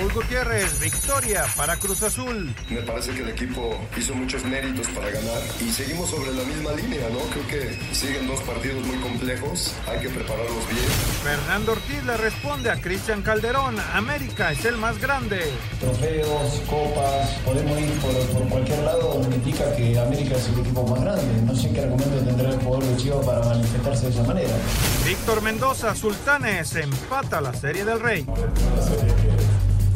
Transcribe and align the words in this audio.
Raúl 0.00 0.14
Gutiérrez, 0.14 0.80
victoria 0.80 1.44
para 1.54 1.76
Cruz 1.76 2.02
Azul. 2.02 2.54
Me 2.70 2.80
parece 2.80 3.12
que 3.12 3.20
el 3.20 3.28
equipo 3.28 3.78
hizo 3.98 4.14
muchos 4.14 4.42
méritos 4.44 4.88
para 4.88 5.10
ganar 5.10 5.42
y 5.60 5.70
seguimos 5.70 6.08
sobre 6.08 6.32
la 6.32 6.42
misma 6.44 6.72
línea, 6.72 7.06
¿no? 7.10 7.18
Creo 7.30 7.46
que 7.48 7.94
siguen 7.94 8.26
dos 8.26 8.40
partidos 8.40 8.82
muy 8.86 8.96
complejos, 8.96 9.74
hay 9.86 10.00
que 10.00 10.08
prepararlos 10.08 10.66
bien. 10.70 10.86
Fernando 11.22 11.72
Ortiz 11.72 12.02
le 12.04 12.16
responde 12.16 12.70
a 12.70 12.80
Cristian 12.80 13.20
Calderón, 13.20 13.78
América 13.92 14.52
es 14.52 14.64
el 14.64 14.78
más 14.78 14.98
grande. 14.98 15.38
Trofeos, 15.80 16.62
copas, 16.66 17.28
podemos 17.44 17.78
ir 17.78 17.92
por, 17.98 18.12
por 18.28 18.48
cualquier 18.48 18.78
lado 18.78 19.18
donde 19.20 19.36
indica 19.36 19.76
que 19.76 19.98
América 19.98 20.36
es 20.36 20.48
el 20.48 20.60
equipo 20.60 20.86
más 20.86 21.02
grande. 21.02 21.42
No 21.44 21.54
sé 21.54 21.70
qué 21.74 21.80
argumento 21.82 22.24
tendrá 22.24 22.48
el 22.48 22.58
jugador 22.60 22.84
de 22.84 22.96
Chivas 22.96 23.26
para 23.26 23.40
manifestarse 23.40 24.06
de 24.06 24.12
esa 24.12 24.22
manera. 24.22 24.54
Víctor 25.04 25.42
Mendoza, 25.42 25.94
Sultanes, 25.94 26.74
empata 26.76 27.42
la 27.42 27.52
Serie 27.52 27.84
del 27.84 28.00
Rey. 28.00 28.24
Una 28.26 28.82
serie 28.82 29.14
que, 29.16 29.49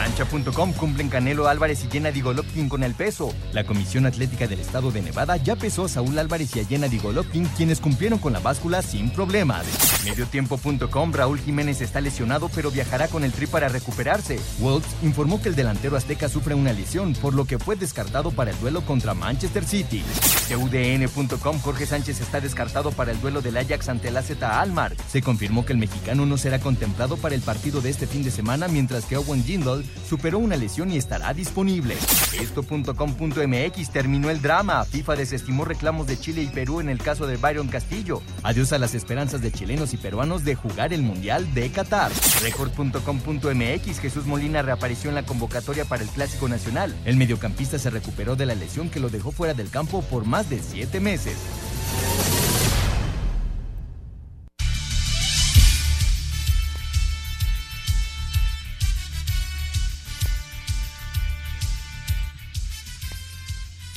Cancha.com 0.00 0.72
cumplen 0.72 1.10
Canelo 1.10 1.46
Álvarez 1.46 1.84
y 1.84 1.90
Gennady 1.90 2.22
Golovkin 2.22 2.70
con 2.70 2.82
el 2.82 2.94
peso. 2.94 3.34
La 3.52 3.64
Comisión 3.64 4.06
Atlética 4.06 4.46
del 4.46 4.60
Estado 4.60 4.90
de 4.90 5.02
Nevada 5.02 5.36
ya 5.36 5.56
pesó 5.56 5.84
a 5.84 5.88
Saúl 5.90 6.18
Álvarez 6.18 6.56
y 6.56 6.60
a 6.60 6.64
Gennady 6.64 6.98
Golovkin, 6.98 7.44
quienes 7.56 7.80
cumplieron 7.80 8.18
con 8.18 8.32
la 8.32 8.38
báscula 8.38 8.80
sin 8.80 9.10
problemas. 9.10 9.66
Mediotiempo.com 10.06 11.12
Raúl 11.12 11.38
Jiménez 11.38 11.82
está 11.82 12.00
lesionado, 12.00 12.48
pero 12.54 12.70
viajará 12.70 13.08
con 13.08 13.24
el 13.24 13.32
tri 13.32 13.46
para 13.46 13.68
recuperarse. 13.68 14.40
Wolves 14.58 14.88
informó 15.02 15.42
que 15.42 15.50
el 15.50 15.54
delantero 15.54 15.98
azteca 15.98 16.30
sufre 16.30 16.54
una 16.54 16.72
lesión, 16.72 17.12
por 17.12 17.34
lo 17.34 17.44
que 17.44 17.58
fue 17.58 17.76
descartado 17.76 18.30
para 18.30 18.52
el 18.52 18.60
duelo 18.60 18.80
contra 18.80 19.12
Manchester 19.12 19.66
City. 19.66 20.02
TUDN.com 20.48 21.60
Jorge 21.60 21.84
Sánchez 21.84 22.22
está 22.22 22.40
descartado 22.40 22.90
para 22.90 23.12
el 23.12 23.20
duelo 23.20 23.42
del 23.42 23.58
Ajax 23.58 23.90
ante 23.90 24.08
el 24.08 24.16
AZ 24.16 24.30
Almar. 24.42 24.96
Se 25.08 25.20
confirmó 25.20 25.66
que 25.66 25.74
el 25.74 25.78
mexicano 25.78 26.24
no 26.24 26.38
será 26.38 26.58
contemplado 26.58 27.18
para 27.18 27.34
el 27.34 27.42
partido 27.42 27.82
de 27.82 27.90
este 27.90 28.06
fin 28.06 28.22
de 28.22 28.30
semana, 28.30 28.66
mientras 28.66 29.04
que 29.04 29.18
Owen 29.18 29.44
Jindal 29.44 29.84
superó 30.08 30.38
una 30.38 30.56
lesión 30.56 30.90
y 30.90 30.96
estará 30.96 31.32
disponible. 31.32 31.94
Esto.com.mx 32.38 33.90
terminó 33.90 34.30
el 34.30 34.42
drama. 34.42 34.84
FIFA 34.84 35.16
desestimó 35.16 35.64
reclamos 35.64 36.06
de 36.06 36.18
Chile 36.18 36.42
y 36.42 36.46
Perú 36.46 36.80
en 36.80 36.88
el 36.88 36.98
caso 36.98 37.26
de 37.26 37.36
Byron 37.36 37.68
Castillo. 37.68 38.22
Adiós 38.42 38.72
a 38.72 38.78
las 38.78 38.94
esperanzas 38.94 39.40
de 39.40 39.52
chilenos 39.52 39.94
y 39.94 39.96
peruanos 39.96 40.44
de 40.44 40.54
jugar 40.54 40.92
el 40.92 41.02
Mundial 41.02 41.52
de 41.54 41.70
Qatar. 41.70 42.10
Record.com.mx 42.42 44.00
Jesús 44.00 44.26
Molina 44.26 44.62
reapareció 44.62 45.10
en 45.10 45.16
la 45.16 45.24
convocatoria 45.24 45.84
para 45.84 46.02
el 46.02 46.08
Clásico 46.08 46.48
Nacional. 46.48 46.94
El 47.04 47.16
mediocampista 47.16 47.78
se 47.78 47.90
recuperó 47.90 48.36
de 48.36 48.46
la 48.46 48.54
lesión 48.54 48.90
que 48.90 49.00
lo 49.00 49.08
dejó 49.08 49.30
fuera 49.30 49.54
del 49.54 49.70
campo 49.70 50.02
por 50.02 50.24
más 50.24 50.50
de 50.50 50.60
siete 50.60 51.00
meses. 51.00 51.36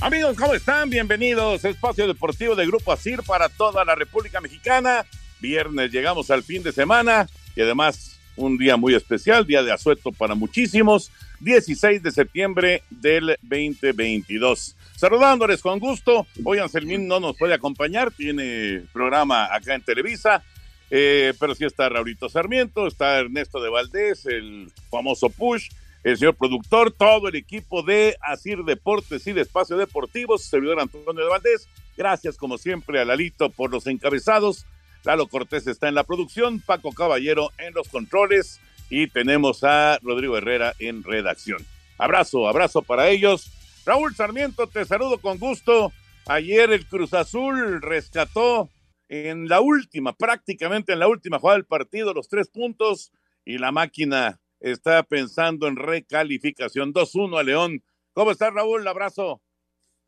Amigos, 0.03 0.35
¿cómo 0.35 0.53
están? 0.53 0.89
Bienvenidos 0.89 1.63
Espacio 1.63 2.05
Deportivo 2.07 2.55
de 2.55 2.65
Grupo 2.67 2.91
ASIR 2.91 3.23
para 3.23 3.47
toda 3.47 3.85
la 3.85 3.95
República 3.95 4.41
Mexicana. 4.41 5.05
Viernes 5.39 5.93
llegamos 5.93 6.29
al 6.29 6.43
fin 6.43 6.61
de 6.61 6.73
semana 6.73 7.25
y 7.55 7.61
además 7.61 8.19
un 8.35 8.57
día 8.57 8.75
muy 8.75 8.95
especial, 8.95 9.47
día 9.47 9.63
de 9.63 9.71
asueto 9.71 10.11
para 10.11 10.35
muchísimos, 10.35 11.09
16 11.39 12.03
de 12.03 12.11
septiembre 12.11 12.83
del 12.89 13.37
2022. 13.43 14.75
Saludándoles 14.97 15.61
con 15.61 15.79
gusto, 15.79 16.27
hoy 16.43 16.59
Anselmín 16.59 17.07
no 17.07 17.21
nos 17.21 17.37
puede 17.37 17.53
acompañar, 17.53 18.11
tiene 18.11 18.83
programa 18.91 19.55
acá 19.55 19.73
en 19.73 19.83
Televisa, 19.83 20.43
eh, 20.91 21.33
pero 21.39 21.55
sí 21.55 21.63
está 21.63 21.87
Raulito 21.87 22.27
Sarmiento, 22.27 22.87
está 22.87 23.19
Ernesto 23.19 23.63
de 23.63 23.69
Valdés, 23.69 24.25
el 24.25 24.69
famoso 24.91 25.29
Push, 25.29 25.69
el 26.03 26.17
señor 26.17 26.35
productor, 26.35 26.91
todo 26.91 27.29
el 27.29 27.35
equipo 27.35 27.81
de 27.81 28.17
Asir 28.21 28.63
Deportes 28.63 29.25
y 29.25 29.33
de 29.33 29.41
Espacio 29.41 29.77
Deportivo, 29.77 30.37
servidor 30.37 30.79
Antonio 30.79 31.23
de 31.23 31.29
Valdés. 31.29 31.67
Gracias, 31.95 32.37
como 32.37 32.57
siempre, 32.57 32.99
a 32.99 33.05
Lalito 33.05 33.49
por 33.49 33.71
los 33.71 33.87
encabezados. 33.87 34.65
Lalo 35.03 35.27
Cortés 35.27 35.67
está 35.67 35.87
en 35.87 35.95
la 35.95 36.03
producción, 36.03 36.59
Paco 36.59 36.91
Caballero 36.91 37.51
en 37.57 37.73
los 37.73 37.87
controles 37.89 38.59
y 38.89 39.07
tenemos 39.07 39.63
a 39.63 39.99
Rodrigo 40.01 40.37
Herrera 40.37 40.73
en 40.79 41.03
redacción. 41.03 41.65
Abrazo, 41.97 42.47
abrazo 42.47 42.81
para 42.81 43.09
ellos. 43.09 43.51
Raúl 43.85 44.15
Sarmiento, 44.15 44.67
te 44.67 44.85
saludo 44.85 45.19
con 45.19 45.39
gusto. 45.39 45.91
Ayer 46.25 46.71
el 46.71 46.85
Cruz 46.85 47.13
Azul 47.13 47.81
rescató 47.81 48.69
en 49.09 49.47
la 49.47 49.61
última, 49.61 50.13
prácticamente 50.13 50.93
en 50.93 50.99
la 50.99 51.07
última 51.07 51.39
jugada 51.39 51.57
del 51.57 51.65
partido, 51.65 52.13
los 52.13 52.29
tres 52.29 52.47
puntos 52.47 53.11
y 53.45 53.57
la 53.57 53.71
máquina 53.71 54.39
está 54.63 55.03
pensando 55.03 55.67
en 55.67 55.75
recalificación. 55.75 56.93
2-1 56.93 57.37
a 57.37 57.43
León. 57.43 57.83
¿Cómo 58.13 58.31
estás, 58.31 58.53
Raúl? 58.53 58.87
Abrazo. 58.87 59.41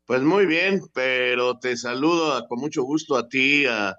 Pues 0.06 0.22
muy 0.22 0.46
bien, 0.46 0.80
pero 0.94 1.58
te 1.58 1.76
saludo 1.76 2.44
con 2.48 2.60
mucho 2.60 2.82
gusto 2.82 3.16
a 3.16 3.28
ti, 3.28 3.66
a 3.66 3.96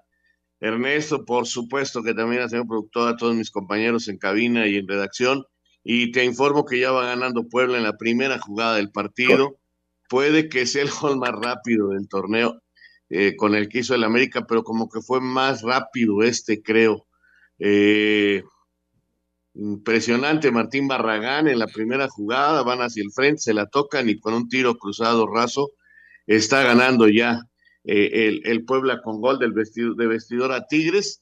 Ernesto, 0.60 1.24
por 1.24 1.46
supuesto 1.46 2.02
que 2.02 2.14
también 2.14 2.42
al 2.42 2.50
señor 2.50 2.66
productor, 2.66 3.08
a 3.08 3.16
todos 3.16 3.36
mis 3.36 3.50
compañeros 3.50 4.08
en 4.08 4.18
cabina 4.18 4.66
y 4.66 4.76
en 4.76 4.88
redacción. 4.88 5.44
Y 5.84 6.10
te 6.10 6.24
informo 6.24 6.64
que 6.64 6.80
ya 6.80 6.90
va 6.90 7.06
ganando 7.06 7.48
Puebla 7.48 7.76
en 7.76 7.84
la 7.84 7.96
primera 7.96 8.38
jugada 8.38 8.76
del 8.76 8.90
partido. 8.90 9.58
Puede 10.08 10.48
que 10.48 10.66
sea 10.66 10.82
el 10.82 10.90
gol 10.90 11.18
más 11.18 11.32
rápido 11.32 11.90
del 11.90 12.08
torneo 12.08 12.60
eh, 13.10 13.36
con 13.36 13.54
el 13.54 13.68
que 13.68 13.80
hizo 13.80 13.94
el 13.94 14.04
América, 14.04 14.46
pero 14.46 14.64
como 14.64 14.88
que 14.88 15.00
fue 15.00 15.20
más 15.20 15.62
rápido 15.62 16.22
este, 16.22 16.62
creo. 16.62 17.06
Eh, 17.58 18.42
Impresionante 19.60 20.52
Martín 20.52 20.86
Barragán 20.86 21.48
en 21.48 21.58
la 21.58 21.66
primera 21.66 22.08
jugada, 22.08 22.62
van 22.62 22.78
hacia 22.78 23.02
el 23.02 23.10
frente, 23.10 23.40
se 23.40 23.54
la 23.54 23.66
tocan 23.66 24.08
y 24.08 24.20
con 24.20 24.32
un 24.32 24.48
tiro 24.48 24.76
cruzado 24.76 25.26
raso 25.26 25.72
está 26.28 26.62
ganando 26.62 27.08
ya 27.08 27.40
eh, 27.82 28.28
el, 28.28 28.42
el, 28.44 28.64
Puebla 28.64 29.00
con 29.02 29.20
gol 29.20 29.40
del 29.40 29.52
vestido, 29.52 29.94
de 29.94 30.06
vestidor 30.06 30.52
a 30.52 30.68
Tigres. 30.68 31.20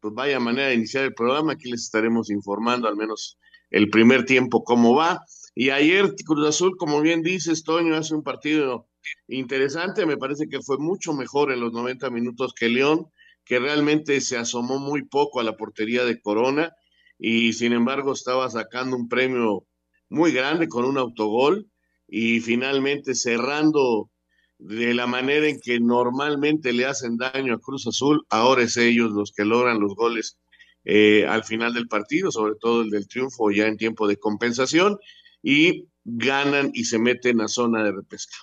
Pues 0.00 0.12
vaya 0.12 0.38
manera 0.38 0.68
de 0.68 0.74
iniciar 0.74 1.04
el 1.04 1.14
programa, 1.14 1.54
aquí 1.54 1.70
les 1.70 1.84
estaremos 1.84 2.30
informando 2.30 2.88
al 2.88 2.96
menos 2.96 3.38
el 3.70 3.88
primer 3.88 4.26
tiempo 4.26 4.64
cómo 4.64 4.94
va. 4.94 5.22
Y 5.54 5.70
ayer 5.70 6.14
Cruz 6.26 6.46
Azul, 6.46 6.76
como 6.76 7.00
bien 7.00 7.22
dices, 7.22 7.64
Toño, 7.64 7.96
hace 7.96 8.14
un 8.14 8.22
partido 8.22 8.86
interesante, 9.28 10.04
me 10.04 10.18
parece 10.18 10.46
que 10.46 10.60
fue 10.60 10.76
mucho 10.76 11.14
mejor 11.14 11.52
en 11.52 11.60
los 11.60 11.72
90 11.72 12.10
minutos 12.10 12.52
que 12.52 12.68
León, 12.68 13.06
que 13.46 13.58
realmente 13.58 14.20
se 14.20 14.36
asomó 14.36 14.78
muy 14.78 15.08
poco 15.08 15.40
a 15.40 15.42
la 15.42 15.56
portería 15.56 16.04
de 16.04 16.20
Corona 16.20 16.70
y 17.18 17.52
sin 17.52 17.72
embargo 17.72 18.12
estaba 18.12 18.48
sacando 18.48 18.96
un 18.96 19.08
premio 19.08 19.66
muy 20.08 20.32
grande 20.32 20.68
con 20.68 20.84
un 20.84 20.98
autogol 20.98 21.68
y 22.06 22.40
finalmente 22.40 23.14
cerrando 23.14 24.10
de 24.58 24.94
la 24.94 25.06
manera 25.06 25.46
en 25.46 25.60
que 25.60 25.78
normalmente 25.78 26.72
le 26.72 26.86
hacen 26.86 27.16
daño 27.16 27.54
a 27.54 27.60
Cruz 27.60 27.86
Azul, 27.86 28.24
ahora 28.28 28.62
es 28.62 28.76
ellos 28.76 29.10
los 29.10 29.32
que 29.32 29.44
logran 29.44 29.80
los 29.80 29.94
goles 29.94 30.38
eh, 30.84 31.26
al 31.26 31.44
final 31.44 31.74
del 31.74 31.86
partido, 31.86 32.32
sobre 32.32 32.54
todo 32.58 32.82
el 32.82 32.90
del 32.90 33.06
triunfo 33.06 33.50
ya 33.50 33.66
en 33.66 33.76
tiempo 33.76 34.08
de 34.08 34.16
compensación, 34.16 34.98
y 35.42 35.86
ganan 36.04 36.70
y 36.72 36.84
se 36.84 36.98
meten 36.98 37.40
a 37.40 37.48
zona 37.48 37.84
de 37.84 37.92
repesca. 37.92 38.36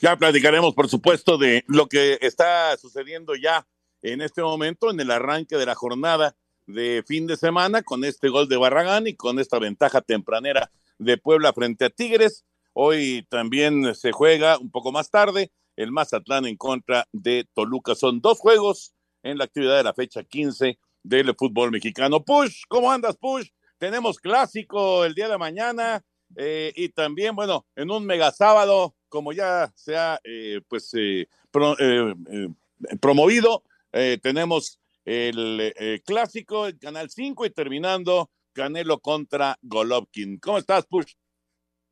Ya 0.00 0.16
platicaremos, 0.16 0.74
por 0.74 0.88
supuesto, 0.88 1.38
de 1.38 1.64
lo 1.66 1.88
que 1.88 2.18
está 2.20 2.76
sucediendo 2.76 3.34
ya 3.34 3.66
en 4.02 4.20
este 4.20 4.42
momento, 4.42 4.90
en 4.90 5.00
el 5.00 5.10
arranque 5.10 5.56
de 5.56 5.66
la 5.66 5.74
jornada 5.74 6.36
de 6.66 7.04
fin 7.06 7.26
de 7.26 7.36
semana 7.36 7.82
con 7.82 8.04
este 8.04 8.28
gol 8.28 8.48
de 8.48 8.56
Barragán 8.56 9.06
y 9.06 9.14
con 9.14 9.38
esta 9.38 9.58
ventaja 9.58 10.00
tempranera 10.00 10.70
de 10.98 11.16
Puebla 11.16 11.52
frente 11.52 11.86
a 11.86 11.90
Tigres. 11.90 12.44
Hoy 12.72 13.26
también 13.28 13.94
se 13.94 14.12
juega 14.12 14.58
un 14.58 14.70
poco 14.70 14.92
más 14.92 15.10
tarde 15.10 15.50
el 15.76 15.92
Mazatlán 15.92 16.46
en 16.46 16.56
contra 16.56 17.06
de 17.12 17.46
Toluca. 17.54 17.94
Son 17.94 18.20
dos 18.20 18.38
juegos 18.38 18.94
en 19.22 19.38
la 19.38 19.44
actividad 19.44 19.76
de 19.76 19.84
la 19.84 19.94
fecha 19.94 20.24
15 20.24 20.78
del 21.02 21.34
fútbol 21.36 21.70
mexicano. 21.70 22.24
Push, 22.24 22.62
¿cómo 22.68 22.90
andas, 22.90 23.16
Push? 23.16 23.48
Tenemos 23.78 24.18
clásico 24.18 25.04
el 25.04 25.14
día 25.14 25.28
de 25.28 25.38
mañana 25.38 26.02
eh, 26.34 26.72
y 26.74 26.88
también, 26.88 27.36
bueno, 27.36 27.66
en 27.76 27.90
un 27.90 28.04
mega 28.04 28.32
sábado, 28.32 28.94
como 29.08 29.32
ya 29.32 29.72
se 29.76 29.96
ha 29.96 30.18
eh, 30.24 30.60
pues 30.66 30.92
eh, 30.94 31.28
promovido, 33.00 33.62
tenemos 34.22 34.78
el 35.06 36.02
clásico 36.04 36.66
en 36.66 36.76
Canal 36.78 37.08
5 37.08 37.46
y 37.46 37.50
terminando 37.50 38.30
Canelo 38.52 38.98
contra 38.98 39.56
Golovkin. 39.62 40.38
¿Cómo 40.38 40.58
estás, 40.58 40.84
Push? 40.86 41.14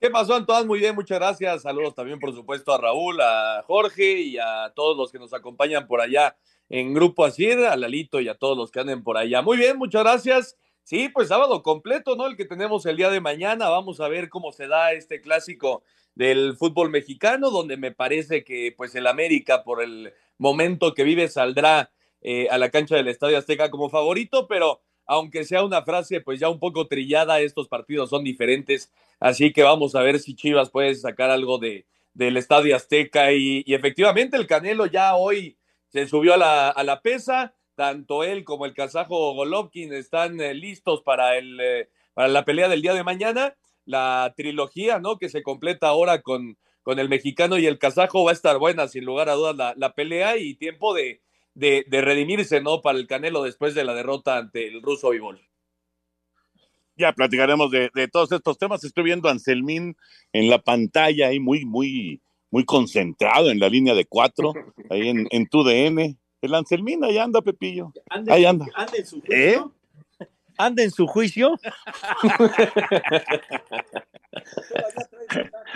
¿Qué 0.01 0.11
pasó, 0.11 0.35
Antoine? 0.35 0.67
Muy 0.67 0.81
bien, 0.81 0.95
muchas 0.95 1.19
gracias. 1.19 1.63
Saludos 1.63 1.95
también, 1.95 2.19
por 2.19 2.35
supuesto, 2.35 2.75
a 2.75 2.79
Raúl, 2.79 3.21
a 3.21 3.63
Jorge 3.67 4.21
y 4.21 4.37
a 4.37 4.73
todos 4.75 4.97
los 4.97 5.11
que 5.11 5.19
nos 5.19 5.33
acompañan 5.33 5.87
por 5.87 6.01
allá 6.01 6.37
en 6.69 6.93
Grupo 6.93 7.25
Asir, 7.25 7.59
a 7.61 7.77
Lalito 7.77 8.21
y 8.21 8.29
a 8.29 8.35
todos 8.35 8.57
los 8.57 8.71
que 8.71 8.81
anden 8.81 9.03
por 9.03 9.17
allá. 9.17 9.41
Muy 9.41 9.57
bien, 9.57 9.79
muchas 9.79 10.03
gracias. 10.03 10.59
Sí, 10.83 11.09
pues 11.09 11.29
sábado 11.29 11.63
completo, 11.63 12.17
¿no? 12.17 12.27
El 12.27 12.37
que 12.37 12.45
tenemos 12.45 12.85
el 12.85 12.97
día 12.97 13.09
de 13.09 13.21
mañana. 13.21 13.71
Vamos 13.71 14.01
a 14.01 14.09
ver 14.09 14.29
cómo 14.29 14.53
se 14.53 14.67
da 14.67 14.93
este 14.93 15.21
clásico 15.21 15.85
del 16.15 16.57
fútbol 16.57 16.91
mexicano, 16.91 17.51
donde 17.51 17.77
me 17.77 17.93
parece 17.93 18.45
que 18.45 18.75
pues 18.77 18.95
el 18.95 19.07
América, 19.07 19.65
por 19.65 19.83
el 19.83 20.13
momento 20.37 20.93
que 20.93 21.05
vive, 21.05 21.29
saldrá 21.29 21.91
eh, 22.25 22.49
a 22.51 22.59
la 22.59 22.71
cancha 22.71 22.97
del 22.97 23.09
Estadio 23.09 23.39
Azteca 23.39 23.71
como 23.71 23.91
favorito, 23.91 24.49
pero 24.49 24.81
aunque 25.07 25.45
sea 25.45 25.63
una 25.63 25.83
frase 25.83 26.21
pues 26.21 26.41
ya 26.41 26.49
un 26.49 26.59
poco 26.59 26.87
trillada, 26.89 27.41
estos 27.41 27.69
partidos 27.69 28.11
son 28.11 28.25
diferentes, 28.25 28.91
así 29.21 29.53
que 29.53 29.63
vamos 29.63 29.95
a 29.95 30.01
ver 30.01 30.19
si 30.19 30.35
Chivas 30.35 30.71
puede 30.71 30.95
sacar 30.95 31.31
algo 31.31 31.59
de, 31.59 31.87
del 32.15 32.37
Estadio 32.37 32.75
Azteca 32.75 33.33
y, 33.33 33.63
efectivamente 33.67 34.37
el 34.37 34.47
Canelo 34.47 34.87
ya 34.87 35.15
hoy 35.17 35.59
se 35.89 36.07
subió 36.09 36.35
a 36.35 36.39
la, 36.39 36.71
a 36.71 36.83
la 36.83 37.03
pesa, 37.03 37.55
tanto 37.75 38.25
él 38.25 38.45
como 38.45 38.67
el 38.67 38.75
kazajo 38.75 39.35
Golovkin 39.35 39.93
están 39.93 40.41
eh, 40.41 40.55
listos 40.55 41.03
para, 41.03 41.37
el, 41.37 41.61
eh, 41.61 41.91
para 42.15 42.29
la 42.29 42.45
pelea 42.45 42.69
del 42.69 42.83
día 42.83 42.95
de 42.95 43.05
mañana. 43.05 43.55
La 43.85 44.33
trilogía, 44.37 44.99
¿no? 44.99 45.19
Que 45.19 45.29
se 45.29 45.43
completa 45.43 45.89
ahora 45.89 46.23
con, 46.23 46.57
con 46.83 46.99
el 46.99 47.09
mexicano 47.09 47.59
y 47.59 47.67
el 47.67 47.79
kazajo 47.79 48.25
va 48.25 48.31
a 48.31 48.35
estar 48.35 48.59
buena, 48.59 48.89
sin 48.89 49.05
lugar 49.05 49.29
a 49.29 49.35
dudas, 49.35 49.57
la, 49.57 49.75
la 49.77 49.95
pelea 49.95 50.39
y 50.39 50.55
tiempo 50.55 50.95
de, 50.95 51.21
de, 51.55 51.85
de, 51.89 52.01
redimirse, 52.01 52.61
¿no? 52.61 52.81
Para 52.81 52.99
el 52.99 53.07
Canelo 53.07 53.43
después 53.43 53.75
de 53.75 53.85
la 53.85 53.95
derrota 53.95 54.37
ante 54.37 54.67
el 54.69 54.83
ruso 54.83 55.11
Vivol. 55.11 55.41
Ya 56.97 57.13
platicaremos 57.13 57.71
de, 57.71 57.91
de, 57.95 58.09
todos 58.09 58.31
estos 58.33 58.59
temas. 58.59 58.85
Estoy 58.85 59.05
viendo 59.05 59.29
a 59.29 59.33
Anselmín 59.33 59.97
en 60.33 60.49
la 60.49 60.59
pantalla 60.59 61.29
ahí 61.29 61.41
muy, 61.41 61.65
muy, 61.65 62.21
muy 62.51 62.65
concentrado 62.65 63.51
en 63.51 63.59
la 63.59 63.69
línea 63.69 63.95
de 63.95 64.05
cuatro, 64.05 64.53
ahí 64.91 65.09
en, 65.09 65.27
en 65.31 65.49
tu 65.49 65.65
DN. 65.65 66.17
El 66.41 66.55
Anselmín, 66.55 67.03
ahí 67.03 67.19
anda, 67.19 67.41
Pepillo. 67.43 67.93
ahí 68.29 68.45
anda. 68.45 68.67
Anda 68.75 68.93
en 68.97 69.07
su 69.07 69.21
juicio. 69.21 69.37
¿Eh? 69.37 69.61
Anda 70.59 70.83
en 70.83 70.91
su 70.91 71.07
juicio. 71.07 71.59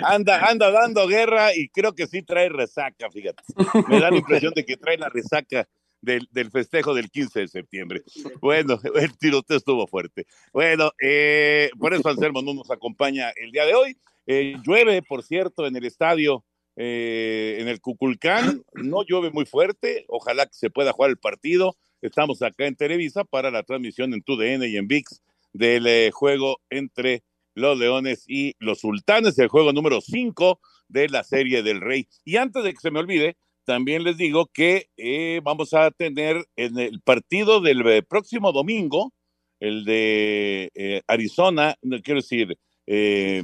anda, 0.05 0.47
anda 0.49 0.71
dando 0.71 1.07
guerra 1.07 1.55
y 1.55 1.69
creo 1.69 1.95
que 1.95 2.07
sí 2.07 2.23
trae 2.23 2.49
resaca, 2.49 3.11
fíjate. 3.11 3.43
Me 3.89 4.01
da 4.01 4.11
la 4.11 4.17
impresión 4.19 4.53
de 4.55 4.65
que 4.65 4.77
trae 4.77 4.99
la 4.99 5.09
resaca 5.09 5.69
del, 6.01 6.29
del, 6.31 6.51
festejo 6.51 6.95
del 6.95 7.11
15 7.11 7.41
de 7.41 7.49
septiembre. 7.49 8.03
Bueno, 8.41 8.79
el 8.95 9.17
tiroteo 9.19 9.57
estuvo 9.57 9.87
fuerte. 9.87 10.27
Bueno, 10.53 10.93
eh, 11.03 11.71
por 11.79 11.95
eso 11.95 12.09
Anselmo 12.09 12.43
no 12.43 12.55
nos 12.55 12.71
acompaña 12.71 13.31
el 13.37 13.51
día 13.51 13.65
de 13.65 13.75
hoy. 13.75 13.99
Eh, 14.27 14.57
llueve, 14.63 15.03
por 15.03 15.23
cierto, 15.23 15.67
en 15.67 15.75
el 15.77 15.87
estadio 15.87 16.45
eh, 16.79 17.59
en 17.61 17.69
el 17.69 17.81
Cuculcán. 17.81 18.63
No 18.75 19.05
llueve 19.05 19.31
muy 19.31 19.45
fuerte. 19.45 20.07
Ojalá 20.09 20.47
que 20.47 20.55
se 20.55 20.71
pueda 20.71 20.93
jugar 20.93 21.11
el 21.11 21.19
partido. 21.19 21.77
Estamos 22.01 22.41
acá 22.43 22.67
en 22.67 22.77
Televisa 22.77 23.25
para 23.25 23.51
la 23.51 23.65
transmisión 23.65 24.15
en 24.15 24.23
TUDN 24.23 24.63
y 24.63 24.77
en 24.77 24.87
VIX 24.87 25.21
del 25.53 25.87
eh, 25.89 26.11
juego 26.13 26.61
entre 26.71 27.25
los 27.55 27.77
Leones 27.77 28.25
y 28.29 28.55
los 28.61 28.79
Sultanes, 28.79 29.37
el 29.39 29.49
juego 29.49 29.73
número 29.73 30.01
5 30.01 30.61
de 30.89 31.09
la 31.09 31.25
Serie 31.25 31.65
del 31.65 31.81
Rey. 31.81 32.07
Y 32.25 32.37
antes 32.37 32.63
de 32.63 32.73
que 32.73 32.79
se 32.81 32.93
me 32.93 33.01
olvide, 33.01 33.37
también 33.65 34.05
les 34.05 34.17
digo 34.17 34.47
que 34.47 34.89
eh, 34.97 35.41
vamos 35.43 35.75
a 35.75 35.91
tener 35.91 36.47
en 36.57 36.79
el 36.79 37.01
partido 37.03 37.61
del 37.61 37.87
eh, 37.87 38.03
próximo 38.03 38.53
domingo, 38.53 39.13
el 39.61 39.85
de 39.85 40.71
eh, 40.75 41.03
Arizona, 41.07 41.75
quiero 42.03 42.21
decir, 42.21 42.57
eh, 42.87 43.43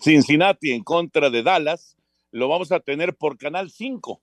Cincinnati 0.00 0.70
en 0.70 0.82
contra 0.82 1.28
de 1.28 1.42
Dallas, 1.42 1.95
lo 2.36 2.48
vamos 2.48 2.70
a 2.70 2.80
tener 2.80 3.16
por 3.16 3.38
Canal 3.38 3.70
5. 3.70 4.22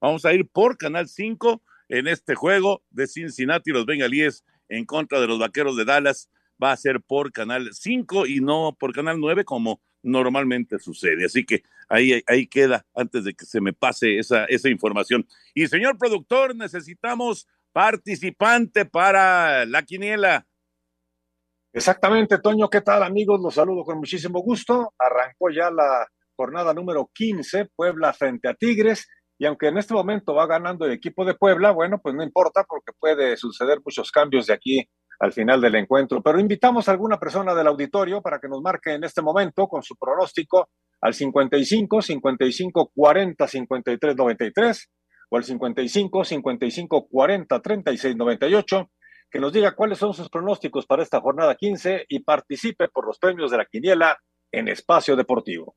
Vamos 0.00 0.24
a 0.24 0.32
ir 0.32 0.48
por 0.48 0.78
Canal 0.78 1.08
5 1.08 1.62
en 1.90 2.08
este 2.08 2.34
juego 2.34 2.82
de 2.90 3.06
Cincinnati, 3.06 3.70
los 3.70 3.84
bengalíes 3.84 4.44
en 4.68 4.86
contra 4.86 5.20
de 5.20 5.26
los 5.26 5.38
vaqueros 5.38 5.76
de 5.76 5.84
Dallas. 5.84 6.30
Va 6.62 6.72
a 6.72 6.76
ser 6.76 7.02
por 7.02 7.32
Canal 7.32 7.68
5 7.72 8.26
y 8.26 8.40
no 8.40 8.76
por 8.78 8.94
Canal 8.94 9.20
9 9.20 9.44
como 9.44 9.82
normalmente 10.02 10.78
sucede. 10.78 11.26
Así 11.26 11.44
que 11.44 11.62
ahí, 11.88 12.22
ahí 12.26 12.46
queda 12.46 12.86
antes 12.94 13.24
de 13.24 13.34
que 13.34 13.44
se 13.44 13.60
me 13.60 13.74
pase 13.74 14.18
esa, 14.18 14.46
esa 14.46 14.70
información. 14.70 15.26
Y 15.54 15.66
señor 15.66 15.98
productor, 15.98 16.56
necesitamos 16.56 17.46
participante 17.72 18.86
para 18.86 19.66
la 19.66 19.82
quiniela. 19.82 20.46
Exactamente, 21.72 22.38
Toño, 22.38 22.68
¿qué 22.70 22.80
tal 22.80 23.02
amigos? 23.02 23.40
Los 23.40 23.54
saludo 23.54 23.84
con 23.84 23.98
muchísimo 23.98 24.40
gusto. 24.40 24.94
Arrancó 24.98 25.50
ya 25.50 25.70
la 25.70 26.08
jornada 26.40 26.72
número 26.72 27.10
15, 27.12 27.66
Puebla 27.76 28.14
frente 28.14 28.48
a 28.48 28.54
Tigres. 28.54 29.06
Y 29.38 29.44
aunque 29.44 29.68
en 29.68 29.76
este 29.76 29.92
momento 29.92 30.34
va 30.34 30.46
ganando 30.46 30.86
el 30.86 30.92
equipo 30.92 31.26
de 31.26 31.34
Puebla, 31.34 31.70
bueno, 31.70 31.98
pues 32.02 32.14
no 32.14 32.22
importa 32.22 32.64
porque 32.66 32.92
puede 32.98 33.36
suceder 33.36 33.80
muchos 33.84 34.10
cambios 34.10 34.46
de 34.46 34.54
aquí 34.54 34.88
al 35.18 35.32
final 35.32 35.60
del 35.60 35.74
encuentro. 35.74 36.22
Pero 36.22 36.40
invitamos 36.40 36.88
a 36.88 36.92
alguna 36.92 37.18
persona 37.18 37.54
del 37.54 37.66
auditorio 37.66 38.22
para 38.22 38.38
que 38.38 38.48
nos 38.48 38.62
marque 38.62 38.94
en 38.94 39.04
este 39.04 39.20
momento 39.20 39.68
con 39.68 39.82
su 39.82 39.96
pronóstico 39.96 40.70
al 41.02 41.12
55 41.12 42.00
55 42.00 42.90
40 42.94 43.46
53 43.46 44.16
93 44.16 44.90
o 45.28 45.36
al 45.36 45.44
55 45.44 46.24
55 46.24 47.06
40 47.06 47.60
36 47.60 48.16
98 48.16 48.90
que 49.30 49.40
nos 49.40 49.52
diga 49.52 49.74
cuáles 49.76 49.98
son 49.98 50.14
sus 50.14 50.30
pronósticos 50.30 50.86
para 50.86 51.02
esta 51.02 51.20
jornada 51.20 51.54
15 51.54 52.06
y 52.08 52.20
participe 52.20 52.88
por 52.88 53.06
los 53.06 53.18
premios 53.18 53.50
de 53.50 53.58
la 53.58 53.66
quiniela 53.66 54.18
en 54.50 54.68
Espacio 54.68 55.16
Deportivo. 55.16 55.76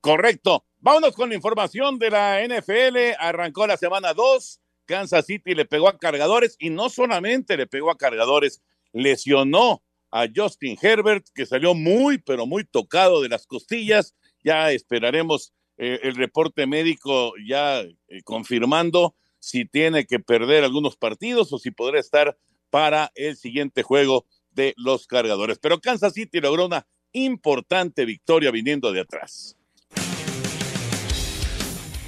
Correcto. 0.00 0.64
Vámonos 0.80 1.14
con 1.14 1.28
la 1.28 1.34
información 1.34 1.98
de 1.98 2.10
la 2.10 2.40
NFL. 2.44 3.16
Arrancó 3.18 3.66
la 3.66 3.76
semana 3.76 4.14
2. 4.14 4.60
Kansas 4.86 5.26
City 5.26 5.54
le 5.54 5.66
pegó 5.66 5.88
a 5.88 5.98
cargadores 5.98 6.56
y 6.58 6.70
no 6.70 6.88
solamente 6.88 7.56
le 7.56 7.66
pegó 7.66 7.90
a 7.90 7.98
cargadores, 7.98 8.62
lesionó 8.92 9.82
a 10.10 10.26
Justin 10.34 10.78
Herbert, 10.80 11.26
que 11.34 11.44
salió 11.44 11.74
muy, 11.74 12.16
pero 12.18 12.46
muy 12.46 12.64
tocado 12.64 13.20
de 13.20 13.28
las 13.28 13.46
costillas. 13.46 14.14
Ya 14.42 14.72
esperaremos 14.72 15.52
eh, 15.76 16.00
el 16.04 16.16
reporte 16.16 16.66
médico 16.66 17.34
ya 17.46 17.80
eh, 17.80 18.22
confirmando 18.24 19.14
si 19.40 19.66
tiene 19.66 20.06
que 20.06 20.20
perder 20.20 20.64
algunos 20.64 20.96
partidos 20.96 21.52
o 21.52 21.58
si 21.58 21.70
podrá 21.70 22.00
estar 22.00 22.38
para 22.70 23.12
el 23.14 23.36
siguiente 23.36 23.82
juego 23.82 24.26
de 24.52 24.72
los 24.76 25.06
cargadores. 25.06 25.58
Pero 25.58 25.80
Kansas 25.80 26.14
City 26.14 26.40
logró 26.40 26.66
una 26.66 26.86
importante 27.12 28.04
victoria 28.04 28.50
viniendo 28.50 28.92
de 28.92 29.00
atrás. 29.00 29.57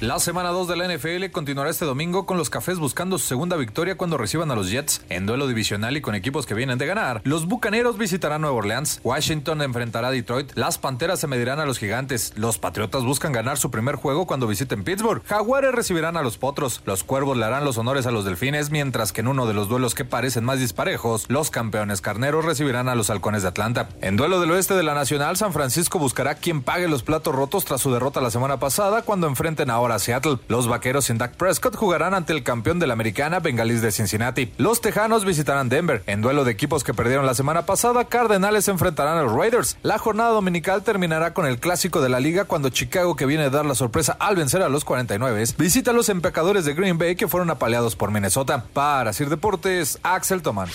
La 0.01 0.17
semana 0.17 0.49
2 0.49 0.67
de 0.67 0.75
la 0.77 0.87
NFL 0.87 1.29
continuará 1.31 1.69
este 1.69 1.85
domingo 1.85 2.25
con 2.25 2.35
los 2.35 2.49
Cafés 2.49 2.79
buscando 2.79 3.19
su 3.19 3.27
segunda 3.27 3.55
victoria 3.55 3.97
cuando 3.97 4.17
reciban 4.17 4.49
a 4.49 4.55
los 4.55 4.71
Jets 4.71 5.05
en 5.09 5.27
duelo 5.27 5.47
divisional 5.47 5.95
y 5.95 6.01
con 6.01 6.15
equipos 6.15 6.47
que 6.47 6.55
vienen 6.55 6.79
de 6.79 6.87
ganar. 6.87 7.21
Los 7.23 7.45
Bucaneros 7.45 7.99
visitarán 7.99 8.41
Nueva 8.41 8.57
Orleans, 8.57 8.99
Washington 9.03 9.61
enfrentará 9.61 10.07
a 10.07 10.11
Detroit, 10.11 10.53
las 10.55 10.79
Panteras 10.79 11.19
se 11.19 11.27
medirán 11.27 11.59
a 11.59 11.67
los 11.67 11.77
Gigantes, 11.77 12.33
los 12.35 12.57
Patriotas 12.57 13.03
buscan 13.03 13.31
ganar 13.31 13.59
su 13.59 13.69
primer 13.69 13.93
juego 13.93 14.25
cuando 14.25 14.47
visiten 14.47 14.83
Pittsburgh, 14.83 15.21
Jaguares 15.23 15.71
recibirán 15.71 16.17
a 16.17 16.23
los 16.23 16.39
Potros, 16.39 16.81
los 16.85 17.03
Cuervos 17.03 17.37
le 17.37 17.45
harán 17.45 17.63
los 17.63 17.77
honores 17.77 18.07
a 18.07 18.11
los 18.11 18.25
Delfines, 18.25 18.71
mientras 18.71 19.11
que 19.11 19.21
en 19.21 19.27
uno 19.27 19.45
de 19.45 19.53
los 19.53 19.69
duelos 19.69 19.93
que 19.93 20.03
parecen 20.03 20.45
más 20.45 20.57
disparejos, 20.57 21.25
los 21.27 21.51
campeones 21.51 22.01
carneros 22.01 22.43
recibirán 22.43 22.89
a 22.89 22.95
los 22.95 23.11
Halcones 23.11 23.43
de 23.43 23.49
Atlanta. 23.49 23.89
En 24.01 24.17
duelo 24.17 24.41
del 24.41 24.49
oeste 24.49 24.73
de 24.73 24.81
la 24.81 24.95
Nacional, 24.95 25.37
San 25.37 25.53
Francisco 25.53 25.99
buscará 25.99 26.33
quien 26.33 26.63
pague 26.63 26.87
los 26.87 27.03
platos 27.03 27.35
rotos 27.35 27.65
tras 27.65 27.81
su 27.81 27.93
derrota 27.93 28.19
la 28.19 28.31
semana 28.31 28.57
pasada 28.57 29.03
cuando 29.03 29.27
enfrenten 29.27 29.69
ahora 29.69 29.90
Seattle. 29.99 30.39
Los 30.47 30.67
vaqueros 30.67 31.05
sin 31.05 31.17
Dak 31.17 31.35
Prescott 31.35 31.75
jugarán 31.75 32.13
ante 32.13 32.33
el 32.33 32.43
campeón 32.43 32.79
de 32.79 32.87
la 32.87 32.93
americana 32.93 33.39
Bengalis 33.39 33.81
de 33.81 33.91
Cincinnati. 33.91 34.53
Los 34.57 34.81
tejanos 34.81 35.25
visitarán 35.25 35.69
Denver. 35.69 36.03
En 36.07 36.21
duelo 36.21 36.43
de 36.43 36.51
equipos 36.51 36.83
que 36.83 36.93
perdieron 36.93 37.25
la 37.25 37.33
semana 37.33 37.65
pasada, 37.65 38.05
Cardenales 38.05 38.67
enfrentarán 38.67 39.17
a 39.17 39.23
los 39.23 39.33
Raiders. 39.33 39.77
La 39.83 39.97
jornada 39.97 40.31
dominical 40.31 40.83
terminará 40.83 41.33
con 41.33 41.45
el 41.45 41.59
clásico 41.59 42.01
de 42.01 42.09
la 42.09 42.19
liga 42.19 42.45
cuando 42.45 42.69
Chicago, 42.69 43.15
que 43.15 43.25
viene 43.25 43.45
a 43.45 43.49
dar 43.49 43.65
la 43.65 43.75
sorpresa 43.75 44.17
al 44.19 44.35
vencer 44.35 44.61
a 44.61 44.69
los 44.69 44.85
49, 44.85 45.43
visita 45.57 45.91
a 45.91 45.93
los 45.93 46.09
empecadores 46.09 46.65
de 46.65 46.73
Green 46.73 46.97
Bay 46.97 47.15
que 47.15 47.27
fueron 47.27 47.49
apaleados 47.49 47.95
por 47.95 48.11
Minnesota. 48.11 48.65
Para 48.73 49.13
Sir 49.13 49.29
Deportes, 49.29 49.99
Axel 50.03 50.41
Toman. 50.41 50.69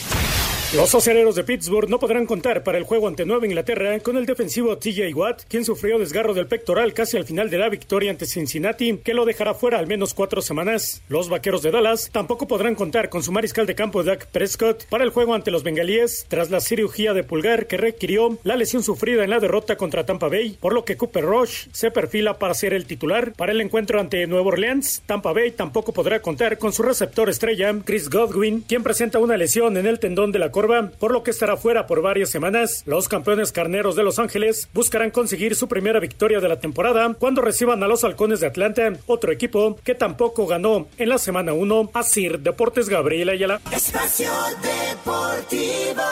Los 0.74 0.92
aceleros 0.96 1.36
de 1.36 1.44
Pittsburgh 1.44 1.88
no 1.88 2.00
podrán 2.00 2.26
contar 2.26 2.64
para 2.64 2.76
el 2.76 2.82
juego 2.82 3.06
ante 3.06 3.24
Nueva 3.24 3.46
Inglaterra 3.46 4.00
con 4.00 4.16
el 4.16 4.26
defensivo 4.26 4.76
TJ 4.76 5.14
Watt, 5.14 5.44
quien 5.48 5.64
sufrió 5.64 5.96
desgarro 5.96 6.34
del 6.34 6.48
pectoral 6.48 6.92
casi 6.92 7.16
al 7.16 7.24
final 7.24 7.48
de 7.48 7.58
la 7.58 7.68
victoria 7.68 8.10
ante 8.10 8.26
Cincinnati, 8.26 8.98
que 8.98 9.14
lo 9.14 9.24
dejará 9.24 9.54
fuera 9.54 9.78
al 9.78 9.86
menos 9.86 10.12
cuatro 10.12 10.42
semanas. 10.42 11.02
Los 11.08 11.28
vaqueros 11.28 11.62
de 11.62 11.70
Dallas 11.70 12.10
tampoco 12.10 12.48
podrán 12.48 12.74
contar 12.74 13.10
con 13.10 13.22
su 13.22 13.30
mariscal 13.30 13.64
de 13.64 13.76
campo 13.76 14.02
Dak 14.02 14.26
Prescott 14.26 14.86
para 14.86 15.04
el 15.04 15.10
juego 15.10 15.34
ante 15.34 15.52
los 15.52 15.62
bengalíes 15.62 16.26
tras 16.28 16.50
la 16.50 16.60
cirugía 16.60 17.14
de 17.14 17.22
pulgar 17.22 17.68
que 17.68 17.76
requirió 17.76 18.36
la 18.42 18.56
lesión 18.56 18.82
sufrida 18.82 19.22
en 19.22 19.30
la 19.30 19.38
derrota 19.38 19.76
contra 19.76 20.04
Tampa 20.04 20.28
Bay, 20.28 20.58
por 20.60 20.74
lo 20.74 20.84
que 20.84 20.96
Cooper 20.96 21.24
Rush 21.24 21.68
se 21.70 21.92
perfila 21.92 22.38
para 22.40 22.54
ser 22.54 22.74
el 22.74 22.86
titular. 22.86 23.34
Para 23.34 23.52
el 23.52 23.60
encuentro 23.60 24.00
ante 24.00 24.26
Nueva 24.26 24.48
Orleans, 24.48 25.04
Tampa 25.06 25.32
Bay 25.32 25.52
tampoco 25.52 25.92
podrá 25.92 26.20
contar 26.20 26.58
con 26.58 26.72
su 26.72 26.82
receptor 26.82 27.30
estrella, 27.30 27.72
Chris 27.84 28.10
Godwin, 28.10 28.62
quien 28.62 28.82
presenta 28.82 29.20
una 29.20 29.36
lesión 29.36 29.76
en 29.76 29.86
el 29.86 30.00
tendón 30.00 30.32
de 30.32 30.40
la 30.40 30.50
corva 30.56 30.90
por 30.98 31.12
lo 31.12 31.22
que 31.22 31.32
estará 31.32 31.58
fuera 31.58 31.86
por 31.86 32.00
varias 32.00 32.30
semanas. 32.30 32.82
Los 32.86 33.08
campeones 33.08 33.52
carneros 33.52 33.94
de 33.94 34.02
Los 34.02 34.18
Ángeles 34.18 34.70
buscarán 34.72 35.10
conseguir 35.10 35.54
su 35.54 35.68
primera 35.68 36.00
victoria 36.00 36.40
de 36.40 36.48
la 36.48 36.60
temporada 36.60 37.12
cuando 37.18 37.42
reciban 37.42 37.82
a 37.82 37.86
los 37.86 38.04
halcones 38.04 38.40
de 38.40 38.46
Atlanta, 38.46 38.90
otro 39.06 39.32
equipo 39.32 39.76
que 39.84 39.94
tampoco 39.94 40.46
ganó 40.46 40.86
en 40.96 41.10
la 41.10 41.18
semana 41.18 41.52
1. 41.52 41.90
Asir 41.92 42.40
Deportes 42.40 42.88
Gabriela 42.88 43.32
Ayala. 43.32 43.60
Espacio 43.70 44.30
Deportivo. 44.62 46.02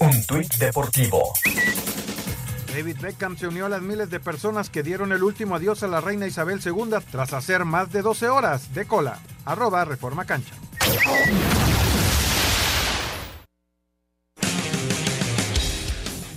Un 0.00 0.26
tuit 0.26 0.52
deportivo. 0.54 1.32
David 2.74 2.96
Beckham 3.00 3.38
se 3.38 3.46
unió 3.46 3.66
a 3.66 3.68
las 3.68 3.82
miles 3.82 4.10
de 4.10 4.18
personas 4.18 4.70
que 4.70 4.82
dieron 4.82 5.12
el 5.12 5.22
último 5.22 5.54
adiós 5.54 5.84
a 5.84 5.86
la 5.86 6.00
reina 6.00 6.26
Isabel 6.26 6.58
II 6.64 6.96
tras 7.12 7.32
hacer 7.32 7.64
más 7.64 7.92
de 7.92 8.02
12 8.02 8.28
horas 8.28 8.74
de 8.74 8.86
cola. 8.86 9.20
Arroba 9.44 9.84
Reforma 9.84 10.24
Cancha. 10.24 10.54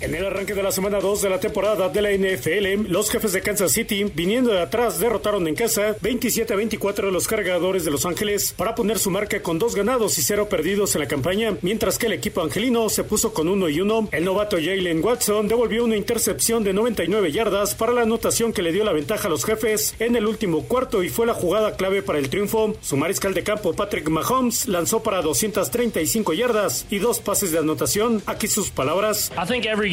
En 0.06 0.14
el 0.14 0.24
arranque 0.24 0.54
de 0.54 0.62
la 0.62 0.72
semana 0.72 1.00
2 1.00 1.24
de 1.24 1.30
la 1.32 1.40
temporada 1.40 1.90
de 1.90 2.00
la 2.00 2.12
NFL, 2.12 2.92
los 2.92 3.10
jefes 3.10 3.34
de 3.34 3.42
Kansas 3.42 3.72
City, 3.72 4.04
viniendo 4.04 4.52
de 4.52 4.60
atrás, 4.62 5.00
derrotaron 5.00 5.48
en 5.48 5.56
casa 5.56 5.96
27 6.00 6.54
a 6.54 6.58
24 6.58 7.08
a 7.08 7.12
los 7.12 7.28
cargadores 7.28 7.86
de 7.86 7.90
Los 7.90 8.06
Ángeles 8.06 8.54
para 8.56 8.76
poner 8.76 9.00
su 9.00 9.10
marca 9.10 9.42
con 9.42 9.58
dos 9.58 9.74
ganados 9.74 10.20
y 10.20 10.22
cero 10.22 10.48
perdidos 10.48 10.94
en 10.94 11.02
la 11.02 11.08
campaña, 11.08 11.58
mientras 11.64 11.98
que 11.98 12.06
el 12.06 12.14
equipo 12.14 12.44
angelino 12.44 12.88
se 12.90 13.04
puso 13.04 13.34
con 13.34 13.48
uno 13.48 13.68
y 13.68 13.82
uno. 13.82 14.08
El 14.12 14.26
novato 14.26 14.58
Jalen 14.58 15.04
Watson 15.04 15.48
devolvió 15.48 15.84
una 15.84 15.98
intercepción 15.98 16.64
de 16.64 16.74
99 16.74 17.32
yardas 17.32 17.74
para 17.74 17.92
la 17.92 18.04
anotación 18.04 18.54
que 18.54 18.62
le 18.62 18.72
dio 18.72 18.84
la 18.84 18.94
ventaja 18.94 19.28
a 19.28 19.32
los 19.32 19.44
jefes 19.44 19.96
en 19.98 20.16
el 20.16 20.28
último 20.28 20.66
cuarto 20.66 21.02
y 21.02 21.10
fue 21.10 21.26
la 21.26 21.34
jugada 21.34 21.78
clave 21.78 22.04
para 22.04 22.20
el 22.20 22.30
triunfo. 22.30 22.76
Su 22.80 22.96
mariscal 22.96 23.34
de 23.34 23.42
campo 23.42 23.74
Patrick 23.74 24.08
Mahomes 24.08 24.68
lanzó 24.68 25.02
para 25.02 25.24
235 25.24 26.34
yardas 26.34 26.86
y 26.92 27.00
dos 27.00 27.22
pases 27.22 27.52
de 27.52 27.58
anotación. 27.58 28.22
Aquí 28.28 28.48
sus 28.48 28.70
palabras. 28.70 29.32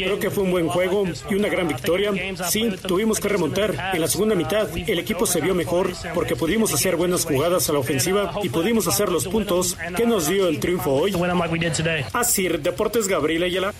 Creo 0.05 0.19
que 0.19 0.31
fue 0.31 0.45
un 0.45 0.51
buen 0.51 0.69
juego 0.69 1.05
y 1.31 1.35
una 1.35 1.49
gran 1.49 1.69
victoria. 1.69 2.13
Sí, 2.49 2.71
tuvimos 2.87 3.21
que 3.21 3.29
remontar. 3.29 3.93
En 3.95 4.01
la 4.01 4.09
segunda 4.09 4.35
mitad, 4.35 4.69
el 4.77 4.99
equipo 4.99 5.27
se 5.27 5.41
vio 5.41 5.55
mejor 5.55 5.93
porque 6.15 6.37
pudimos 6.37 6.73
hacer 6.73 6.97
buenas 6.97 7.25
jugadas 7.25 7.69
a 7.69 7.73
la 7.73 7.79
ofensiva 7.79 8.35
y 8.43 8.49
pudimos 8.49 8.87
hacer 8.89 9.11
los 9.11 9.27
puntos 9.29 9.77
que 9.97 10.07
nos 10.07 10.29
dio 10.29 10.49
el 10.49 10.61
triunfo 10.61 10.93
hoy. 10.93 11.15
Así, 12.13 12.49
Deportes 12.49 13.09
Gabriel 13.09 13.45
Ayala. 13.45 13.75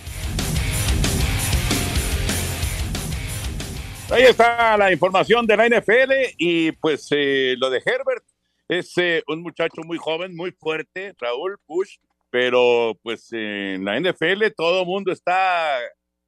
Ahí 4.11 4.25
está 4.25 4.76
la 4.76 4.93
información 4.93 5.47
de 5.47 5.57
la 5.57 5.67
NFL 5.69 6.12
y 6.37 6.73
pues 6.73 7.09
eh, 7.12 7.55
lo 7.57 7.71
de 7.71 7.79
Herbert 7.79 8.23
es 8.69 8.93
eh, 8.99 9.23
un 9.26 9.41
muchacho 9.41 9.81
muy 9.87 9.97
joven, 9.97 10.37
muy 10.37 10.50
fuerte, 10.52 11.14
Raúl 11.19 11.59
Push, 11.67 11.97
pero 12.29 12.99
pues 13.02 13.33
en 13.33 13.85
la 13.87 13.99
NFL 13.99 14.52
todo 14.55 14.81
el 14.81 14.87
mundo 14.87 15.12
está 15.12 15.79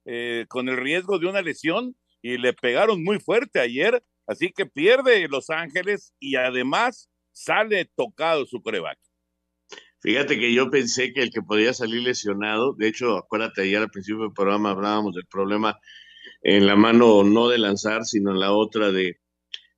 eh, 0.04 0.46
con 0.48 0.68
el 0.68 0.76
riesgo 0.76 1.18
de 1.18 1.26
una 1.26 1.42
lesión 1.42 1.96
y 2.22 2.38
le 2.38 2.52
pegaron 2.52 3.02
muy 3.02 3.20
fuerte 3.20 3.60
ayer, 3.60 4.02
así 4.26 4.52
que 4.52 4.66
pierde 4.66 5.28
Los 5.28 5.50
Ángeles 5.50 6.14
y 6.18 6.36
además 6.36 7.10
sale 7.32 7.90
tocado 7.96 8.46
su 8.46 8.62
coreback. 8.62 8.98
Fíjate 10.00 10.38
que 10.38 10.52
yo 10.52 10.70
pensé 10.70 11.12
que 11.12 11.22
el 11.22 11.30
que 11.30 11.40
podía 11.40 11.72
salir 11.72 12.02
lesionado, 12.02 12.74
de 12.74 12.88
hecho, 12.88 13.16
acuérdate, 13.16 13.62
ayer 13.62 13.78
al 13.78 13.90
principio 13.90 14.22
del 14.22 14.32
programa 14.34 14.70
hablábamos 14.70 15.14
del 15.14 15.26
problema 15.26 15.78
en 16.42 16.66
la 16.66 16.76
mano 16.76 17.24
no 17.24 17.48
de 17.48 17.58
lanzar, 17.58 18.04
sino 18.04 18.30
en 18.30 18.40
la 18.40 18.52
otra 18.52 18.92
de 18.92 19.18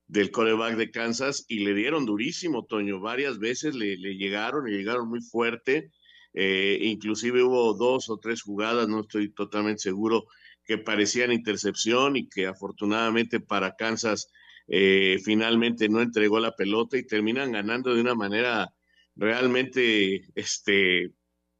del 0.08 0.30
coreback 0.30 0.76
de 0.76 0.90
Kansas 0.90 1.44
y 1.48 1.64
le 1.64 1.74
dieron 1.74 2.06
durísimo, 2.06 2.64
Toño, 2.64 3.00
varias 3.00 3.38
veces 3.38 3.74
le, 3.74 3.96
le 3.96 4.16
llegaron, 4.16 4.64
le 4.64 4.76
llegaron 4.76 5.08
muy 5.08 5.20
fuerte 5.20 5.90
eh, 6.38 6.78
inclusive 6.82 7.42
hubo 7.42 7.72
dos 7.72 8.10
o 8.10 8.18
tres 8.18 8.42
jugadas, 8.42 8.88
no 8.88 9.00
estoy 9.00 9.30
totalmente 9.32 9.80
seguro, 9.80 10.26
que 10.64 10.76
parecían 10.76 11.32
intercepción 11.32 12.16
y 12.16 12.28
que 12.28 12.46
afortunadamente 12.46 13.40
para 13.40 13.74
Kansas 13.74 14.30
eh, 14.68 15.18
finalmente 15.24 15.88
no 15.88 16.02
entregó 16.02 16.38
la 16.38 16.54
pelota 16.54 16.98
y 16.98 17.06
terminan 17.06 17.52
ganando 17.52 17.94
de 17.94 18.02
una 18.02 18.14
manera 18.14 18.68
realmente 19.14 20.26
este, 20.34 21.12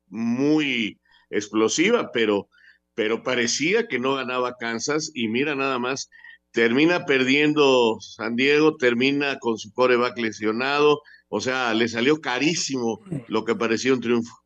muy 0.08 1.00
explosiva, 1.30 2.10
pero, 2.12 2.50
pero 2.94 3.22
parecía 3.22 3.88
que 3.88 3.98
no 3.98 4.16
ganaba 4.16 4.56
Kansas 4.58 5.10
y 5.14 5.28
mira 5.28 5.54
nada 5.54 5.78
más, 5.78 6.10
termina 6.50 7.06
perdiendo 7.06 7.96
San 8.00 8.36
Diego, 8.36 8.76
termina 8.76 9.38
con 9.38 9.56
su 9.56 9.72
coreback 9.72 10.18
lesionado, 10.18 11.00
o 11.28 11.40
sea, 11.40 11.72
le 11.72 11.88
salió 11.88 12.20
carísimo 12.20 13.00
lo 13.28 13.44
que 13.46 13.54
parecía 13.54 13.94
un 13.94 14.02
triunfo. 14.02 14.45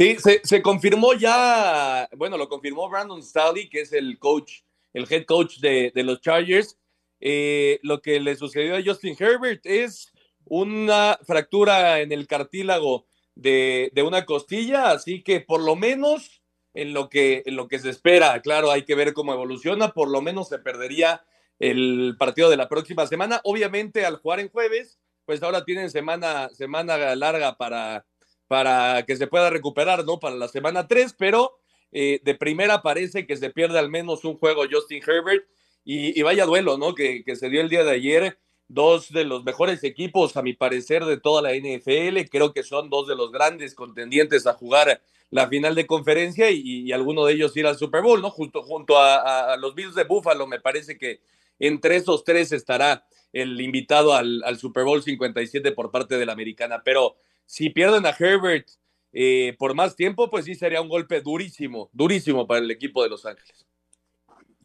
Sí, 0.00 0.16
se, 0.44 0.62
confirmó 0.62 1.12
ya, 1.12 2.08
bueno, 2.16 2.38
lo 2.38 2.48
confirmó 2.48 2.88
Brandon 2.88 3.22
Staley, 3.22 3.68
que 3.68 3.82
es 3.82 3.92
el 3.92 4.18
coach, 4.18 4.62
el 4.94 5.06
head 5.12 5.26
coach 5.26 5.58
de, 5.58 5.92
los 5.94 6.22
Chargers. 6.22 6.78
Eh, 7.20 7.78
lo 7.82 8.00
que 8.00 8.18
le 8.18 8.34
sucedió 8.34 8.76
a 8.76 8.82
Justin 8.82 9.14
Herbert 9.18 9.60
es 9.66 10.10
una 10.46 11.18
fractura 11.26 12.00
en 12.00 12.12
el 12.12 12.26
cartílago 12.26 13.08
de, 13.34 13.92
una 14.02 14.24
costilla, 14.24 14.90
así 14.90 15.22
que 15.22 15.40
por 15.40 15.60
lo 15.60 15.76
menos 15.76 16.40
en 16.72 16.94
lo 16.94 17.10
que, 17.10 17.42
en 17.44 17.56
lo 17.56 17.68
que 17.68 17.78
se 17.78 17.90
espera, 17.90 18.40
claro, 18.40 18.70
hay 18.70 18.86
que 18.86 18.94
ver 18.94 19.12
cómo 19.12 19.34
evoluciona, 19.34 19.92
por 19.92 20.08
lo 20.08 20.22
menos 20.22 20.48
se 20.48 20.60
perdería 20.60 21.26
el 21.58 22.16
partido 22.18 22.48
de 22.48 22.56
la 22.56 22.70
próxima 22.70 23.06
semana. 23.06 23.42
Obviamente 23.44 24.06
al 24.06 24.16
jugar 24.16 24.40
en 24.40 24.48
jueves, 24.48 24.98
pues 25.26 25.42
ahora 25.42 25.66
tienen 25.66 25.90
semana, 25.90 26.48
semana 26.54 27.14
larga 27.16 27.58
para 27.58 28.06
para 28.50 29.04
que 29.06 29.14
se 29.14 29.28
pueda 29.28 29.48
recuperar, 29.48 30.04
¿no? 30.04 30.18
Para 30.18 30.34
la 30.34 30.48
semana 30.48 30.88
3, 30.88 31.14
pero 31.16 31.56
eh, 31.92 32.20
de 32.24 32.34
primera 32.34 32.82
parece 32.82 33.24
que 33.24 33.36
se 33.36 33.50
pierde 33.50 33.78
al 33.78 33.88
menos 33.88 34.24
un 34.24 34.36
juego 34.36 34.64
Justin 34.68 35.00
Herbert 35.06 35.44
y, 35.84 36.20
vaya 36.22 36.46
duelo, 36.46 36.76
¿no? 36.76 36.96
Que, 36.96 37.22
se 37.36 37.48
dio 37.48 37.60
el 37.60 37.68
día 37.68 37.84
de 37.84 37.92
ayer. 37.92 38.38
Dos 38.66 39.12
de 39.12 39.22
los 39.22 39.44
mejores 39.44 39.84
equipos, 39.84 40.36
a 40.36 40.42
mi 40.42 40.52
parecer, 40.52 41.04
de 41.04 41.16
toda 41.16 41.42
la 41.42 41.54
NFL. 41.54 42.28
Creo 42.28 42.52
que 42.52 42.64
son 42.64 42.90
dos 42.90 43.06
de 43.06 43.14
los 43.14 43.30
grandes 43.30 43.76
contendientes 43.76 44.48
a 44.48 44.54
jugar 44.54 45.00
la 45.30 45.46
final 45.46 45.76
de 45.76 45.86
conferencia 45.86 46.50
y, 46.50 46.90
alguno 46.90 47.26
de 47.26 47.34
ellos 47.34 47.56
ir 47.56 47.68
al 47.68 47.78
Super 47.78 48.02
Bowl, 48.02 48.20
¿no? 48.20 48.30
Junto, 48.30 48.64
junto 48.64 48.98
a, 48.98 49.56
los 49.58 49.76
Bills 49.76 49.94
de 49.94 50.02
Buffalo, 50.02 50.48
me 50.48 50.58
parece 50.58 50.98
que 50.98 51.20
entre 51.60 51.94
esos 51.94 52.24
tres 52.24 52.50
estará 52.50 53.06
el 53.32 53.60
invitado 53.60 54.12
al, 54.12 54.42
al 54.42 54.58
Super 54.58 54.82
Bowl 54.82 55.04
57 55.04 55.70
por 55.70 55.92
parte 55.92 56.18
de 56.18 56.26
la 56.26 56.32
americana. 56.32 56.82
Pero 56.84 57.14
si 57.50 57.68
pierden 57.68 58.06
a 58.06 58.14
Herbert 58.16 58.68
eh, 59.12 59.56
por 59.58 59.74
más 59.74 59.96
tiempo, 59.96 60.30
pues 60.30 60.44
sí 60.44 60.54
sería 60.54 60.80
un 60.80 60.88
golpe 60.88 61.20
durísimo, 61.20 61.90
durísimo 61.92 62.46
para 62.46 62.60
el 62.60 62.70
equipo 62.70 63.02
de 63.02 63.08
Los 63.08 63.26
Ángeles. 63.26 63.66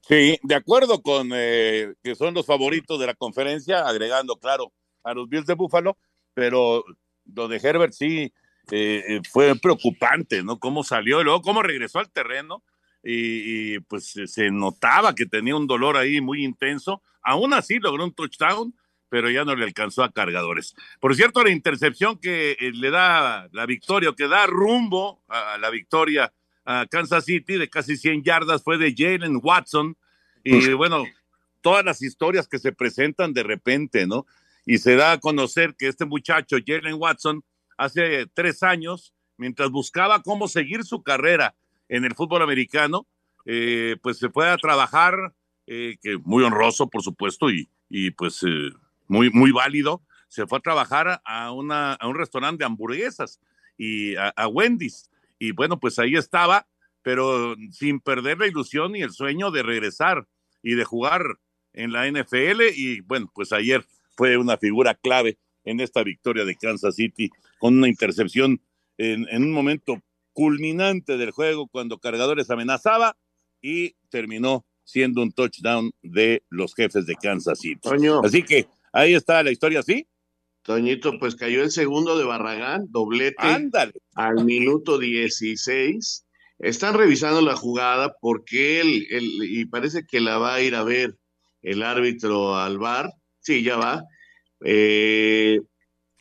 Sí, 0.08 0.38
de 0.44 0.54
acuerdo 0.54 1.02
con 1.02 1.32
eh, 1.34 1.96
que 2.04 2.14
son 2.14 2.36
los 2.36 2.46
favoritos 2.46 3.00
de 3.00 3.08
la 3.08 3.16
conferencia, 3.16 3.88
agregando, 3.88 4.36
claro, 4.36 4.72
a 5.04 5.16
los 5.16 5.28
Bills 5.28 5.48
de 5.48 5.56
Búfalo, 5.56 5.98
pero 6.36 6.86
lo 7.34 7.48
de 7.48 7.58
Herbert 7.58 7.94
sí 7.94 8.32
eh, 8.70 9.20
fue 9.32 9.56
preocupante, 9.56 10.44
¿no? 10.44 10.60
Cómo 10.60 10.84
salió 10.84 11.22
y 11.22 11.24
luego 11.24 11.42
cómo 11.42 11.64
regresó 11.64 11.98
al 11.98 12.12
terreno 12.12 12.64
y, 13.04 13.80
pues 13.80 14.14
se 14.28 14.52
notaba 14.52 15.16
que 15.16 15.26
tenía 15.26 15.56
un 15.56 15.66
dolor 15.66 15.98
ahí 15.98 16.22
muy 16.22 16.46
intenso. 16.46 17.02
Aún 17.24 17.56
así 17.56 17.80
logró 17.80 18.04
un 18.04 18.14
touchdown, 18.14 18.76
pero 19.16 19.30
ya 19.30 19.46
no 19.46 19.56
le 19.56 19.64
alcanzó 19.64 20.04
a 20.04 20.12
cargadores. 20.12 20.76
Por 21.00 21.16
cierto, 21.16 21.42
la 21.42 21.50
intercepción 21.50 22.18
que 22.20 22.58
eh, 22.60 22.74
le 22.74 22.92
da 22.92 23.48
la 23.54 23.66
victoria, 23.66 24.10
o 24.10 24.14
que 24.14 24.28
da 24.28 24.46
rumbo 24.46 25.24
a 25.30 25.58
la 25.58 25.70
victoria 25.70 26.34
a 26.66 26.86
Kansas 26.86 27.24
City 27.24 27.58
de 27.58 27.70
casi 27.70 27.96
100 27.96 28.24
yardas 28.24 28.62
fue 28.62 28.78
de 28.78 28.94
Jalen 28.94 29.40
Watson. 29.42 29.96
Y 30.44 30.74
bueno, 30.74 31.06
todas 31.62 31.86
las 31.86 32.02
historias 32.02 32.50
que 32.50 32.60
se 32.60 32.74
presentan 32.74 33.32
de 33.32 33.44
repente, 33.44 34.06
¿no? 34.06 34.26
Y 34.66 34.80
se 34.80 34.98
da 34.98 35.14
a 35.14 35.20
conocer 35.22 35.76
que 35.78 35.88
este 35.88 36.04
muchacho, 36.04 36.58
Jalen 36.68 36.96
Watson, 37.00 37.42
hace 37.78 38.28
tres 38.34 38.64
años, 38.64 39.14
mientras 39.38 39.70
buscaba 39.72 40.24
cómo 40.24 40.50
seguir 40.50 40.84
su 40.84 41.04
carrera 41.04 41.56
en 41.88 42.04
el 42.04 42.16
fútbol 42.16 42.42
americano, 42.42 43.08
eh, 43.46 43.96
pues 44.04 44.18
se 44.18 44.28
fue 44.28 44.50
a 44.50 44.58
trabajar, 44.58 45.34
eh, 45.68 45.96
que 46.02 46.18
muy 46.18 46.44
honroso, 46.44 46.90
por 46.90 47.02
supuesto, 47.02 47.50
y, 47.50 47.70
y 47.90 48.12
pues 48.12 48.44
muy, 49.08 49.30
muy 49.30 49.52
válido, 49.52 50.02
se 50.28 50.48
fue 50.48 50.58
a 50.58 50.62
trabajar 50.62 51.22
a, 51.24 51.52
una, 51.52 51.94
a 51.94 52.08
un 52.08 52.16
restaurante 52.16 52.60
de 52.60 52.66
hamburguesas 52.66 53.40
y 53.78 54.16
a, 54.16 54.30
a 54.30 54.48
Wendy's. 54.48 55.10
Y 55.40 55.52
bueno, 55.52 55.80
pues 55.80 56.00
ahí 56.00 56.16
estaba, 56.16 56.68
pero 57.02 57.56
sin 57.72 58.00
perder 58.00 58.40
la 58.40 58.48
ilusión 58.48 58.96
y 58.96 59.02
el 59.02 59.12
sueño 59.12 59.52
de 59.52 59.64
regresar 59.64 60.28
y 60.64 60.76
de 60.76 60.84
jugar 60.84 61.40
en 61.74 61.92
la 61.92 62.10
NFL. 62.10 62.62
Y 62.76 63.02
bueno, 63.02 63.32
pues 63.34 63.52
ayer 63.54 63.86
fue 64.16 64.38
una 64.38 64.58
figura 64.58 64.96
clave 64.96 65.38
en 65.64 65.80
esta 65.80 66.04
victoria 66.04 66.46
de 66.46 66.56
Kansas 66.56 66.96
City 66.96 67.30
con 67.60 67.78
una 67.78 67.88
intercepción 67.88 68.62
en, 68.98 69.28
en 69.30 69.44
un 69.44 69.52
momento 69.52 70.02
culminante 70.34 71.18
del 71.18 71.32
juego 71.32 71.68
cuando 71.68 71.98
Cargadores 72.00 72.50
amenazaba 72.50 73.18
y 73.62 73.96
terminó 74.10 74.66
siendo 74.84 75.22
un 75.22 75.32
touchdown 75.32 75.92
de 76.04 76.44
los 76.50 76.76
jefes 76.76 77.06
de 77.06 77.16
Kansas 77.16 77.60
City. 77.60 77.80
Así 78.24 78.44
que 78.44 78.68
ahí 78.96 79.14
está 79.14 79.44
la 79.44 79.52
historia, 79.52 79.84
¿sí? 79.84 80.08
Toñito, 80.64 81.20
pues 81.20 81.36
cayó 81.36 81.62
el 81.62 81.70
segundo 81.72 82.18
de 82.18 82.24
Barragán, 82.26 82.86
doblete 82.90 83.36
Ándale. 83.40 83.94
al 84.16 84.44
minuto 84.46 84.98
16. 84.98 86.26
Están 86.58 86.96
revisando 86.96 87.42
la 87.42 87.56
jugada 87.56 88.16
porque 88.20 88.80
él, 88.82 89.06
él- 89.12 89.40
y 89.44 89.66
parece 89.66 90.06
que 90.10 90.20
la 90.22 90.38
va 90.38 90.56
a 90.56 90.62
ir 90.62 90.74
a 90.74 90.84
ver 90.84 91.16
el 91.62 91.84
árbitro 91.84 92.56
al 92.56 92.80
bar. 92.80 93.12
Sí, 93.42 93.62
ya 93.62 93.78
va. 93.78 94.04
Eh, 94.64 95.60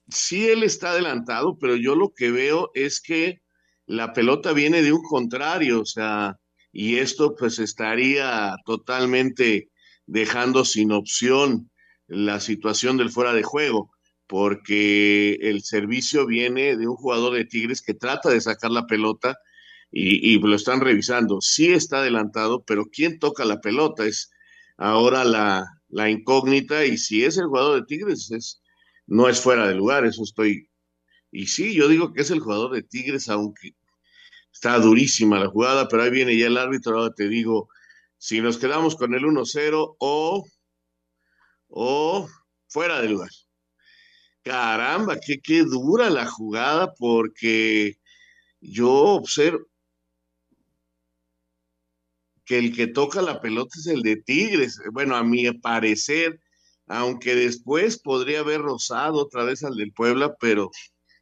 sí, 0.09 0.47
él 0.49 0.63
está 0.63 0.91
adelantado, 0.91 1.57
pero 1.59 1.77
yo 1.77 1.95
lo 1.95 2.13
que 2.15 2.31
veo 2.31 2.71
es 2.75 3.01
que 3.01 3.41
la 3.87 4.13
pelota 4.13 4.53
viene 4.53 4.83
de 4.83 4.93
un 4.93 5.03
contrario, 5.03 5.81
o 5.81 5.85
sea, 5.87 6.37
y 6.73 6.97
esto 6.99 7.35
pues 7.37 7.59
estaría 7.59 8.55
totalmente 8.67 9.71
dejando 10.07 10.65
sin 10.65 10.93
opción 10.93 11.71
la 12.07 12.41
situación 12.41 12.97
del 12.97 13.11
fuera 13.11 13.33
de 13.33 13.43
juego, 13.43 13.91
porque 14.27 15.35
el 15.43 15.63
servicio 15.63 16.27
viene 16.27 16.77
de 16.77 16.89
un 16.89 16.97
jugador 16.97 17.35
de 17.35 17.45
Tigres 17.45 17.83
que 17.83 17.95
trata 17.95 18.31
de 18.31 18.41
sacar 18.41 18.71
la 18.71 18.87
pelota 18.87 19.37
y, 19.91 20.39
lo 20.41 20.57
están 20.57 20.81
revisando. 20.81 21.41
Sí 21.41 21.73
está 21.73 21.99
adelantado, 21.99 22.65
pero 22.65 22.87
¿quién 22.87 23.19
toca 23.19 23.45
la 23.45 23.61
pelota? 23.61 24.05
Es 24.05 24.31
ahora 24.77 25.25
la, 25.25 25.65
la 25.89 26.11
incógnita 26.11 26.85
y 26.85 26.99
si 26.99 27.25
es 27.25 27.39
el 27.39 27.47
jugador 27.47 27.81
de 27.81 27.87
Tigres, 27.87 28.31
es, 28.33 28.61
no 29.07 29.29
es 29.29 29.41
fuera 29.41 29.69
de 29.69 29.75
lugar, 29.75 30.05
eso 30.05 30.25
estoy. 30.25 30.69
Y 31.31 31.47
sí, 31.47 31.75
yo 31.75 31.89
digo 31.89 32.13
que 32.13 32.23
es 32.23 32.31
el 32.31 32.41
jugador 32.41 32.73
de 32.73 32.83
Tigres, 32.83 33.29
aunque 33.29 33.75
está 34.53 34.79
durísima 34.79 35.39
la 35.39 35.49
jugada, 35.49 35.89
pero 35.89 36.03
ahí 36.03 36.11
viene 36.11 36.37
ya 36.37 36.47
el 36.47 36.59
árbitro, 36.59 36.99
ahora 36.99 37.15
te 37.15 37.29
digo, 37.29 37.69
si 38.19 38.41
nos 38.41 38.59
quedamos 38.59 38.97
con 38.97 39.15
el 39.15 39.23
1-0 39.23 39.97
o, 39.99 40.47
o 41.75 42.29
fuera 42.69 43.01
de 43.03 43.09
lugar. 43.09 43.31
Caramba, 44.43 45.19
qué, 45.19 45.41
qué 45.41 45.65
dura 45.65 46.09
la 46.11 46.27
jugada 46.27 46.95
porque 46.95 47.97
yo 48.61 48.93
observo 48.93 49.67
que 52.45 52.59
el 52.59 52.75
que 52.77 52.87
toca 52.87 53.23
la 53.23 53.41
pelota 53.41 53.75
es 53.79 53.87
el 53.87 54.03
de 54.03 54.17
Tigres. 54.17 54.79
Bueno, 54.93 55.17
a 55.17 55.25
mi 55.25 55.51
parecer, 55.53 56.41
aunque 56.87 57.35
después 57.35 57.99
podría 57.99 58.41
haber 58.41 58.61
rozado 58.61 59.15
otra 59.15 59.45
vez 59.45 59.65
al 59.65 59.77
del 59.77 59.93
Puebla, 59.93 60.37
pero 60.39 60.71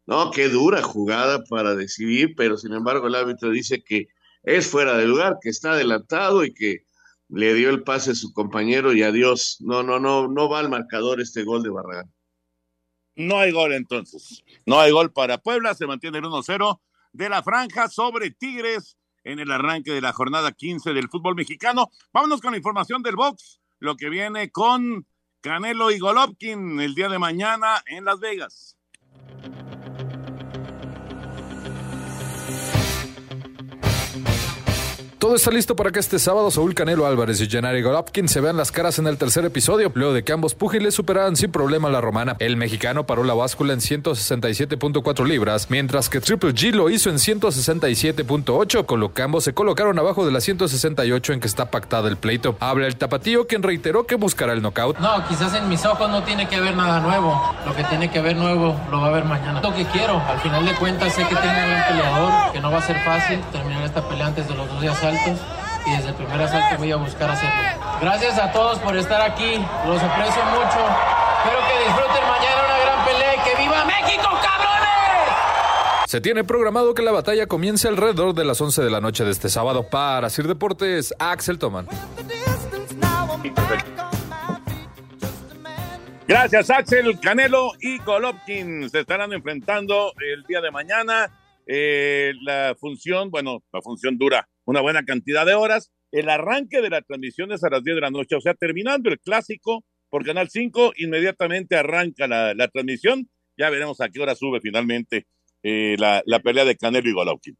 no, 0.06 0.30
qué 0.32 0.48
dura 0.48 0.82
jugada 0.82 1.42
para 1.48 1.74
decidir, 1.76 2.34
pero 2.36 2.56
sin 2.58 2.72
embargo 2.74 3.06
el 3.06 3.14
árbitro 3.14 3.50
dice 3.50 3.82
que 3.82 4.08
es 4.42 4.66
fuera 4.66 4.98
de 4.98 5.06
lugar, 5.06 5.38
que 5.40 5.50
está 5.50 5.72
adelantado 5.72 6.44
y 6.44 6.52
que 6.52 6.84
le 7.32 7.54
dio 7.54 7.70
el 7.70 7.82
pase 7.82 8.10
a 8.10 8.14
su 8.14 8.32
compañero 8.32 8.92
y 8.92 9.02
adiós. 9.02 9.56
No, 9.60 9.82
no, 9.82 9.98
no, 9.98 10.28
no 10.28 10.48
va 10.50 10.58
al 10.58 10.68
marcador 10.68 11.20
este 11.20 11.44
gol 11.44 11.62
de 11.62 11.70
Barragán. 11.70 12.12
No 13.16 13.38
hay 13.38 13.52
gol 13.52 13.72
entonces. 13.72 14.42
No 14.66 14.78
hay 14.78 14.92
gol 14.92 15.12
para 15.12 15.38
Puebla. 15.38 15.74
Se 15.74 15.86
mantiene 15.86 16.18
el 16.18 16.24
1-0 16.24 16.80
de 17.12 17.28
la 17.30 17.42
franja 17.42 17.88
sobre 17.88 18.30
Tigres 18.30 18.98
en 19.24 19.38
el 19.38 19.50
arranque 19.50 19.92
de 19.92 20.02
la 20.02 20.12
jornada 20.12 20.52
15 20.52 20.92
del 20.92 21.08
fútbol 21.08 21.34
mexicano. 21.34 21.90
Vámonos 22.12 22.42
con 22.42 22.52
la 22.52 22.58
información 22.58 23.02
del 23.02 23.16
box. 23.16 23.60
Lo 23.78 23.96
que 23.96 24.10
viene 24.10 24.50
con 24.50 25.06
Canelo 25.40 25.90
y 25.90 25.98
Golovkin 25.98 26.80
el 26.80 26.94
día 26.94 27.08
de 27.08 27.18
mañana 27.18 27.82
en 27.86 28.04
Las 28.04 28.20
Vegas. 28.20 28.76
Todo 35.22 35.36
está 35.36 35.52
listo 35.52 35.76
para 35.76 35.92
que 35.92 36.00
este 36.00 36.18
sábado 36.18 36.50
Saúl 36.50 36.74
Canelo 36.74 37.06
Álvarez 37.06 37.40
y 37.40 37.48
Gennady 37.48 37.80
Golovkin 37.80 38.28
se 38.28 38.40
vean 38.40 38.56
las 38.56 38.72
caras 38.72 38.98
en 38.98 39.06
el 39.06 39.18
tercer 39.18 39.44
episodio, 39.44 39.92
luego 39.94 40.14
de 40.14 40.24
que 40.24 40.32
ambos 40.32 40.56
púgiles 40.56 40.96
superaran 40.96 41.36
sin 41.36 41.52
problema 41.52 41.86
a 41.86 41.92
la 41.92 42.00
romana. 42.00 42.34
El 42.40 42.56
mexicano 42.56 43.06
paró 43.06 43.22
la 43.22 43.32
báscula 43.32 43.72
en 43.72 43.78
167.4 43.78 45.24
libras, 45.24 45.70
mientras 45.70 46.08
que 46.08 46.20
Triple 46.20 46.50
G 46.50 46.72
lo 46.72 46.90
hizo 46.90 47.08
en 47.08 47.18
167.8, 47.18 48.84
con 48.84 48.98
lo 48.98 49.14
que 49.14 49.22
ambos 49.22 49.44
se 49.44 49.54
colocaron 49.54 49.96
abajo 49.96 50.26
de 50.26 50.32
la 50.32 50.40
168 50.40 51.34
en 51.34 51.38
que 51.38 51.46
está 51.46 51.70
pactada 51.70 52.08
el 52.08 52.16
pleito. 52.16 52.56
Habla 52.58 52.88
el 52.88 52.96
tapatío, 52.96 53.46
quien 53.46 53.62
reiteró 53.62 54.08
que 54.08 54.16
buscará 54.16 54.54
el 54.54 54.60
knockout. 54.60 54.98
No, 54.98 55.24
quizás 55.28 55.54
en 55.54 55.68
mis 55.68 55.84
ojos 55.84 56.10
no 56.10 56.24
tiene 56.24 56.48
que 56.48 56.56
haber 56.56 56.74
nada 56.74 56.98
nuevo. 56.98 57.40
Lo 57.64 57.76
que 57.76 57.84
tiene 57.84 58.10
que 58.10 58.20
ver 58.20 58.34
nuevo 58.34 58.74
lo 58.90 59.00
va 59.00 59.06
a 59.06 59.12
ver 59.12 59.24
mañana. 59.24 59.60
Lo 59.60 59.72
que 59.72 59.84
quiero, 59.84 60.20
al 60.20 60.40
final 60.40 60.66
de 60.66 60.74
cuentas 60.74 61.14
sé 61.14 61.22
que 61.28 61.36
tengo 61.36 61.46
un 61.46 61.82
peleador, 61.86 62.52
que 62.52 62.58
no 62.60 62.72
va 62.72 62.78
a 62.78 62.82
ser 62.82 62.96
fácil 63.04 63.38
terminar 63.52 63.84
esta 63.84 64.02
pelea 64.08 64.26
antes 64.26 64.48
de 64.48 64.56
los 64.56 64.68
dos 64.68 64.80
días 64.80 65.11
y 65.86 65.90
desde 65.90 66.08
el 66.08 66.14
primer 66.14 66.40
asalto 66.40 66.78
voy 66.78 66.92
a 66.92 66.96
buscar 66.96 67.30
hacerlo. 67.30 67.82
Gracias 68.00 68.38
a 68.38 68.52
todos 68.52 68.78
por 68.78 68.96
estar 68.96 69.20
aquí, 69.20 69.56
los 69.86 70.02
aprecio 70.02 70.44
mucho. 70.44 70.78
Espero 71.38 71.58
que 71.68 71.84
disfruten 71.84 72.28
mañana 72.28 72.62
una 72.64 72.78
gran 72.78 73.04
pelea 73.04 73.34
y 73.34 73.38
que 73.40 73.62
viva 73.62 73.84
México, 73.84 74.28
cabrones. 74.42 76.06
Se 76.06 76.20
tiene 76.20 76.44
programado 76.44 76.94
que 76.94 77.02
la 77.02 77.12
batalla 77.12 77.46
comience 77.46 77.88
alrededor 77.88 78.34
de 78.34 78.44
las 78.44 78.60
11 78.60 78.82
de 78.82 78.90
la 78.90 79.00
noche 79.00 79.24
de 79.24 79.30
este 79.30 79.48
sábado. 79.48 79.88
Para 79.88 80.30
Sir 80.30 80.46
Deportes, 80.46 81.14
Axel 81.18 81.58
Toman. 81.58 81.88
Gracias, 86.28 86.70
Axel, 86.70 87.18
Canelo 87.20 87.72
y 87.80 87.98
Golovkin 87.98 88.88
se 88.88 89.00
estarán 89.00 89.32
enfrentando 89.32 90.12
el 90.34 90.44
día 90.44 90.60
de 90.60 90.70
mañana. 90.70 91.30
Eh, 91.66 92.32
la 92.42 92.74
función, 92.78 93.30
bueno, 93.30 93.62
la 93.72 93.82
función 93.82 94.16
dura 94.16 94.48
una 94.64 94.80
buena 94.80 95.04
cantidad 95.04 95.46
de 95.46 95.54
horas. 95.54 95.90
El 96.10 96.28
arranque 96.28 96.80
de 96.80 96.90
la 96.90 97.02
transmisión 97.02 97.52
es 97.52 97.64
a 97.64 97.70
las 97.70 97.82
10 97.82 97.96
de 97.96 98.00
la 98.00 98.10
noche, 98.10 98.36
o 98.36 98.40
sea, 98.40 98.54
terminando 98.54 99.10
el 99.10 99.18
clásico 99.18 99.84
por 100.10 100.26
Canal 100.26 100.50
5, 100.50 100.92
inmediatamente 100.96 101.76
arranca 101.76 102.26
la, 102.26 102.68
transmisión. 102.68 103.30
Ya 103.56 103.70
veremos 103.70 104.00
a 104.00 104.10
qué 104.10 104.20
hora 104.20 104.34
sube 104.34 104.60
finalmente 104.60 105.26
eh, 105.62 105.96
la, 105.98 106.22
la, 106.26 106.40
pelea 106.40 106.66
de 106.66 106.76
Canelo 106.76 107.08
y 107.08 107.12
Golovkin. 107.12 107.56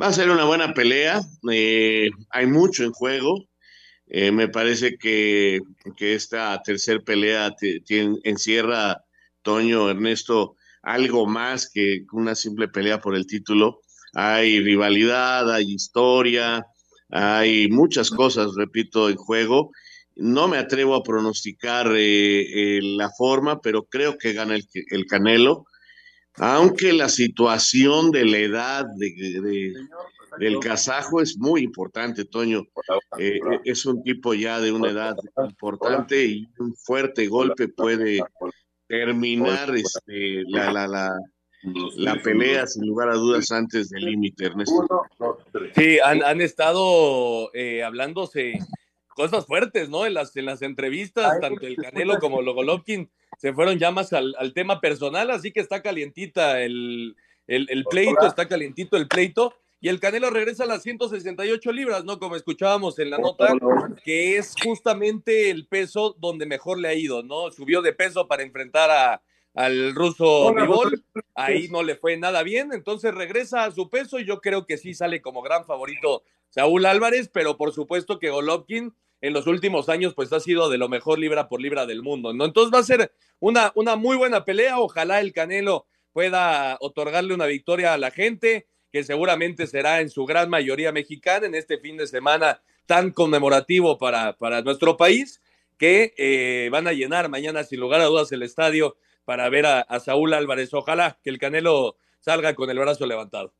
Va 0.00 0.06
a 0.06 0.12
ser 0.12 0.30
una 0.30 0.44
buena 0.44 0.72
pelea, 0.72 1.20
eh, 1.50 2.08
hay 2.30 2.46
mucho 2.46 2.84
en 2.84 2.92
juego. 2.92 3.46
Eh, 4.06 4.30
me 4.30 4.48
parece 4.48 4.96
que, 4.96 5.60
que 5.96 6.14
esta 6.14 6.62
tercer 6.62 7.02
pelea 7.02 7.54
encierra, 8.24 9.04
Toño, 9.42 9.90
Ernesto, 9.90 10.56
algo 10.82 11.26
más 11.26 11.70
que 11.70 12.04
una 12.12 12.34
simple 12.34 12.68
pelea 12.68 13.00
por 13.00 13.16
el 13.16 13.26
título. 13.26 13.80
Hay 14.14 14.60
rivalidad, 14.60 15.52
hay 15.52 15.72
historia, 15.72 16.66
hay 17.10 17.68
muchas 17.68 18.10
cosas, 18.10 18.54
repito, 18.56 19.08
en 19.08 19.16
juego. 19.16 19.70
No 20.16 20.48
me 20.48 20.58
atrevo 20.58 20.94
a 20.94 21.02
pronosticar 21.02 21.88
eh, 21.96 22.76
eh, 22.76 22.80
la 22.82 23.10
forma, 23.10 23.60
pero 23.60 23.84
creo 23.84 24.18
que 24.18 24.32
gana 24.32 24.54
el, 24.54 24.66
el, 24.90 25.06
Canelo. 25.06 25.66
Aunque 26.36 26.92
la 26.92 27.08
situación 27.08 28.10
de 28.10 28.24
la 28.24 28.38
edad 28.38 28.86
de, 28.96 29.10
de, 29.40 29.74
del 30.38 30.58
kazajo 30.60 31.20
es 31.20 31.36
muy 31.38 31.62
importante, 31.62 32.24
Toño. 32.24 32.66
Eh, 33.18 33.38
es 33.64 33.84
un 33.86 34.02
tipo 34.02 34.34
ya 34.34 34.60
de 34.60 34.72
una 34.72 34.90
edad 34.90 35.16
importante 35.36 36.24
y 36.24 36.48
un 36.58 36.74
fuerte 36.74 37.26
golpe 37.28 37.68
puede 37.68 38.20
terminar 38.86 39.74
este, 39.74 40.42
la, 40.46 40.72
la, 40.72 40.86
la, 40.86 41.10
la 41.96 42.20
pelea 42.20 42.66
sin 42.66 42.86
lugar 42.86 43.08
a 43.08 43.14
dudas 43.14 43.50
antes 43.52 43.90
del 43.90 44.04
límite, 44.04 44.46
Ernesto. 44.46 44.86
Sí, 45.74 45.98
han, 46.04 46.22
han 46.22 46.40
estado 46.40 47.50
eh, 47.54 47.82
hablándose 47.82 48.58
cosas 49.14 49.46
fuertes, 49.46 49.88
¿no? 49.88 50.06
En 50.06 50.14
las, 50.14 50.36
en 50.36 50.46
las 50.46 50.62
entrevistas, 50.62 51.40
tanto 51.40 51.66
el 51.66 51.76
Canelo 51.76 52.18
como 52.18 52.40
el 52.40 52.52
Golovkin 52.52 53.10
se 53.38 53.52
fueron 53.52 53.78
ya 53.78 53.90
más 53.90 54.12
al, 54.12 54.34
al, 54.38 54.52
tema 54.52 54.80
personal, 54.80 55.30
así 55.30 55.52
que 55.52 55.60
está 55.60 55.82
calientita 55.82 56.60
el, 56.62 57.16
el, 57.46 57.66
el 57.70 57.84
pleito, 57.84 58.26
está 58.26 58.48
calientito 58.48 58.96
el 58.96 59.08
pleito. 59.08 59.54
Y 59.80 59.88
el 59.88 59.98
Canelo 59.98 60.30
regresa 60.30 60.62
a 60.62 60.68
las 60.68 60.84
168 60.84 61.72
libras, 61.72 62.04
¿no? 62.04 62.20
Como 62.20 62.36
escuchábamos 62.36 63.00
en 63.00 63.10
la 63.10 63.18
nota, 63.18 63.52
que 64.04 64.36
es 64.36 64.54
justamente 64.62 65.50
el 65.50 65.66
peso 65.66 66.16
donde 66.20 66.46
mejor 66.46 66.78
le 66.78 66.86
ha 66.86 66.94
ido, 66.94 67.24
¿no? 67.24 67.50
Subió 67.50 67.82
de 67.82 67.92
peso 67.92 68.28
para 68.28 68.44
enfrentar 68.44 68.92
a, 68.92 69.22
al 69.54 69.94
ruso 69.94 70.54
Bivol, 70.54 71.04
ahí 71.34 71.68
no 71.68 71.82
le 71.82 71.96
fue 71.96 72.16
nada 72.16 72.42
bien, 72.42 72.72
entonces 72.72 73.14
regresa 73.14 73.64
a 73.64 73.70
su 73.70 73.90
peso 73.90 74.18
y 74.18 74.24
yo 74.24 74.40
creo 74.40 74.66
que 74.66 74.78
sí 74.78 74.94
sale 74.94 75.20
como 75.20 75.42
gran 75.42 75.66
favorito 75.66 76.22
Saúl 76.48 76.86
Álvarez, 76.86 77.28
pero 77.32 77.56
por 77.56 77.72
supuesto 77.72 78.18
que 78.18 78.30
Golovkin 78.30 78.94
en 79.20 79.32
los 79.32 79.46
últimos 79.46 79.88
años 79.88 80.14
pues 80.14 80.32
ha 80.32 80.40
sido 80.40 80.68
de 80.68 80.78
lo 80.78 80.88
mejor 80.88 81.18
libra 81.18 81.48
por 81.48 81.60
libra 81.60 81.86
del 81.86 82.02
mundo, 82.02 82.32
¿no? 82.32 82.44
Entonces 82.44 82.74
va 82.74 82.80
a 82.80 82.84
ser 82.84 83.12
una, 83.38 83.72
una 83.74 83.96
muy 83.96 84.16
buena 84.16 84.44
pelea, 84.44 84.78
ojalá 84.78 85.20
el 85.20 85.32
Canelo 85.32 85.86
pueda 86.12 86.76
otorgarle 86.80 87.34
una 87.34 87.46
victoria 87.46 87.94
a 87.94 87.98
la 87.98 88.10
gente, 88.10 88.66
que 88.90 89.04
seguramente 89.04 89.66
será 89.66 90.00
en 90.00 90.10
su 90.10 90.26
gran 90.26 90.50
mayoría 90.50 90.92
mexicana 90.92 91.46
en 91.46 91.54
este 91.54 91.78
fin 91.78 91.96
de 91.96 92.06
semana 92.06 92.62
tan 92.86 93.10
conmemorativo 93.10 93.96
para, 93.96 94.36
para 94.36 94.60
nuestro 94.62 94.96
país, 94.96 95.40
que 95.78 96.14
eh, 96.16 96.68
van 96.70 96.86
a 96.86 96.92
llenar 96.92 97.28
mañana 97.28 97.64
sin 97.64 97.80
lugar 97.80 98.00
a 98.00 98.06
dudas 98.06 98.30
el 98.32 98.42
estadio 98.42 98.96
para 99.24 99.48
ver 99.48 99.66
a, 99.66 99.80
a 99.80 100.00
Saúl 100.00 100.34
Álvarez. 100.34 100.72
Ojalá 100.74 101.18
que 101.22 101.30
el 101.30 101.38
Canelo 101.38 101.96
salga 102.20 102.54
con 102.54 102.70
el 102.70 102.78
brazo 102.78 103.06
levantado. 103.06 103.54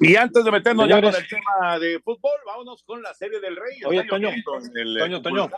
Y 0.00 0.16
antes 0.16 0.44
de 0.44 0.50
meternos 0.50 0.88
ya 0.88 1.00
con 1.00 1.14
el 1.14 1.28
tema 1.28 1.78
de 1.78 2.00
fútbol, 2.00 2.32
vámonos 2.46 2.82
con 2.84 3.02
la 3.02 3.14
serie 3.14 3.40
del 3.40 3.56
Rey. 3.56 3.84
Oye, 3.84 4.04
Toño, 4.04 4.30
el, 4.30 4.98
Toño, 4.98 5.22
Toño. 5.22 5.50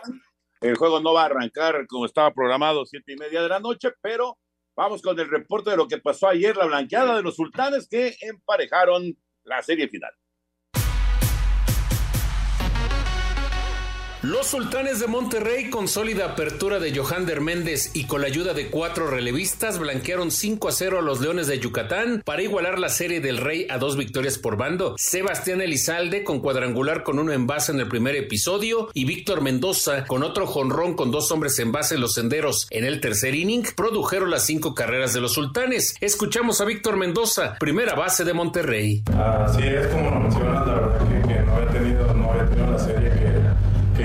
El 0.61 0.77
juego 0.77 1.01
no 1.01 1.13
va 1.13 1.23
a 1.23 1.27
arrancar 1.27 1.87
como 1.87 2.07
estaba 2.07 2.33
programado, 2.33 2.87
siete 2.87 3.13
y 3.13 3.17
media 3.17 3.43
de 3.43 3.49
la 3.49 3.61
noche, 3.61 3.91
pero 4.01 4.39
vamos 4.75 5.03
con 5.03 5.19
el 5.19 5.29
reporte 5.29 5.71
de 5.71 5.77
lo 5.77 5.87
que 5.87 5.99
pasó 5.99 6.29
ayer, 6.29 6.57
la 6.57 6.67
blanqueada 6.67 7.17
de 7.17 7.23
los 7.23 7.37
sultanes 7.37 7.89
que 7.89 8.17
emparejaron 8.21 9.17
la 9.45 9.63
serie 9.63 9.89
final. 9.89 10.13
Los 14.27 14.49
sultanes 14.49 14.99
de 14.99 15.07
Monterrey, 15.07 15.71
con 15.71 15.87
sólida 15.87 16.25
apertura 16.25 16.81
de 16.81 16.93
Johander 16.93 17.41
Méndez 17.41 17.93
y 17.95 18.09
con 18.09 18.23
la 18.23 18.27
ayuda 18.27 18.55
de 18.55 18.71
cuatro 18.71 19.07
relevistas, 19.07 19.79
blanquearon 19.79 20.33
5 20.33 20.67
a 20.67 20.73
0 20.73 20.99
a 20.99 21.03
los 21.03 21.21
Leones 21.21 21.47
de 21.47 21.61
Yucatán 21.61 22.23
para 22.25 22.43
igualar 22.43 22.81
la 22.81 22.89
serie 22.89 23.21
del 23.21 23.39
Rey 23.39 23.69
a 23.71 23.79
dos 23.79 23.97
victorias 23.97 24.37
por 24.37 24.57
bando. 24.57 24.97
Sebastián 24.99 25.61
Elizalde 25.61 26.25
con 26.25 26.41
cuadrangular 26.41 27.05
con 27.05 27.21
uno 27.21 27.31
en 27.31 27.47
base 27.47 27.71
en 27.71 27.79
el 27.79 27.87
primer 27.87 28.17
episodio 28.17 28.89
y 28.95 29.05
Víctor 29.05 29.43
Mendoza 29.43 30.05
con 30.07 30.25
otro 30.25 30.49
jonrón 30.49 30.97
con 30.97 31.13
dos 31.13 31.31
hombres 31.31 31.57
en 31.61 31.71
base 31.71 31.95
en 31.95 32.01
los 32.01 32.15
senderos 32.15 32.67
en 32.71 32.85
el 32.85 33.01
tercer 33.01 33.37
inning 33.37 33.63
produjeron 33.77 34.33
las 34.33 34.45
cinco 34.45 34.75
carreras 34.75 35.15
de 35.15 35.21
los 35.21 35.35
sultanes. 35.35 35.95
Escuchamos 36.01 36.61
a 36.61 36.65
Víctor 36.65 36.97
Mendoza, 36.97 37.55
primera 37.61 37.95
base 37.95 38.25
de 38.25 38.33
Monterrey. 38.33 39.05
Así 39.17 39.63
es 39.63 39.87
como 39.87 40.11
lo 40.11 40.19
mencionas, 40.19 40.67
la 40.67 40.75
verdad 40.75 41.09
que, 41.09 41.16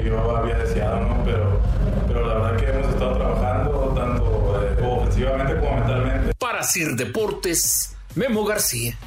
que, 0.01 0.09
yo 0.09 0.35
había 0.35 0.55
deseado, 0.57 0.99
¿no? 1.01 1.23
Pero, 1.23 1.61
pero 2.07 2.27
la 2.27 2.33
verdad 2.35 2.57
que 2.59 2.69
hemos 2.69 2.87
estado 2.87 3.17
trabajando 3.17 3.93
tanto 3.95 4.63
eh, 4.63 4.85
ofensivamente 4.85 5.59
como 5.59 5.75
mentalmente. 5.75 6.33
Para 6.35 6.63
Sir 6.63 6.95
Deportes, 6.95 7.95
Memo 8.15 8.45
García. 8.45 8.97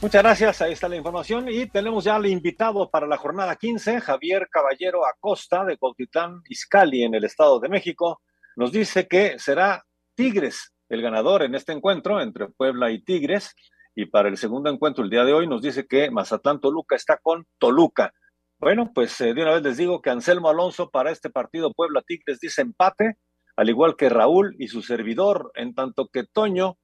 Muchas 0.00 0.22
gracias, 0.22 0.62
ahí 0.62 0.74
está 0.74 0.88
la 0.88 0.94
información 0.94 1.48
y 1.48 1.66
tenemos 1.66 2.04
ya 2.04 2.14
al 2.14 2.26
invitado 2.26 2.88
para 2.88 3.08
la 3.08 3.16
jornada 3.16 3.56
15, 3.56 4.00
Javier 4.00 4.48
Caballero 4.48 5.04
Acosta 5.04 5.64
de 5.64 5.76
Cuautitlán 5.76 6.40
Izcalli 6.48 7.02
en 7.02 7.14
el 7.14 7.24
Estado 7.24 7.58
de 7.58 7.68
México. 7.68 8.20
Nos 8.54 8.70
dice 8.70 9.08
que 9.08 9.40
será 9.40 9.84
Tigres 10.14 10.72
el 10.88 11.02
ganador 11.02 11.42
en 11.42 11.56
este 11.56 11.72
encuentro 11.72 12.20
entre 12.20 12.46
Puebla 12.46 12.92
y 12.92 13.02
Tigres 13.02 13.56
y 13.98 14.06
para 14.06 14.28
el 14.28 14.36
segundo 14.36 14.70
encuentro 14.70 15.02
el 15.02 15.10
día 15.10 15.24
de 15.24 15.32
hoy 15.32 15.48
nos 15.48 15.60
dice 15.60 15.88
que 15.88 16.08
Mazatlán 16.08 16.60
Toluca 16.60 16.94
está 16.94 17.18
con 17.20 17.48
Toluca. 17.58 18.14
Bueno, 18.60 18.92
pues 18.94 19.20
eh, 19.20 19.34
de 19.34 19.42
una 19.42 19.54
vez 19.54 19.62
les 19.64 19.76
digo 19.76 20.00
que 20.00 20.10
Anselmo 20.10 20.48
Alonso 20.48 20.88
para 20.88 21.10
este 21.10 21.30
partido 21.30 21.72
Puebla 21.74 22.02
Tigres 22.06 22.38
dice 22.38 22.62
empate, 22.62 23.18
al 23.56 23.68
igual 23.68 23.96
que 23.96 24.08
Raúl 24.08 24.54
y 24.60 24.68
su 24.68 24.82
servidor, 24.82 25.50
en 25.56 25.74
tanto 25.74 26.06
que 26.12 26.22
Toño 26.22 26.78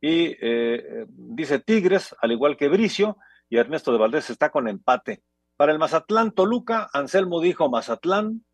y 0.00 0.36
eh, 0.40 1.04
dice 1.08 1.58
Tigres, 1.58 2.14
al 2.22 2.30
igual 2.30 2.56
que 2.56 2.68
Bricio, 2.68 3.16
y 3.50 3.56
Ernesto 3.56 3.90
de 3.90 3.98
Valdés 3.98 4.30
está 4.30 4.50
con 4.50 4.68
empate. 4.68 5.24
Para 5.56 5.72
el 5.72 5.80
Mazatlán 5.80 6.30
Toluca, 6.30 6.88
Anselmo 6.92 7.40
dijo 7.40 7.68
Mazatlán, 7.70 8.44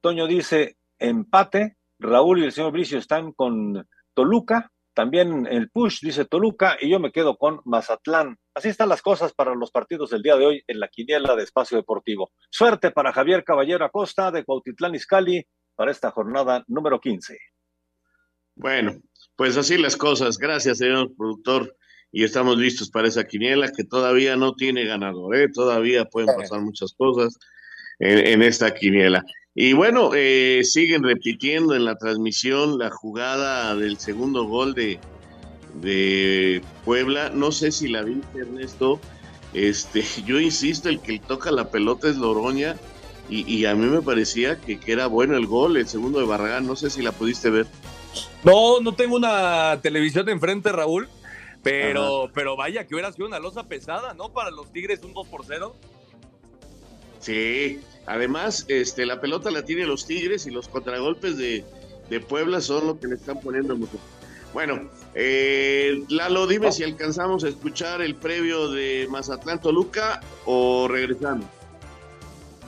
Toño 0.00 0.28
dice 0.28 0.76
empate, 1.00 1.76
Raúl 1.98 2.38
y 2.38 2.44
el 2.44 2.52
señor 2.52 2.70
Bricio 2.70 2.96
están 2.96 3.32
con 3.32 3.88
Toluca, 4.14 4.70
también 4.96 5.46
el 5.46 5.68
Push 5.68 6.00
dice 6.00 6.24
Toluca 6.24 6.78
y 6.80 6.88
yo 6.88 6.98
me 6.98 7.12
quedo 7.12 7.36
con 7.36 7.60
Mazatlán. 7.66 8.38
Así 8.54 8.70
están 8.70 8.88
las 8.88 9.02
cosas 9.02 9.34
para 9.34 9.54
los 9.54 9.70
partidos 9.70 10.08
del 10.08 10.22
día 10.22 10.36
de 10.36 10.46
hoy 10.46 10.64
en 10.66 10.80
la 10.80 10.88
quiniela 10.88 11.36
de 11.36 11.42
Espacio 11.42 11.76
Deportivo. 11.76 12.32
Suerte 12.48 12.90
para 12.92 13.12
Javier 13.12 13.44
Caballero 13.44 13.84
Acosta 13.84 14.30
de 14.30 14.42
Cuautitlán 14.42 14.94
Izcalli 14.94 15.46
para 15.74 15.90
esta 15.90 16.10
jornada 16.10 16.64
número 16.66 16.98
15. 16.98 17.38
Bueno, 18.54 18.96
pues 19.36 19.58
así 19.58 19.76
las 19.76 19.98
cosas. 19.98 20.38
Gracias, 20.38 20.78
señor 20.78 21.14
productor. 21.14 21.76
Y 22.10 22.24
estamos 22.24 22.56
listos 22.56 22.88
para 22.88 23.08
esa 23.08 23.24
quiniela 23.24 23.70
que 23.70 23.84
todavía 23.84 24.34
no 24.36 24.54
tiene 24.54 24.86
ganador, 24.86 25.36
¿eh? 25.36 25.50
Todavía 25.52 26.06
pueden 26.06 26.34
pasar 26.34 26.62
muchas 26.62 26.94
cosas 26.94 27.36
en, 27.98 28.26
en 28.26 28.42
esta 28.42 28.72
quiniela. 28.72 29.22
Y 29.58 29.72
bueno, 29.72 30.10
eh, 30.14 30.60
siguen 30.64 31.02
repitiendo 31.02 31.74
en 31.74 31.86
la 31.86 31.96
transmisión 31.96 32.78
la 32.78 32.90
jugada 32.90 33.74
del 33.74 33.98
segundo 33.98 34.44
gol 34.44 34.74
de, 34.74 34.98
de 35.80 36.60
Puebla. 36.84 37.30
No 37.30 37.50
sé 37.50 37.72
si 37.72 37.88
la 37.88 38.02
viste, 38.02 38.40
Ernesto. 38.40 39.00
Este, 39.54 40.04
yo 40.26 40.38
insisto, 40.38 40.90
el 40.90 41.00
que 41.00 41.18
toca 41.18 41.50
la 41.50 41.70
pelota 41.70 42.06
es 42.06 42.18
Loroña. 42.18 42.76
Y, 43.30 43.50
y 43.50 43.64
a 43.64 43.74
mí 43.74 43.86
me 43.86 44.02
parecía 44.02 44.60
que, 44.60 44.78
que 44.78 44.92
era 44.92 45.06
bueno 45.06 45.38
el 45.38 45.46
gol, 45.46 45.78
el 45.78 45.88
segundo 45.88 46.20
de 46.20 46.26
Barragán. 46.26 46.66
No 46.66 46.76
sé 46.76 46.90
si 46.90 47.00
la 47.00 47.12
pudiste 47.12 47.48
ver. 47.48 47.66
No, 48.44 48.80
no 48.80 48.94
tengo 48.94 49.16
una 49.16 49.80
televisión 49.80 50.28
enfrente, 50.28 50.70
Raúl, 50.70 51.08
pero, 51.62 52.30
pero 52.34 52.56
vaya 52.56 52.86
que 52.86 52.94
hubiera 52.94 53.10
sido 53.10 53.26
una 53.26 53.38
losa 53.38 53.64
pesada, 53.64 54.12
¿no? 54.12 54.28
Para 54.34 54.50
los 54.50 54.70
Tigres 54.70 55.02
un 55.02 55.14
2 55.14 55.26
por 55.28 55.44
0. 55.46 55.74
Sí, 57.20 57.80
además, 58.06 58.64
este, 58.68 59.04
la 59.06 59.20
pelota 59.20 59.50
la 59.50 59.64
tienen 59.64 59.88
los 59.88 60.06
Tigres 60.06 60.46
y 60.46 60.50
los 60.50 60.68
contragolpes 60.68 61.36
de, 61.36 61.64
de 62.10 62.20
Puebla 62.20 62.60
son 62.60 62.86
lo 62.86 63.00
que 63.00 63.08
le 63.08 63.16
están 63.16 63.40
poniendo 63.40 63.76
mucho. 63.76 63.98
Bueno, 64.54 64.88
eh, 65.14 66.02
Lalo, 66.08 66.46
dime 66.46 66.72
si 66.72 66.82
alcanzamos 66.82 67.44
a 67.44 67.48
escuchar 67.48 68.00
el 68.00 68.14
previo 68.14 68.70
de 68.70 69.06
Mazatlán 69.10 69.60
Toluca 69.60 70.20
o 70.46 70.88
regresando. 70.88 71.46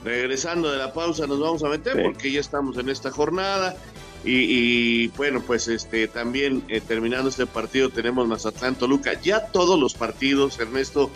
Regresando 0.03 0.71
de 0.71 0.77
la 0.77 0.93
pausa 0.93 1.27
nos 1.27 1.39
vamos 1.39 1.63
a 1.63 1.69
meter 1.69 1.95
Sí. 1.95 2.01
porque 2.03 2.31
ya 2.31 2.39
estamos 2.39 2.77
en 2.77 2.89
esta 2.89 3.11
jornada 3.11 3.75
y, 4.23 4.31
y, 4.33 5.07
bueno, 5.09 5.41
pues 5.45 5.67
este 5.67 6.07
también 6.07 6.63
eh, 6.67 6.79
terminando 6.81 7.29
este 7.29 7.45
partido 7.45 7.89
tenemos 7.89 8.27
Mazatlán 8.27 8.75
Toluca. 8.75 9.19
Ya 9.21 9.47
todos 9.47 9.79
los 9.79 9.93
partidos, 9.93 10.59
Ernesto, 10.59 11.09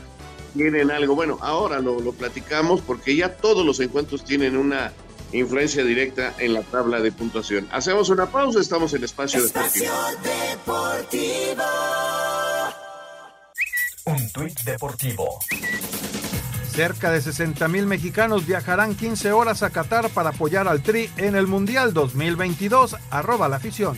tienen 0.54 0.92
algo. 0.92 1.16
Bueno, 1.16 1.38
ahora 1.42 1.80
lo, 1.80 2.00
lo 2.00 2.12
platicamos 2.14 2.82
porque 2.82 3.16
ya 3.16 3.36
todos 3.36 3.66
los 3.66 3.80
encuentros 3.80 4.24
tienen 4.24 4.58
una 4.58 4.92
influencia 5.34 5.84
directa 5.84 6.34
en 6.38 6.54
la 6.54 6.62
tabla 6.62 7.02
de 7.02 7.12
puntuación. 7.12 7.68
Hacemos 7.72 8.10
una 8.10 8.28
pausa, 8.28 8.60
estamos 8.60 8.94
en 8.94 9.04
espacio 9.04 9.44
deportivo. 9.44 9.86
Espacio 9.86 9.92
Deportivo. 10.24 11.64
Un 14.06 14.30
tuit 14.32 14.60
deportivo. 14.62 15.40
Cerca 16.74 17.12
de 17.12 17.22
60 17.22 17.68
mil 17.68 17.86
mexicanos 17.86 18.48
viajarán 18.48 18.96
15 18.96 19.32
horas 19.32 19.62
a 19.64 19.70
Qatar 19.70 20.10
para 20.10 20.30
apoyar 20.30 20.68
al 20.68 20.82
Tri 20.82 21.10
en 21.18 21.36
el 21.36 21.48
Mundial 21.48 21.94
2022. 21.94 22.98
Arroba 23.12 23.48
la 23.48 23.58
afición. 23.58 23.98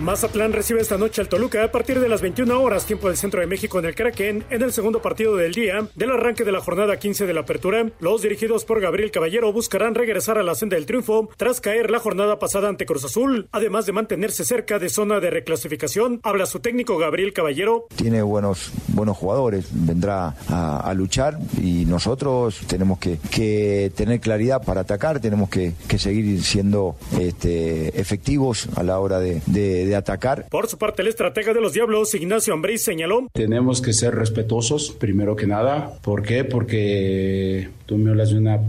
Mazatlán 0.00 0.52
recibe 0.52 0.80
esta 0.80 0.96
noche 0.96 1.20
al 1.20 1.28
Toluca 1.28 1.64
a 1.64 1.72
partir 1.72 1.98
de 1.98 2.08
las 2.08 2.22
21 2.22 2.62
horas, 2.62 2.86
tiempo 2.86 3.08
del 3.08 3.16
centro 3.16 3.40
de 3.40 3.48
México 3.48 3.80
en 3.80 3.84
el 3.84 3.96
Kraken, 3.96 4.44
en 4.48 4.62
el 4.62 4.72
segundo 4.72 5.02
partido 5.02 5.34
del 5.36 5.52
día 5.52 5.88
del 5.96 6.12
arranque 6.12 6.44
de 6.44 6.52
la 6.52 6.60
jornada 6.60 6.98
15 7.00 7.26
de 7.26 7.34
la 7.34 7.40
apertura. 7.40 7.90
Los 7.98 8.22
dirigidos 8.22 8.64
por 8.64 8.80
Gabriel 8.80 9.10
Caballero 9.10 9.52
buscarán 9.52 9.96
regresar 9.96 10.38
a 10.38 10.44
la 10.44 10.54
senda 10.54 10.76
del 10.76 10.86
triunfo 10.86 11.28
tras 11.36 11.60
caer 11.60 11.90
la 11.90 11.98
jornada 11.98 12.38
pasada 12.38 12.68
ante 12.68 12.86
Cruz 12.86 13.04
Azul, 13.04 13.48
además 13.50 13.86
de 13.86 13.92
mantenerse 13.92 14.44
cerca 14.44 14.78
de 14.78 14.88
zona 14.88 15.18
de 15.18 15.30
reclasificación. 15.30 16.20
Habla 16.22 16.46
su 16.46 16.60
técnico 16.60 16.96
Gabriel 16.96 17.32
Caballero. 17.32 17.86
tiene 17.96 18.22
buenos, 18.22 18.70
buenos 18.88 19.16
jugadores, 19.16 19.66
vendrá 19.72 20.36
a, 20.48 20.94
luchar 20.94 21.38
y 21.60 21.84
nosotros 21.86 22.60
tenemos 22.68 23.00
que, 23.00 23.18
que 23.32 23.90
tener 23.96 24.20
claridad 24.20 24.62
para 24.64 24.82
atacar, 24.82 25.18
tenemos 25.18 25.50
que, 25.50 25.72
que 25.88 25.98
seguir 25.98 26.42
siendo 26.44 26.94
este, 27.20 28.00
efectivos 28.00 28.68
a 28.76 28.84
la 28.84 29.00
hora 29.00 29.18
de- 29.18 29.42
de 29.88 29.96
atacar. 29.96 30.46
Por 30.50 30.68
su 30.68 30.78
parte, 30.78 31.02
el 31.02 31.08
estratega 31.08 31.52
de 31.52 31.60
los 31.60 31.72
Diablos, 31.72 32.14
Ignacio 32.14 32.54
Ambriz, 32.54 32.82
señaló 32.82 33.28
Tenemos 33.32 33.80
que 33.80 33.92
ser 33.92 34.14
respetuosos, 34.14 34.90
primero 34.90 35.36
que 35.36 35.46
nada. 35.46 35.92
¿Por 36.02 36.22
qué? 36.22 36.44
Porque 36.44 37.68
tú 37.86 37.96
me 37.96 38.10
hablas 38.10 38.30
de 38.30 38.38
una 38.38 38.60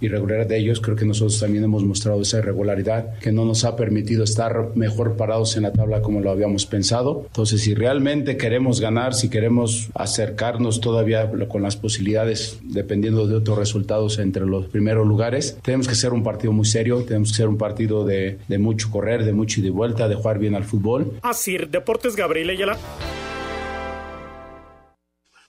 irregularidad 0.00 0.46
de 0.46 0.58
ellos. 0.58 0.80
Creo 0.80 0.96
que 0.96 1.04
nosotros 1.04 1.40
también 1.40 1.64
hemos 1.64 1.84
mostrado 1.84 2.22
esa 2.22 2.38
irregularidad 2.38 3.18
que 3.18 3.32
no 3.32 3.44
nos 3.44 3.64
ha 3.64 3.76
permitido 3.76 4.24
estar 4.24 4.76
mejor 4.76 5.16
parados 5.16 5.56
en 5.56 5.64
la 5.64 5.72
tabla 5.72 6.00
como 6.00 6.20
lo 6.20 6.30
habíamos 6.30 6.66
pensado. 6.66 7.24
Entonces, 7.26 7.62
si 7.62 7.74
realmente 7.74 8.36
queremos 8.36 8.80
ganar, 8.80 9.14
si 9.14 9.28
queremos 9.28 9.88
acercarnos 9.94 10.80
todavía 10.80 11.30
con 11.48 11.62
las 11.62 11.76
posibilidades, 11.76 12.60
dependiendo 12.62 13.26
de 13.26 13.34
otros 13.34 13.58
resultados 13.58 14.18
entre 14.18 14.46
los 14.46 14.66
primeros 14.66 15.06
lugares, 15.06 15.58
tenemos 15.62 15.88
que 15.88 15.94
ser 15.94 16.12
un 16.12 16.22
partido 16.22 16.52
muy 16.52 16.66
serio, 16.66 17.02
tenemos 17.02 17.30
que 17.30 17.36
ser 17.36 17.48
un 17.48 17.58
partido 17.58 18.04
de, 18.04 18.38
de 18.46 18.58
mucho 18.58 18.90
correr, 18.90 19.24
de 19.24 19.32
mucho 19.32 19.60
y 19.60 19.70
vuelta, 19.70 20.08
de 20.08 20.14
jugar 20.14 20.38
bien 20.38 20.54
al 20.54 20.64
fútbol. 20.68 21.18
Asir 21.22 21.68
Deportes 21.68 22.14
Gabriel 22.14 22.50
Ayala. 22.50 22.78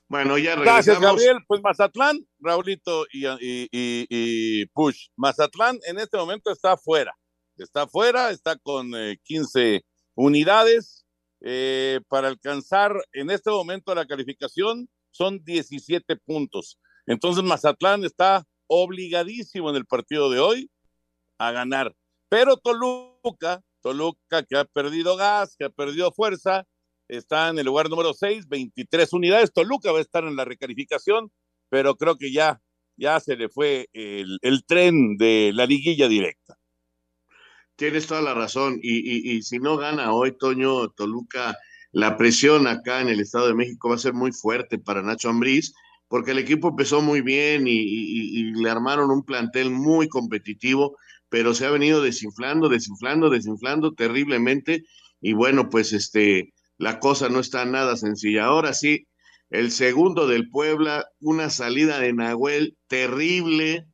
Bueno, 0.07 0.39
ya 0.39 0.55
regresamos. 0.55 0.85
Gracias, 0.85 0.99
Gabriel. 0.99 1.37
Pues 1.47 1.61
Mazatlán, 1.61 2.17
Raulito 2.39 3.05
y, 3.13 3.27
y, 3.27 3.69
y, 3.71 4.07
y, 4.09 4.65
Push. 4.67 5.09
Mazatlán 5.15 5.77
en 5.85 5.99
este 5.99 6.17
momento 6.17 6.51
está 6.51 6.75
fuera. 6.77 7.15
Está 7.57 7.87
fuera, 7.87 8.31
está 8.31 8.57
con 8.57 8.91
eh, 8.95 9.19
15 9.23 9.83
unidades. 10.15 11.05
Eh, 11.41 12.01
para 12.09 12.27
alcanzar 12.27 12.93
en 13.13 13.29
este 13.29 13.49
momento 13.49 13.95
la 13.95 14.05
calificación 14.05 14.89
son 15.11 15.43
17 15.43 16.17
puntos. 16.17 16.79
Entonces 17.05 17.43
Mazatlán 17.43 18.03
está 18.03 18.45
obligadísimo 18.67 19.69
en 19.69 19.77
el 19.77 19.85
partido 19.85 20.29
de 20.29 20.39
hoy 20.39 20.71
a 21.37 21.51
ganar. 21.51 21.95
Pero 22.29 22.57
Toluca, 22.57 23.61
Toluca 23.81 24.43
que 24.43 24.57
ha 24.57 24.65
perdido 24.65 25.15
gas, 25.15 25.55
que 25.57 25.65
ha 25.65 25.69
perdido 25.69 26.11
fuerza, 26.11 26.65
está 27.07 27.49
en 27.49 27.59
el 27.59 27.65
lugar 27.65 27.89
número 27.89 28.13
6, 28.13 28.47
23 28.47 29.13
unidades. 29.13 29.51
Toluca 29.53 29.91
va 29.91 29.99
a 29.99 30.01
estar 30.01 30.23
en 30.23 30.35
la 30.35 30.45
recalificación, 30.45 31.31
pero 31.69 31.95
creo 31.95 32.17
que 32.17 32.31
ya, 32.31 32.61
ya 32.95 33.19
se 33.19 33.35
le 33.35 33.49
fue 33.49 33.89
el, 33.93 34.39
tren 34.65 35.17
de 35.17 35.51
la 35.53 35.65
liguilla 35.65 36.07
directa. 36.07 36.57
Tienes 37.75 38.07
toda 38.07 38.21
la 38.21 38.33
razón. 38.33 38.79
Y, 38.81 38.97
y, 38.97 39.37
y, 39.37 39.41
si 39.41 39.59
no 39.59 39.77
gana 39.77 40.13
hoy, 40.13 40.37
Toño, 40.37 40.89
Toluca, 40.89 41.57
la 41.91 42.17
presión 42.17 42.67
acá 42.67 43.01
en 43.01 43.07
el 43.07 43.21
Estado 43.21 43.47
de 43.47 43.55
México 43.55 43.89
va 43.89 43.95
a 43.95 43.99
ser 43.99 44.13
muy 44.13 44.31
fuerte 44.31 44.77
para 44.77 45.01
Nacho 45.01 45.29
Ambriz, 45.29 45.73
porque 46.07 46.31
el 46.31 46.39
equipo 46.39 46.69
empezó 46.69 47.01
muy 47.01 47.21
bien 47.21 47.67
y 47.67 48.51
le 48.53 48.69
armaron 48.69 49.11
un 49.11 49.23
plantel 49.23 49.69
muy 49.69 50.09
competitivo, 50.09 50.97
pero 51.29 51.53
se 51.53 51.65
ha 51.65 51.71
venido 51.71 52.01
desinflando, 52.01 52.69
desinflando, 52.69 53.29
desinflando 53.29 53.93
terriblemente. 53.93 54.83
Y 55.21 55.33
bueno, 55.33 55.69
pues 55.69 55.93
este, 55.93 56.53
la 56.77 56.99
cosa 56.99 57.29
no 57.29 57.39
está 57.39 57.65
nada 57.65 57.95
sencilla. 57.97 58.45
Ahora 58.45 58.73
sí, 58.73 59.07
el 59.49 59.71
segundo 59.71 60.27
del 60.27 60.49
Puebla, 60.49 61.07
una 61.19 61.49
salida 61.49 61.99
de 61.99 62.13
Nahuel 62.13 62.77
terrible, 62.87 63.85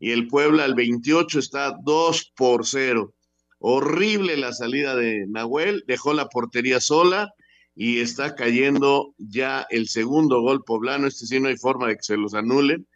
y 0.00 0.12
el 0.12 0.28
Puebla 0.28 0.64
al 0.64 0.74
28 0.74 1.38
está 1.38 1.76
2 1.84 2.32
por 2.34 2.66
0. 2.66 3.14
Horrible 3.58 4.36
la 4.38 4.52
salida 4.54 4.96
de 4.96 5.26
Nahuel, 5.28 5.84
dejó 5.86 6.14
la 6.14 6.28
portería 6.28 6.80
sola 6.80 7.30
y 7.74 8.00
está 8.00 8.34
cayendo 8.34 9.14
ya 9.18 9.66
el 9.68 9.88
segundo 9.88 10.40
gol 10.40 10.64
poblano. 10.64 11.06
Este 11.06 11.26
sí 11.26 11.38
no 11.38 11.48
hay 11.48 11.58
forma 11.58 11.86
de 11.88 11.96
que 11.96 12.02
se 12.02 12.16
los 12.16 12.32
anulen, 12.34 12.86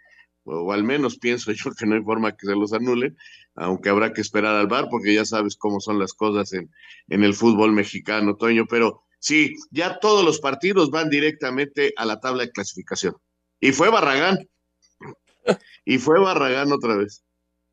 o 0.45 0.73
al 0.73 0.83
menos 0.83 1.19
pienso 1.19 1.53
yo 1.53 1.73
que 1.79 1.87
no 1.87 1.95
hay 1.95 2.03
forma 2.03 2.31
de 2.31 2.37
que 2.39 2.47
se 2.47 2.57
los 2.57 2.73
anulen, 2.73 3.17
aunque 3.55 3.89
habrá 3.89 4.13
que 4.13 4.21
esperar 4.21 4.57
al 4.57 4.67
bar 4.67 4.89
porque 4.91 5.15
ya 5.15 5.25
sabes 5.25 5.57
cómo 5.57 5.81
son 5.81 5.99
las 5.99 6.13
cosas 6.13 6.53
en, 6.53 6.71
en 7.09 7.25
el 7.25 7.35
fútbol 7.35 7.73
mexicano, 7.73 8.37
Toño, 8.37 8.67
pero 8.69 9.03
sí, 9.19 9.55
ya 9.71 9.99
todos 10.01 10.25
los 10.25 10.41
partidos 10.41 10.91
van 10.91 11.11
directamente 11.11 11.93
a 11.97 12.05
la 12.05 12.21
tabla 12.21 12.45
de 12.45 12.53
clasificación. 12.53 13.17
Y 13.61 13.73
fue 13.73 13.91
Barragán. 13.91 14.49
Y 15.87 15.99
fue 15.99 16.19
Barragán 16.19 16.73
otra 16.73 16.97
vez. 16.97 17.23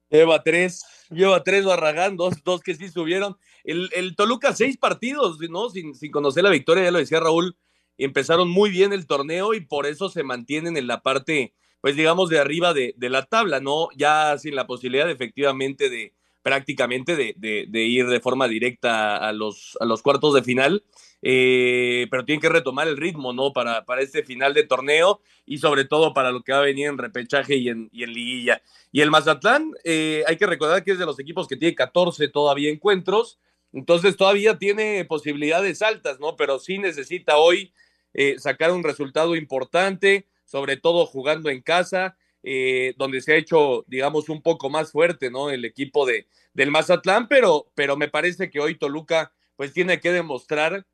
Lleva 0.10 0.44
tres, 0.44 0.84
lleva 1.10 1.42
tres 1.42 1.64
Barragán, 1.64 2.18
dos, 2.18 2.44
dos 2.44 2.60
que 2.60 2.76
sí 2.76 2.90
subieron. 2.90 3.38
El, 3.64 3.90
el 3.94 4.18
Toluca, 4.18 4.54
seis 4.54 4.76
partidos, 4.76 5.40
¿no? 5.50 5.70
Sin, 5.70 5.96
sin, 5.96 6.12
conocer 6.12 6.44
la 6.44 6.50
victoria, 6.50 6.84
ya 6.84 6.92
lo 6.92 7.00
decía 7.00 7.22
Raúl, 7.22 7.56
empezaron 7.98 8.50
muy 8.50 8.70
bien 8.70 8.92
el 8.92 9.08
torneo 9.08 9.54
y 9.54 9.62
por 9.62 9.86
eso 9.86 10.10
se 10.10 10.24
mantienen 10.24 10.76
en 10.76 10.88
la 10.88 11.02
parte, 11.02 11.54
pues 11.82 11.96
digamos, 11.96 12.30
de 12.30 12.40
arriba 12.40 12.74
de, 12.74 12.94
de 12.98 13.10
la 13.10 13.26
tabla, 13.26 13.60
¿no? 13.60 13.90
Ya 13.96 14.38
sin 14.38 14.56
la 14.56 14.68
posibilidad 14.68 15.10
efectivamente 15.10 15.90
de 15.90 16.14
prácticamente 16.44 17.16
de, 17.16 17.36
de, 17.38 17.66
de 17.70 17.82
ir 17.84 18.08
de 18.08 18.20
forma 18.20 18.48
directa 18.48 19.18
a 19.18 19.32
los, 19.34 19.78
a 19.80 19.86
los 19.86 20.02
cuartos 20.02 20.34
de 20.34 20.44
final. 20.44 20.84
Eh, 21.24 22.08
pero 22.10 22.26
tienen 22.26 22.42
que 22.42 22.50
retomar 22.50 22.88
el 22.88 22.98
ritmo, 22.98 23.32
¿no? 23.32 23.54
Para, 23.54 23.86
para 23.86 24.02
este 24.02 24.24
final 24.24 24.56
de 24.56 24.64
torneo 24.64 25.22
y 25.46 25.60
sobre 25.60 25.86
todo 25.86 26.14
para 26.14 26.32
lo 26.32 26.42
que 26.42 26.52
va 26.52 26.60
a 26.60 26.64
venir 26.64 26.88
en 26.88 26.98
repechaje 26.98 27.58
y 27.58 27.70
en, 27.70 27.90
y 27.92 28.04
en 28.04 28.14
liguilla. 28.14 28.62
Y 28.92 29.02
el 29.02 29.12
Mazatlán, 29.12 29.72
eh, 29.84 30.24
hay 30.28 30.38
que 30.38 30.48
recordar 30.48 30.84
que 30.84 30.92
es 30.92 31.00
de 31.00 31.06
los 31.06 31.20
equipos 31.20 31.48
que 31.48 31.58
tiene 31.58 31.76
14 31.76 32.28
todavía 32.30 32.72
encuentros, 32.72 33.40
entonces 33.72 34.18
todavía 34.18 34.58
tiene 34.58 35.06
posibilidades 35.06 35.84
altas, 35.84 36.20
¿no? 36.20 36.36
Pero 36.36 36.58
sí 36.58 36.80
necesita 36.80 37.38
hoy 37.38 37.72
eh, 38.14 38.40
sacar 38.40 38.72
un 38.72 38.84
resultado 38.84 39.36
importante, 39.36 40.26
sobre 40.52 40.76
todo 40.76 41.06
jugando 41.06 41.50
en 41.50 41.62
casa, 41.62 42.18
eh, 42.44 42.94
donde 42.98 43.22
se 43.22 43.32
ha 43.32 43.38
hecho, 43.38 43.86
digamos, 43.88 44.28
un 44.28 44.42
poco 44.42 44.70
más 44.70 44.92
fuerte, 44.92 45.32
¿no? 45.32 45.50
El 45.50 45.64
equipo 45.64 46.06
de, 46.06 46.28
del 46.54 46.72
Mazatlán, 46.72 47.30
pero, 47.30 47.72
pero 47.74 47.96
me 47.96 48.10
parece 48.10 48.50
que 48.50 48.60
hoy 48.60 48.76
Toluca, 48.76 49.32
pues 49.56 49.72
tiene 49.72 50.02
que 50.02 50.12
demostrar 50.12 50.86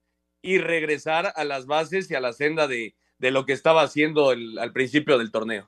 y 0.44 0.60
regresar 0.60 1.34
a 1.36 1.44
las 1.44 1.66
bases 1.66 2.12
y 2.12 2.14
a 2.14 2.20
la 2.20 2.34
senda 2.34 2.68
de, 2.68 2.96
de 3.18 3.32
lo 3.32 3.48
que 3.48 3.54
estaba 3.54 3.82
haciendo 3.82 4.30
al 4.30 4.74
principio 4.74 5.18
del 5.18 5.32
torneo. 5.32 5.68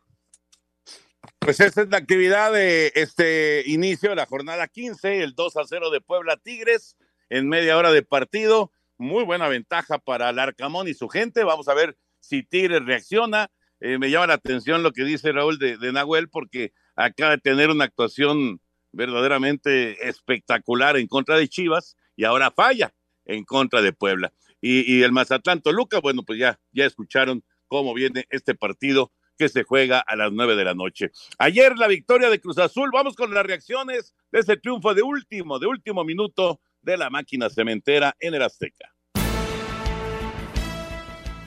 Pues 1.39 1.59
esta 1.59 1.81
es 1.81 1.89
la 1.89 1.97
actividad 1.97 2.53
de 2.53 2.91
este 2.93 3.63
inicio 3.65 4.11
de 4.11 4.17
la 4.17 4.27
jornada 4.27 4.67
15, 4.67 5.23
el 5.23 5.33
2 5.33 5.57
a 5.57 5.63
0 5.65 5.89
de 5.89 5.99
Puebla 5.99 6.37
Tigres 6.37 6.95
en 7.29 7.49
media 7.49 7.75
hora 7.75 7.91
de 7.91 8.03
partido. 8.03 8.71
Muy 8.99 9.23
buena 9.23 9.47
ventaja 9.47 9.97
para 9.97 10.29
el 10.29 10.37
Arcamón 10.37 10.87
y 10.87 10.93
su 10.93 11.09
gente. 11.09 11.43
Vamos 11.43 11.67
a 11.69 11.73
ver 11.73 11.97
si 12.19 12.43
Tigres 12.43 12.85
reacciona. 12.85 13.49
Eh, 13.81 13.97
me 13.97 14.09
llama 14.09 14.27
la 14.27 14.33
atención 14.35 14.83
lo 14.83 14.91
que 14.91 15.03
dice 15.03 15.31
Raúl 15.31 15.57
de, 15.57 15.77
Nahuel 15.91 16.29
porque 16.29 16.73
acaba 16.95 17.31
de 17.31 17.37
tener 17.37 17.69
una 17.69 17.85
actuación 17.85 18.59
verdaderamente 18.91 20.07
espectacular 20.07 20.97
en 20.97 21.07
contra 21.07 21.37
de 21.37 21.47
Chivas 21.47 21.95
y 22.15 22.25
ahora 22.25 22.51
falla 22.51 22.93
en 23.25 23.45
contra 23.45 23.81
de 23.81 23.93
Puebla 23.93 24.33
y, 24.61 24.91
y 24.91 25.03
el 25.03 25.11
Mazatlán 25.11 25.61
Toluca, 25.61 25.99
bueno, 25.99 26.23
pues 26.23 26.39
ya, 26.39 26.59
ya 26.71 26.85
escucharon 26.85 27.43
cómo 27.67 27.93
viene 27.93 28.25
este 28.29 28.55
partido 28.55 29.11
que 29.37 29.47
se 29.47 29.63
juega 29.63 29.99
a 29.99 30.15
las 30.17 30.33
nueve 30.33 30.57
de 30.57 30.65
la 30.65 30.73
noche. 30.73 31.11
Ayer 31.37 31.77
la 31.77 31.87
victoria 31.87 32.29
de 32.29 32.41
Cruz 32.41 32.57
Azul, 32.57 32.89
vamos 32.91 33.15
con 33.15 33.33
las 33.33 33.45
reacciones 33.45 34.13
de 34.31 34.39
ese 34.39 34.57
triunfo 34.57 34.93
de 34.93 35.01
último, 35.01 35.59
de 35.59 35.67
último 35.67 36.03
minuto 36.03 36.59
de 36.81 36.97
la 36.97 37.09
máquina 37.09 37.49
cementera 37.49 38.15
en 38.19 38.33
el 38.33 38.41
Azteca. 38.41 38.93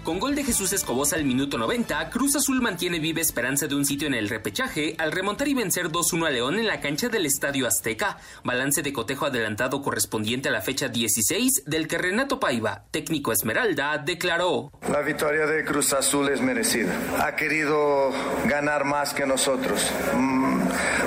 Con 0.05 0.19
gol 0.19 0.35
de 0.35 0.43
Jesús 0.43 0.73
Escobosa 0.73 1.15
al 1.15 1.25
minuto 1.25 1.59
90, 1.59 2.11
Cruz 2.11 2.35
Azul 2.35 2.61
mantiene 2.61 2.99
viva 2.99 3.21
esperanza 3.21 3.69
de 3.69 3.77
un 3.77 3.85
sitio 3.85 4.09
en 4.09 4.15
el 4.15 4.29
repechaje 4.29 4.97
al 4.99 5.13
remontar 5.13 5.47
y 5.47 5.55
vencer 5.55 5.91
2-1 5.91 6.27
a 6.27 6.31
León 6.31 6.59
en 6.59 6.67
la 6.67 6.81
cancha 6.81 7.09
del 7.09 7.25
Estadio 7.25 7.69
Azteca. 7.69 8.19
Balance 8.43 8.83
de 8.83 8.93
cotejo 8.93 9.27
adelantado 9.27 9.81
correspondiente 9.81 10.49
a 10.49 10.53
la 10.53 10.61
fecha 10.61 10.89
16 10.89 11.67
del 11.67 11.87
que 11.87 11.99
Renato 11.99 12.41
Paiva, 12.41 12.83
técnico 12.91 13.31
Esmeralda, 13.31 13.97
declaró. 13.99 14.73
La 14.91 15.03
victoria 15.03 15.47
de 15.47 15.65
Cruz 15.65 15.93
Azul 15.93 16.29
es 16.31 16.41
merecida. 16.41 16.93
Ha 17.21 17.37
querido 17.37 18.11
ganar 18.47 18.85
más 18.85 19.15
que 19.15 19.25
nosotros, 19.25 19.89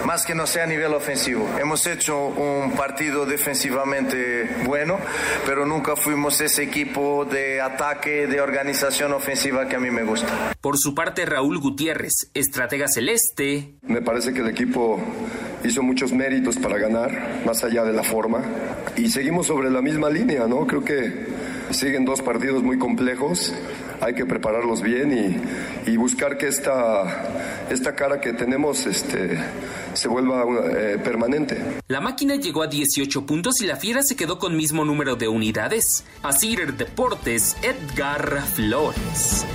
más 0.06 0.26
que 0.26 0.36
no 0.36 0.48
sea 0.48 0.64
a 0.64 0.68
nivel 0.68 0.94
ofensivo. 0.94 1.50
Hemos 1.60 1.86
hecho 1.86 2.28
un 2.28 2.72
partido 2.72 3.26
defensivamente 3.26 4.64
bueno, 4.64 4.98
pero 5.46 5.66
nunca 5.66 5.98
fuimos 5.98 6.40
ese 6.40 6.64
equipo 6.64 7.26
de 7.26 7.60
ataque, 7.60 8.26
de 8.28 8.40
organización 8.40 8.85
ofensiva 9.16 9.68
que 9.68 9.76
a 9.76 9.80
mí 9.80 9.90
me 9.90 10.04
gusta. 10.04 10.56
Por 10.62 10.78
su 10.78 10.94
parte, 10.94 11.26
Raúl 11.26 11.60
Gutiérrez, 11.60 12.30
estratega 12.34 12.88
celeste. 12.88 13.76
Me 13.82 14.02
parece 14.02 14.34
que 14.34 14.42
el 14.42 14.48
equipo 14.48 15.00
hizo 15.64 15.82
muchos 15.82 16.12
méritos 16.12 16.58
para 16.58 16.78
ganar, 16.78 17.42
más 17.46 17.64
allá 17.64 17.84
de 17.84 17.94
la 17.94 18.04
forma. 18.04 18.44
Y 18.96 19.10
seguimos 19.10 19.48
sobre 19.48 19.70
la 19.70 19.82
misma 19.82 20.10
línea, 20.10 20.48
¿no? 20.48 20.68
Creo 20.68 20.84
que 20.84 21.26
siguen 21.72 22.06
dos 22.06 22.22
partidos 22.22 22.64
muy 22.64 22.78
complejos. 22.78 23.54
Hay 24.02 24.14
que 24.14 24.26
prepararlos 24.26 24.82
bien 24.82 25.12
y, 25.86 25.92
y 25.92 25.98
buscar 25.98 26.38
que 26.38 26.48
esta, 26.48 27.68
esta 27.70 27.96
cara 27.96 28.20
que 28.20 28.34
tenemos 28.34 28.86
este, 28.86 29.40
se 29.94 30.08
vuelva 30.08 30.44
eh, 30.70 30.98
permanente. 31.04 31.80
La 31.88 32.02
máquina 32.02 32.36
llegó 32.36 32.64
a 32.64 32.68
18 32.68 33.26
puntos 33.26 33.62
y 33.62 33.68
la 33.68 33.76
Fiera 33.76 34.04
se 34.04 34.16
quedó 34.16 34.40
con 34.40 34.56
mismo 34.56 34.84
número 34.84 35.16
de 35.16 35.28
unidades. 35.28 36.06
Así 36.22 36.56
Deportes, 36.56 37.58
Edgar 37.62 38.42
Flores. 38.42 39.46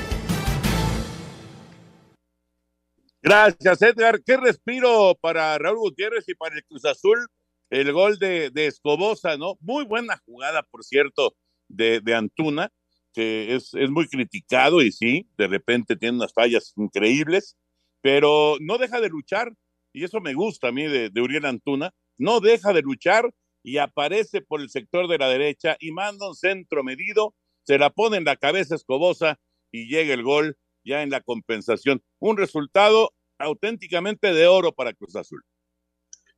Gracias, 3.22 3.82
Edgar. 3.82 4.22
Qué 4.24 4.36
respiro 4.36 5.16
para 5.20 5.56
Raúl 5.58 5.78
Gutiérrez 5.78 6.28
y 6.28 6.34
para 6.34 6.56
el 6.56 6.64
Cruz 6.64 6.84
Azul. 6.84 7.26
El 7.68 7.92
gol 7.92 8.18
de, 8.18 8.50
de 8.50 8.66
Escobosa, 8.66 9.36
¿no? 9.36 9.56
Muy 9.60 9.84
buena 9.84 10.20
jugada, 10.24 10.62
por 10.70 10.82
cierto, 10.82 11.34
de, 11.70 12.14
Antuna, 12.14 12.70
que 13.12 13.54
es, 13.54 13.74
es 13.74 13.90
muy 13.90 14.08
criticado 14.08 14.82
y 14.82 14.92
sí, 14.92 15.28
de 15.36 15.48
repente 15.48 15.96
tiene 15.96 16.18
unas 16.18 16.32
fallas 16.32 16.72
increíbles, 16.76 17.56
pero 18.00 18.56
no 18.60 18.78
deja 18.78 19.00
de 19.00 19.08
luchar 19.08 19.52
y 19.92 20.04
eso 20.04 20.20
me 20.20 20.34
gusta 20.34 20.68
a 20.68 20.72
mí 20.72 20.84
de, 20.84 21.10
de, 21.10 21.20
Uriel 21.20 21.46
Antuna, 21.46 21.92
no 22.18 22.40
deja 22.40 22.72
de 22.72 22.82
luchar 22.82 23.32
y 23.62 23.78
aparece 23.78 24.40
por 24.40 24.60
el 24.60 24.70
sector 24.70 25.08
de 25.08 25.18
la 25.18 25.28
derecha 25.28 25.76
y 25.80 25.92
manda 25.92 26.28
un 26.28 26.34
centro 26.34 26.84
medido, 26.84 27.34
se 27.62 27.78
la 27.78 27.90
pone 27.90 28.16
en 28.16 28.24
la 28.24 28.36
cabeza 28.36 28.74
escobosa 28.74 29.38
y 29.72 29.88
llega 29.88 30.14
el 30.14 30.22
gol 30.22 30.56
ya 30.84 31.02
en 31.02 31.10
la 31.10 31.20
compensación. 31.20 32.02
Un 32.18 32.36
resultado 32.36 33.12
auténticamente 33.38 34.32
de 34.32 34.46
oro 34.46 34.72
para 34.72 34.92
Cruz 34.92 35.16
Azul. 35.16 35.42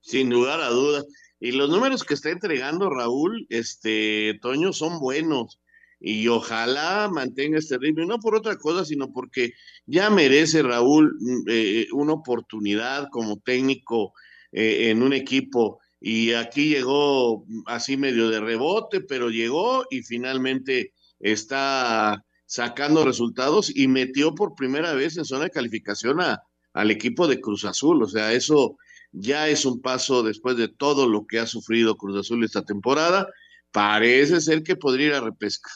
Sin 0.01 0.31
lugar 0.31 0.61
a 0.61 0.69
dudas. 0.69 1.07
Y 1.45 1.51
los 1.51 1.69
números 1.71 2.05
que 2.05 2.15
está 2.15 2.31
entregando 2.31 2.89
Raúl, 2.89 3.49
este, 3.51 4.39
Toño, 4.41 4.73
son 4.73 5.01
buenos. 5.01 5.59
y 5.99 6.29
ojalá 6.29 7.09
mantenga 7.13 7.59
este 7.59 7.79
ritmo, 7.79 8.05
y 8.05 8.07
no 8.07 8.21
por 8.21 8.37
otra 8.37 8.57
cosa, 8.57 8.85
sino 8.85 9.13
porque 9.13 9.53
ya 9.87 10.09
merece 10.11 10.63
Raúl 10.63 11.13
mm, 11.19 11.43
eh, 11.49 11.87
una 11.93 12.13
oportunidad 12.13 13.09
como 13.11 13.41
técnico 13.41 14.13
eh, 14.53 14.91
en 14.91 15.03
un 15.03 15.13
equipo. 15.13 15.81
Y 16.01 16.33
aquí 16.35 16.69
llegó 16.69 17.45
así 17.67 17.97
medio 17.97 18.31
de 18.31 18.41
rebote, 18.41 19.01
pero 19.01 19.29
llegó 19.29 19.85
y 19.91 20.03
finalmente 20.03 20.93
está 21.19 22.25
sacando 22.47 23.05
resultados 23.05 23.75
y 23.75 23.89
metió 23.89 24.35
por 24.37 24.55
primera 24.55 24.93
vez 24.95 25.17
en 25.17 25.25
zona 25.25 25.45
de 25.45 25.51
calificación 25.51 26.21
a, 26.21 26.41
al 26.73 26.91
equipo 26.93 27.27
de 27.27 27.41
Cruz 27.41 27.65
Azul. 27.65 28.01
O 28.03 28.09
sea, 28.09 28.33
eso 28.33 28.77
ya 29.13 29.49
es 29.49 29.65
un 29.65 29.81
paso 29.81 30.23
después 30.23 30.57
de 30.57 30.69
todo 30.69 31.07
lo 31.07 31.27
que 31.27 31.39
ha 31.39 31.47
sufrido 31.47 31.97
Cruz 31.97 32.19
Azul 32.19 32.45
esta 32.45 32.65
temporada. 32.65 33.29
Parece 33.71 34.41
ser 34.41 34.63
que 34.63 34.77
podría 34.77 35.09
ir 35.09 35.15
a 35.15 35.21
repesca. 35.21 35.71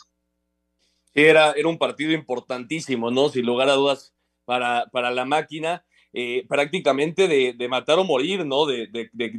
Era, 1.15 1.53
era 1.53 1.69
un 1.69 1.79
partido 1.79 2.13
importantísimo, 2.13 3.11
¿no? 3.11 3.29
Sin 3.29 3.47
lugar 3.47 3.69
a 3.69 3.75
dudas 3.75 4.15
para, 4.45 4.87
para 4.93 5.11
la 5.11 5.25
máquina. 5.25 5.85
Eh, 6.19 6.47
prácticamente 6.49 7.29
de, 7.29 7.69
matar 7.69 7.99
o 7.99 8.05
morir, 8.05 8.47
¿no? 8.47 8.65
De, 8.65 8.89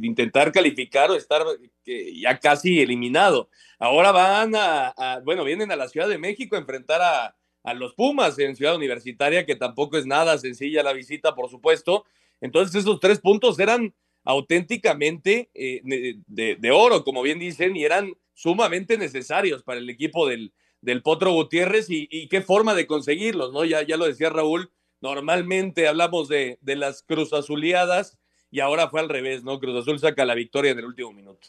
intentar 0.00 0.52
calificar 0.52 1.10
o 1.10 1.16
estar 1.16 1.42
ya 1.84 2.38
casi 2.38 2.80
eliminado. 2.80 3.50
Ahora 3.80 4.12
van 4.12 4.52
a, 4.54 5.20
bueno, 5.24 5.42
vienen 5.42 5.72
a 5.72 5.76
la 5.76 5.88
Ciudad 5.88 6.08
de 6.08 6.18
México 6.18 6.54
a 6.54 6.60
enfrentar 6.60 7.02
a, 7.02 7.36
a, 7.64 7.74
los 7.74 7.94
Pumas 7.94 8.38
en 8.38 8.54
Ciudad 8.54 8.76
Universitaria, 8.76 9.44
que 9.44 9.56
tampoco 9.56 9.96
es 9.96 10.06
nada 10.06 10.38
sencilla 10.38 10.84
la 10.84 10.92
visita, 10.92 11.34
por 11.34 11.50
supuesto. 11.50 12.04
Entonces 12.40 12.74
esos 12.74 13.00
tres 13.00 13.20
puntos 13.20 13.58
eran 13.58 13.94
auténticamente 14.24 15.50
eh, 15.54 15.80
de, 16.26 16.70
oro, 16.70 17.04
como 17.04 17.22
bien 17.22 17.38
dicen, 17.38 17.76
y 17.76 17.84
eran 17.84 18.14
sumamente 18.34 18.98
necesarios 18.98 19.62
para 19.62 19.80
el 19.80 19.88
equipo 19.88 20.28
del, 20.28 20.52
del 20.80 21.02
Potro 21.02 21.32
Gutiérrez 21.32 21.86
y, 21.88 22.28
qué 22.28 22.42
forma 22.42 22.74
de 22.74 22.86
conseguirlos, 22.86 23.52
¿no? 23.52 23.64
Ya, 23.64 23.82
ya 23.82 23.96
lo 23.96 24.06
decía 24.06 24.30
Raúl, 24.30 24.70
Normalmente 25.00 25.86
hablamos 25.86 26.28
de, 26.28 26.58
las 26.62 27.02
Cruz 27.02 27.32
Azuleadas 27.32 28.18
y 28.50 28.60
ahora 28.60 28.88
fue 28.88 29.00
al 29.00 29.08
revés, 29.08 29.44
¿no? 29.44 29.60
Cruz 29.60 29.82
Azul 29.82 29.98
saca 29.98 30.24
la 30.24 30.34
victoria 30.34 30.72
en 30.72 30.78
el 30.78 30.86
último 30.86 31.12
minuto. 31.12 31.48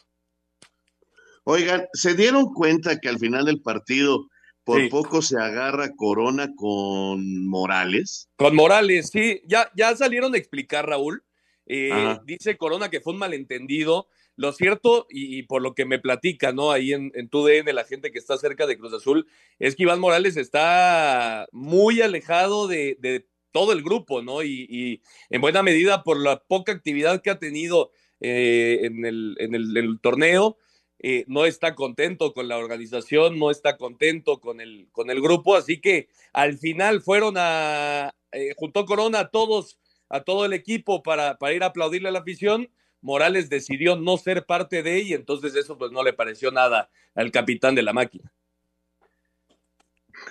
Oigan, 1.44 1.86
¿se 1.92 2.14
dieron 2.14 2.52
cuenta 2.52 3.00
que 3.00 3.08
al 3.08 3.18
final 3.18 3.46
del 3.46 3.60
partido 3.60 4.28
por 4.64 4.88
poco 4.88 5.22
se 5.22 5.38
agarra 5.38 5.94
Corona 5.94 6.54
con 6.54 7.46
Morales? 7.46 8.28
Con 8.36 8.54
Morales, 8.54 9.10
sí, 9.10 9.42
ya, 9.46 9.70
ya 9.74 9.96
salieron 9.96 10.34
a 10.34 10.38
explicar, 10.38 10.86
Raúl. 10.86 11.24
Eh, 11.66 12.18
dice 12.24 12.56
Corona 12.56 12.90
que 12.90 13.00
fue 13.00 13.12
un 13.12 13.18
malentendido. 13.18 14.08
Lo 14.36 14.52
cierto, 14.52 15.06
y, 15.10 15.42
por 15.42 15.60
lo 15.60 15.74
que 15.74 15.84
me 15.84 15.98
platica, 15.98 16.52
¿no? 16.52 16.70
Ahí 16.70 16.94
en, 16.94 17.12
en 17.14 17.28
tu 17.28 17.44
DN, 17.44 17.72
la 17.74 17.84
gente 17.84 18.10
que 18.10 18.18
está 18.18 18.38
cerca 18.38 18.66
de 18.66 18.78
Cruz 18.78 18.94
Azul, 18.94 19.26
es 19.58 19.76
que 19.76 19.82
Iván 19.82 20.00
Morales 20.00 20.38
está 20.38 21.46
muy 21.52 22.00
alejado 22.00 22.66
de, 22.66 22.96
de 23.00 23.26
todo 23.52 23.72
el 23.72 23.82
grupo, 23.82 24.22
¿no? 24.22 24.42
Y, 24.42 25.02
en 25.28 25.40
buena 25.40 25.62
medida 25.62 26.02
por 26.02 26.18
la 26.18 26.42
poca 26.42 26.72
actividad 26.72 27.22
que 27.22 27.30
ha 27.30 27.38
tenido 27.38 27.90
eh, 28.20 28.80
en, 28.82 29.04
el, 29.04 29.98
torneo, 30.00 30.58
eh, 31.02 31.24
no 31.28 31.46
está 31.46 31.74
contento 31.74 32.34
con 32.34 32.46
la 32.46 32.58
organización, 32.58 33.38
no 33.38 33.50
está 33.50 33.78
contento 33.78 34.38
con 34.38 34.60
el, 34.60 34.88
con 34.92 35.10
el 35.10 35.22
grupo, 35.22 35.56
así 35.56 35.80
que 35.80 36.08
al 36.34 36.58
final 36.58 37.00
fueron 37.00 37.36
a, 37.38 38.14
eh, 38.32 38.52
juntó 38.54 38.84
Corona 38.84 39.20
a 39.20 39.28
todos, 39.30 39.78
a 40.10 40.20
todo 40.20 40.44
el 40.44 40.52
equipo 40.52 41.02
para, 41.02 41.38
para 41.38 41.54
ir 41.54 41.62
a 41.62 41.66
aplaudirle 41.66 42.10
a 42.10 42.12
la 42.12 42.18
afición. 42.18 42.68
Morales 43.00 43.48
decidió 43.48 43.96
no 43.96 44.18
ser 44.18 44.44
parte 44.44 44.82
de 44.82 44.96
ella, 44.96 45.16
entonces 45.16 45.56
eso 45.56 45.78
pues 45.78 45.90
no 45.90 46.04
le 46.04 46.12
pareció 46.12 46.50
nada 46.50 46.90
al 47.14 47.30
capitán 47.30 47.74
de 47.74 47.82
la 47.82 47.94
máquina. 47.94 48.30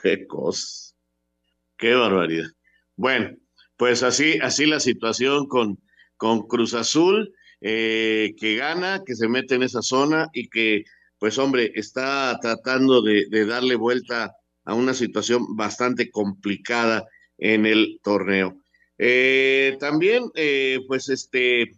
Qué 0.03 0.27
cosa, 0.27 0.93
qué 1.77 1.95
barbaridad. 1.95 2.51
Bueno, 2.95 3.35
pues 3.75 4.03
así, 4.03 4.37
así 4.43 4.67
la 4.67 4.79
situación 4.79 5.47
con, 5.47 5.79
con 6.15 6.47
Cruz 6.47 6.75
Azul, 6.75 7.33
eh, 7.61 8.33
que 8.39 8.55
gana, 8.55 9.03
que 9.05 9.15
se 9.15 9.27
mete 9.27 9.55
en 9.55 9.63
esa 9.63 9.81
zona 9.81 10.29
y 10.33 10.49
que, 10.49 10.83
pues 11.17 11.37
hombre, 11.37 11.71
está 11.75 12.37
tratando 12.41 13.01
de, 13.01 13.27
darle 13.45 13.75
vuelta 13.75 14.33
a 14.65 14.73
una 14.73 14.93
situación 14.93 15.55
bastante 15.55 16.09
complicada 16.09 17.05
en 17.37 17.65
el 17.65 17.99
torneo. 18.03 18.55
Eh, 18.97 19.77
también, 19.79 20.29
eh, 20.35 20.79
pues 20.87 21.09
este, 21.09 21.71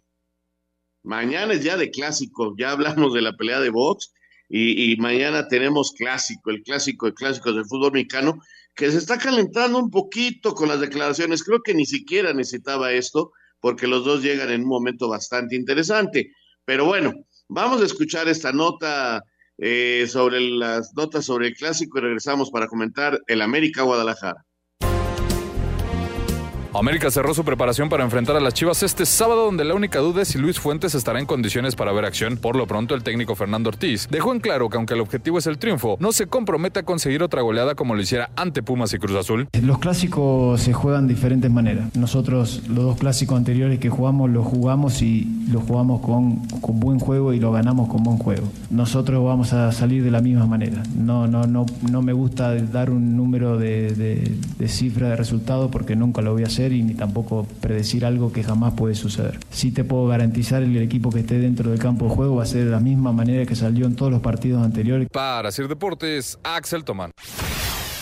mañana 1.02 1.54
es 1.54 1.64
ya 1.64 1.76
de 1.76 1.90
clásico, 1.90 2.54
ya 2.58 2.72
hablamos 2.72 3.14
de 3.14 3.22
la 3.22 3.36
pelea 3.36 3.60
de 3.60 3.70
box 3.70 4.12
y, 4.48 4.92
y 4.92 4.96
mañana 4.96 5.48
tenemos 5.48 5.92
clásico, 5.92 6.50
el 6.50 6.62
clásico 6.62 7.06
de 7.06 7.14
clásicos 7.14 7.54
del 7.54 7.66
fútbol 7.66 7.92
mexicano 7.92 8.40
que 8.74 8.90
se 8.90 8.98
está 8.98 9.18
calentando 9.18 9.78
un 9.78 9.90
poquito 9.90 10.54
con 10.54 10.68
las 10.68 10.80
declaraciones. 10.80 11.42
Creo 11.42 11.60
que 11.62 11.74
ni 11.74 11.86
siquiera 11.86 12.32
necesitaba 12.32 12.92
esto, 12.92 13.32
porque 13.62 13.86
los 13.86 14.04
dos 14.04 14.22
llegan 14.22 14.50
en 14.50 14.62
un 14.62 14.68
momento 14.68 15.08
bastante 15.08 15.54
interesante. 15.56 16.32
Pero 16.66 16.84
bueno, 16.84 17.14
vamos 17.48 17.80
a 17.80 17.86
escuchar 17.86 18.28
esta 18.28 18.52
nota 18.52 19.22
eh, 19.56 20.06
sobre 20.08 20.40
las 20.40 20.92
notas 20.94 21.24
sobre 21.24 21.46
el 21.46 21.54
clásico 21.54 21.98
y 21.98 22.02
regresamos 22.02 22.50
para 22.50 22.66
comentar 22.66 23.20
el 23.28 23.40
América 23.40 23.82
Guadalajara. 23.82 24.44
América 26.74 27.10
cerró 27.10 27.34
su 27.34 27.44
preparación 27.44 27.90
para 27.90 28.02
enfrentar 28.02 28.34
a 28.34 28.40
las 28.40 28.54
Chivas 28.54 28.82
este 28.82 29.04
sábado, 29.04 29.44
donde 29.44 29.62
la 29.62 29.74
única 29.74 29.98
duda 29.98 30.22
es 30.22 30.28
si 30.28 30.38
Luis 30.38 30.58
Fuentes 30.58 30.94
estará 30.94 31.20
en 31.20 31.26
condiciones 31.26 31.76
para 31.76 31.92
ver 31.92 32.06
acción. 32.06 32.38
Por 32.38 32.56
lo 32.56 32.66
pronto, 32.66 32.94
el 32.94 33.02
técnico 33.02 33.34
Fernando 33.34 33.68
Ortiz 33.68 34.08
dejó 34.10 34.32
en 34.32 34.40
claro 34.40 34.70
que 34.70 34.78
aunque 34.78 34.94
el 34.94 35.00
objetivo 35.00 35.36
es 35.36 35.46
el 35.46 35.58
triunfo, 35.58 35.98
no 36.00 36.12
se 36.12 36.28
compromete 36.28 36.80
a 36.80 36.82
conseguir 36.84 37.22
otra 37.22 37.42
goleada 37.42 37.74
como 37.74 37.94
lo 37.94 38.00
hiciera 38.00 38.30
ante 38.36 38.62
Pumas 38.62 38.94
y 38.94 38.98
Cruz 38.98 39.16
Azul. 39.18 39.48
Los 39.60 39.80
clásicos 39.80 40.62
se 40.62 40.72
juegan 40.72 41.08
de 41.08 41.14
diferentes 41.14 41.50
maneras. 41.50 41.94
Nosotros, 41.94 42.62
los 42.68 42.84
dos 42.84 42.98
clásicos 42.98 43.36
anteriores 43.36 43.78
que 43.78 43.90
jugamos, 43.90 44.30
los 44.30 44.46
jugamos 44.46 45.02
y 45.02 45.28
los 45.50 45.62
jugamos 45.64 46.00
con, 46.00 46.36
con 46.62 46.80
buen 46.80 46.98
juego 46.98 47.34
y 47.34 47.38
lo 47.38 47.52
ganamos 47.52 47.90
con 47.90 48.02
buen 48.02 48.16
juego. 48.16 48.48
Nosotros 48.70 49.22
vamos 49.22 49.52
a 49.52 49.72
salir 49.72 50.02
de 50.02 50.10
la 50.10 50.22
misma 50.22 50.46
manera. 50.46 50.82
No, 50.96 51.26
no, 51.26 51.46
no, 51.46 51.66
no 51.90 52.00
me 52.00 52.14
gusta 52.14 52.54
dar 52.54 52.88
un 52.88 53.14
número 53.14 53.58
de, 53.58 53.92
de, 53.92 54.34
de 54.58 54.68
cifra 54.68 55.10
de 55.10 55.16
resultado 55.16 55.70
porque 55.70 55.96
nunca 55.96 56.22
lo 56.22 56.32
voy 56.32 56.44
a 56.44 56.46
hacer 56.46 56.61
y 56.70 56.82
ni 56.82 56.94
tampoco 56.94 57.46
predecir 57.60 58.04
algo 58.04 58.32
que 58.32 58.44
jamás 58.44 58.74
puede 58.74 58.94
suceder. 58.94 59.38
Sí 59.50 59.72
te 59.72 59.82
puedo 59.82 60.06
garantizar 60.06 60.62
el 60.62 60.76
equipo 60.76 61.10
que 61.10 61.20
esté 61.20 61.38
dentro 61.38 61.70
del 61.70 61.78
campo 61.78 62.08
de 62.08 62.14
juego 62.14 62.36
va 62.36 62.42
a 62.42 62.46
ser 62.46 62.66
de 62.66 62.70
la 62.70 62.80
misma 62.80 63.12
manera 63.12 63.46
que 63.46 63.56
salió 63.56 63.86
en 63.86 63.96
todos 63.96 64.12
los 64.12 64.20
partidos 64.20 64.62
anteriores. 64.62 65.08
Para 65.10 65.48
hacer 65.48 65.66
deportes, 65.66 66.38
Axel 66.44 66.84
Tomán. 66.84 67.10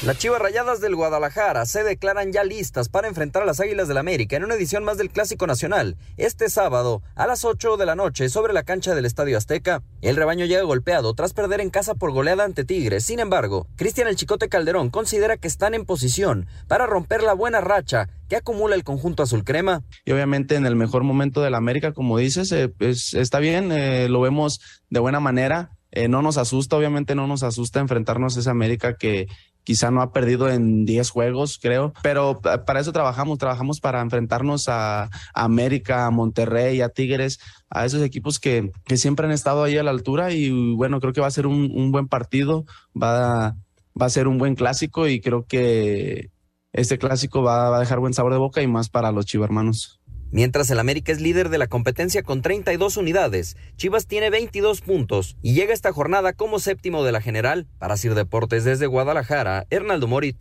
Las 0.03 0.17
Chivas 0.17 0.41
Rayadas 0.41 0.81
del 0.81 0.97
Guadalajara 0.97 1.67
se 1.67 1.85
declaran 1.85 2.33
ya 2.33 2.43
listas 2.43 2.89
para 2.89 3.07
enfrentar 3.07 3.43
a 3.43 3.45
las 3.45 3.61
Águilas 3.61 3.87
del 3.87 3.99
América 3.99 4.35
en 4.35 4.45
una 4.45 4.55
edición 4.55 4.83
más 4.83 4.97
del 4.97 5.11
Clásico 5.11 5.47
Nacional, 5.47 5.99
este 6.17 6.49
sábado 6.49 7.03
a 7.17 7.27
las 7.27 7.45
8 7.45 7.77
de 7.77 7.85
la 7.85 7.97
noche 7.97 8.31
sobre 8.31 8.55
la 8.55 8.63
cancha 8.63 8.95
del 8.95 9.05
Estadio 9.05 9.37
Azteca. 9.37 9.83
El 10.01 10.17
rebaño 10.17 10.47
llega 10.47 10.63
golpeado 10.63 11.13
tras 11.13 11.35
perder 11.35 11.61
en 11.61 11.69
casa 11.69 11.95
por 11.95 12.13
goleada 12.13 12.45
ante 12.45 12.65
Tigres. 12.65 13.05
Sin 13.05 13.21
embargo, 13.21 13.67
Cristian 13.77 14.09
El 14.09 14.17
Chicote 14.17 14.49
Calderón 14.49 14.89
considera 14.89 15.37
que 15.37 15.49
están 15.49 15.75
en 15.75 15.85
posición 15.85 16.47
para 16.67 16.87
romper 16.87 17.23
la 17.23 17.35
buena 17.35 17.61
racha 17.61 18.09
que 18.31 18.37
acumula 18.37 18.77
el 18.77 18.85
conjunto 18.85 19.23
azul 19.23 19.45
crema. 19.45 19.83
Y 20.07 20.13
obviamente 20.13 20.55
en 20.55 20.65
el 20.65 20.77
mejor 20.77 21.05
momento 21.05 21.43
del 21.43 21.55
América, 21.55 21.93
como 21.93 22.17
dices, 22.17 22.51
eh, 22.53 22.73
está 22.79 23.39
bien, 23.39 23.71
eh, 23.71 24.09
lo 24.09 24.23
vemos 24.23 24.63
de 24.89 25.01
buena 25.01 25.21
manera. 25.21 25.77
Eh, 25.93 26.09
no 26.09 26.23
nos 26.23 26.39
asusta, 26.39 26.77
obviamente 26.77 27.17
no 27.17 27.27
nos 27.27 27.43
asusta 27.43 27.81
enfrentarnos 27.81 28.37
a 28.37 28.41
esa 28.41 28.53
América 28.53 28.97
que, 28.97 29.27
quizá 29.64 29.90
no 29.90 30.03
ha 30.03 30.12
perdido 30.12 30.51
en 30.51 30.85
10 30.85 31.11
juegos, 31.11 31.59
creo, 31.61 31.92
pero 32.03 32.40
para 32.40 32.81
eso 32.81 32.92
trabajamos, 32.92 33.38
trabajamos 33.38 33.81
para 33.81 34.01
enfrentarnos 34.01 34.68
a, 34.68 35.11
América, 35.35 36.07
a 36.07 36.11
Monterrey, 36.11 36.81
a 36.81 36.88
Tigres, 36.88 37.40
a 37.68 37.85
esos 37.85 38.03
equipos 38.03 38.38
que, 38.38 38.73
que, 38.85 38.96
siempre 38.96 39.27
han 39.27 39.33
estado 39.33 39.62
ahí 39.62 39.77
a 39.79 39.83
la 39.83 39.90
altura 39.90 40.33
y 40.33 40.75
bueno, 40.75 41.01
creo 41.01 41.12
que 41.12 41.20
va 41.20 41.27
a 41.27 41.33
ser 41.33 41.46
un, 41.46 41.92
buen 41.92 42.09
partido, 42.09 42.64
va, 43.01 43.57
va 44.01 44.07
a 44.07 44.11
ser 44.11 44.29
un 44.29 44.38
buen 44.38 44.55
clásico 44.55 45.09
y 45.09 45.20
creo 45.20 45.46
que 45.46 46.31
este 46.73 46.99
clásico 46.99 47.42
va, 47.42 47.68
va 47.70 47.77
a 47.77 47.81
dejar 47.81 48.01
buen 48.01 48.14
sabor 48.14 48.33
de 48.33 48.38
boca 48.38 48.62
y 48.62 48.66
más 48.66 48.88
para 48.88 49.12
los 49.12 49.27
chivermanos. 49.27 50.00
Mientras 50.33 50.71
el 50.71 50.79
América 50.79 51.11
es 51.11 51.21
líder 51.21 51.49
de 51.49 51.59
la 51.59 51.66
competencia 51.66 52.23
con 52.23 52.40
32 52.40 52.97
unidades, 52.97 53.57
Chivas 53.77 54.07
tiene 54.07 54.31
22 54.31 54.81
puntos 54.81 55.37
y 55.43 55.55
llega 55.55 55.75
esta 55.75 55.93
jornada 55.93 56.33
como 56.33 56.61
séptimo 56.61 57.03
de 57.05 57.12
la 57.12 57.21
general. 57.21 57.67
Para 57.79 57.96
Sir 57.96 58.15
Deportes 58.15 58.65
desde 58.65 58.87
Guadalajara, 58.87 59.67
Hernaldo 59.71 60.07
Morit. 60.07 60.37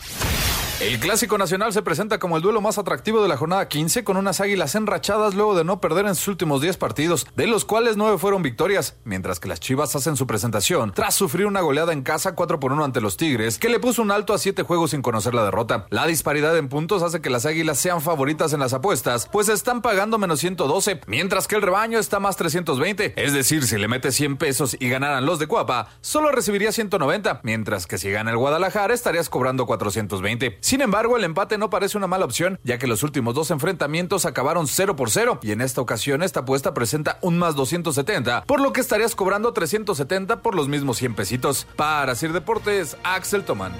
El 0.79 0.97
Clásico 0.97 1.37
Nacional 1.37 1.73
se 1.73 1.81
presenta 1.81 2.19
como 2.19 2.37
el 2.37 2.41
duelo 2.41 2.61
más 2.61 2.77
atractivo 2.77 3.21
de 3.21 3.27
la 3.27 3.35
jornada 3.35 3.67
15 3.67 4.05
con 4.05 4.15
unas 4.15 4.39
águilas 4.39 4.75
enrachadas 4.75 5.35
luego 5.35 5.53
de 5.53 5.65
no 5.65 5.81
perder 5.81 6.05
en 6.05 6.15
sus 6.15 6.29
últimos 6.29 6.61
10 6.61 6.77
partidos, 6.77 7.27
de 7.35 7.47
los 7.47 7.65
cuales 7.65 7.97
9 7.97 8.17
fueron 8.17 8.43
victorias, 8.43 8.95
mientras 9.03 9.41
que 9.41 9.49
las 9.49 9.59
Chivas 9.59 9.93
hacen 9.97 10.15
su 10.15 10.25
presentación 10.25 10.93
tras 10.95 11.15
sufrir 11.15 11.47
una 11.47 11.59
goleada 11.59 11.91
en 11.91 12.01
casa 12.01 12.33
4 12.33 12.61
por 12.61 12.71
1 12.71 12.85
ante 12.85 13.01
los 13.01 13.17
Tigres, 13.17 13.59
que 13.59 13.67
le 13.67 13.81
puso 13.81 14.01
un 14.01 14.09
alto 14.09 14.33
a 14.33 14.37
7 14.37 14.63
juegos 14.63 14.91
sin 14.91 15.01
conocer 15.01 15.33
la 15.35 15.43
derrota. 15.43 15.85
La 15.89 16.07
disparidad 16.07 16.57
en 16.57 16.69
puntos 16.69 17.03
hace 17.03 17.19
que 17.19 17.29
las 17.29 17.45
águilas 17.45 17.77
sean 17.77 17.99
favoritas 17.99 18.53
en 18.53 18.61
las 18.61 18.71
apuestas, 18.71 19.27
pues 19.29 19.49
están 19.49 19.81
pagando 19.81 20.17
menos 20.17 20.39
112, 20.39 21.01
mientras 21.07 21.49
que 21.49 21.57
el 21.57 21.61
rebaño 21.61 21.99
está 21.99 22.21
más 22.21 22.37
320, 22.37 23.15
es 23.17 23.33
decir, 23.33 23.65
si 23.65 23.77
le 23.77 23.89
metes 23.89 24.15
100 24.15 24.37
pesos 24.37 24.77
y 24.79 24.87
ganaran 24.87 25.25
los 25.25 25.39
de 25.39 25.47
Cuapa, 25.47 25.89
solo 25.99 26.31
recibiría 26.31 26.71
190, 26.71 27.41
mientras 27.43 27.85
que 27.85 27.97
si 27.97 28.09
gana 28.09 28.31
el 28.31 28.37
Guadalajara 28.37 28.93
estarías 28.93 29.27
cobrando 29.27 29.65
420. 29.65 30.68
Sin 30.69 30.81
embargo, 30.81 31.17
el 31.17 31.23
empate 31.23 31.57
no 31.57 31.71
parece 31.71 31.97
una 31.97 32.05
mala 32.05 32.25
opción, 32.25 32.59
ya 32.63 32.77
que 32.77 32.85
los 32.85 33.01
últimos 33.01 33.33
dos 33.33 33.49
enfrentamientos 33.49 34.27
acabaron 34.27 34.67
0 34.67 34.95
por 34.95 35.09
0 35.09 35.39
y 35.41 35.51
en 35.51 35.61
esta 35.61 35.81
ocasión 35.81 36.21
esta 36.21 36.41
apuesta 36.41 36.75
presenta 36.75 37.17
un 37.23 37.39
más 37.39 37.55
270, 37.55 38.43
por 38.43 38.61
lo 38.61 38.71
que 38.71 38.81
estarías 38.81 39.15
cobrando 39.15 39.51
370 39.51 40.43
por 40.43 40.53
los 40.53 40.67
mismos 40.67 40.97
100 40.97 41.15
pesitos. 41.15 41.65
Para 41.75 42.13
Sir 42.13 42.33
Deportes, 42.33 42.97
Axel 43.03 43.45
Tomán. 43.45 43.71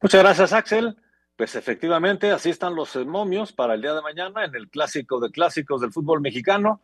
Muchas 0.00 0.22
gracias, 0.22 0.54
Axel. 0.54 0.96
Pues 1.36 1.54
efectivamente, 1.54 2.30
así 2.30 2.48
están 2.48 2.74
los 2.74 2.96
momios 3.04 3.52
para 3.52 3.74
el 3.74 3.82
día 3.82 3.92
de 3.92 4.00
mañana 4.00 4.46
en 4.46 4.54
el 4.54 4.70
clásico 4.70 5.20
de 5.20 5.30
clásicos 5.30 5.82
del 5.82 5.92
fútbol 5.92 6.22
mexicano. 6.22 6.80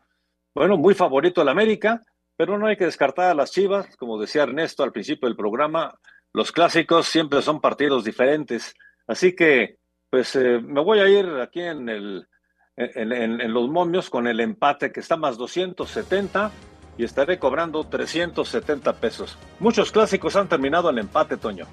Bueno, 0.54 0.76
muy 0.76 0.92
favorito 0.92 1.40
el 1.40 1.48
América, 1.48 2.02
pero 2.36 2.58
no 2.58 2.66
hay 2.66 2.76
que 2.76 2.84
descartar 2.84 3.30
a 3.30 3.34
las 3.34 3.50
Chivas, 3.50 3.96
como 3.96 4.20
decía 4.20 4.42
Ernesto 4.42 4.82
al 4.82 4.92
principio 4.92 5.26
del 5.26 5.36
programa, 5.36 5.98
los 6.32 6.52
clásicos 6.52 7.06
siempre 7.06 7.42
son 7.42 7.60
partidos 7.60 8.04
diferentes. 8.04 8.74
Así 9.06 9.34
que, 9.34 9.78
pues 10.10 10.36
eh, 10.36 10.60
me 10.62 10.80
voy 10.80 11.00
a 11.00 11.08
ir 11.08 11.26
aquí 11.42 11.60
en, 11.60 11.88
el, 11.88 12.28
en, 12.76 13.12
en, 13.12 13.52
los 13.52 13.68
momios 13.68 14.10
con 14.10 14.26
el 14.26 14.40
empate 14.40 14.92
que 14.92 15.00
está 15.00 15.16
más 15.16 15.36
270 15.36 16.50
y 16.98 17.04
estaré 17.04 17.38
cobrando 17.38 17.84
370 17.84 18.92
pesos. 18.94 19.36
Muchos 19.58 19.90
clásicos 19.90 20.36
han 20.36 20.48
terminado 20.48 20.90
en 20.90 20.98
empate, 20.98 21.36
Toño. 21.36 21.66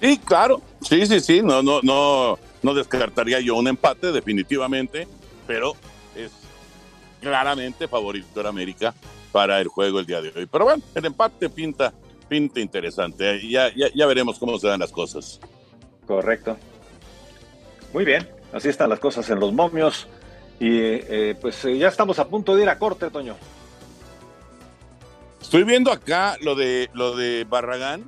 Sí, 0.00 0.18
claro. 0.18 0.60
Sí, 0.80 1.06
sí, 1.06 1.20
sí. 1.20 1.42
No, 1.42 1.62
no, 1.62 1.80
no, 1.82 2.38
no 2.62 2.74
descartaría 2.74 3.40
yo 3.40 3.56
un 3.56 3.68
empate, 3.68 4.12
definitivamente, 4.12 5.06
pero 5.46 5.74
es 6.14 6.32
claramente 7.20 7.88
favorito 7.88 8.40
en 8.40 8.46
América 8.46 8.94
para 9.32 9.60
el 9.60 9.68
juego 9.68 10.00
el 10.00 10.06
día 10.06 10.22
de 10.22 10.32
hoy. 10.34 10.46
Pero 10.46 10.64
bueno, 10.64 10.82
el 10.94 11.04
empate 11.04 11.50
pinta 11.50 11.92
pinta 12.30 12.60
interesante. 12.60 13.46
Ya, 13.46 13.74
ya, 13.74 13.88
ya 13.92 14.06
veremos 14.06 14.38
cómo 14.38 14.58
se 14.58 14.68
dan 14.68 14.80
las 14.80 14.92
cosas. 14.92 15.40
Correcto. 16.06 16.56
Muy 17.92 18.04
bien, 18.04 18.26
así 18.52 18.68
están 18.68 18.88
las 18.88 19.00
cosas 19.00 19.28
en 19.28 19.40
los 19.40 19.52
momios. 19.52 20.06
Y 20.60 20.78
eh, 20.78 21.36
pues 21.40 21.64
eh, 21.64 21.76
ya 21.76 21.88
estamos 21.88 22.18
a 22.20 22.28
punto 22.28 22.54
de 22.54 22.62
ir 22.62 22.68
a 22.68 22.78
corte, 22.78 23.10
Toño. 23.10 23.34
Estoy 25.42 25.64
viendo 25.64 25.90
acá 25.90 26.36
lo 26.40 26.54
de 26.54 26.88
lo 26.94 27.16
de 27.16 27.44
Barragán. 27.44 28.04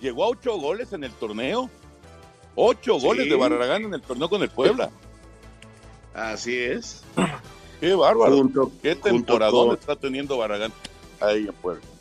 Llegó 0.00 0.24
a 0.24 0.28
ocho 0.28 0.58
goles 0.58 0.92
en 0.94 1.04
el 1.04 1.12
torneo. 1.12 1.68
Ocho 2.54 2.98
goles 2.98 3.28
de 3.28 3.36
Barragán 3.36 3.84
en 3.84 3.94
el 3.94 4.00
torneo 4.00 4.30
con 4.30 4.42
el 4.42 4.48
Puebla. 4.48 4.90
Así 6.14 6.56
es. 6.56 7.02
Qué 7.80 7.94
bárbaro. 7.94 8.48
Qué 8.82 8.94
temporada 8.94 9.74
está 9.74 9.96
teniendo 9.96 10.38
Barragán 10.38 10.72
ahí 11.20 11.46
en 11.46 11.54
Puebla 11.54 11.91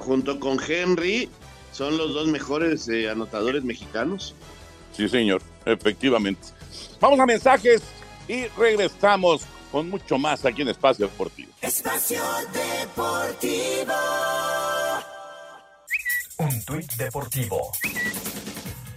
junto 0.00 0.40
con 0.40 0.58
Henry, 0.66 1.28
son 1.72 1.96
los 1.96 2.12
dos 2.14 2.26
mejores 2.26 2.88
eh, 2.88 3.08
anotadores 3.08 3.62
mexicanos. 3.62 4.34
Sí, 4.92 5.08
señor, 5.08 5.42
efectivamente. 5.64 6.48
Vamos 7.00 7.20
a 7.20 7.26
mensajes 7.26 7.82
y 8.26 8.46
regresamos 8.58 9.42
con 9.70 9.88
mucho 9.88 10.18
más 10.18 10.44
aquí 10.44 10.62
en 10.62 10.68
Espacio 10.68 11.06
Deportivo. 11.06 11.52
Espacio 11.60 12.22
Deportivo. 12.52 13.94
Un 16.38 16.64
tuit 16.64 16.92
deportivo. 16.94 17.70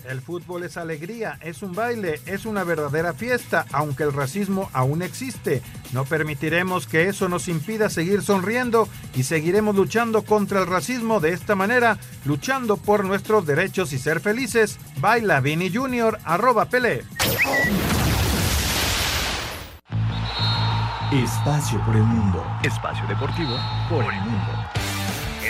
El 0.05 0.21
fútbol 0.21 0.63
es 0.63 0.75
alegría, 0.75 1.37
es 1.41 1.63
un 1.63 1.73
baile, 1.73 2.19
es 2.25 2.45
una 2.45 2.63
verdadera 2.63 3.13
fiesta, 3.13 3.65
aunque 3.71 4.03
el 4.03 4.11
racismo 4.11 4.69
aún 4.73 5.01
existe. 5.01 5.61
No 5.93 6.03
permitiremos 6.03 6.87
que 6.87 7.07
eso 7.07 7.29
nos 7.29 7.47
impida 7.47 7.89
seguir 7.89 8.21
sonriendo 8.21 8.89
y 9.15 9.23
seguiremos 9.23 9.75
luchando 9.75 10.23
contra 10.23 10.59
el 10.59 10.67
racismo 10.67 11.19
de 11.19 11.31
esta 11.31 11.55
manera, 11.55 11.97
luchando 12.25 12.77
por 12.77 13.05
nuestros 13.05 13.45
derechos 13.45 13.93
y 13.93 13.97
ser 13.97 14.19
felices. 14.19 14.77
Baila 14.97 15.39
Vini 15.39 15.73
Junior, 15.73 16.19
arroba 16.25 16.65
Pele. 16.65 17.03
Espacio 21.13 21.79
por 21.85 21.95
el 21.95 22.03
mundo. 22.03 22.43
Espacio 22.63 23.07
deportivo 23.07 23.55
por 23.89 24.03
el 24.03 24.19
mundo. 24.21 24.82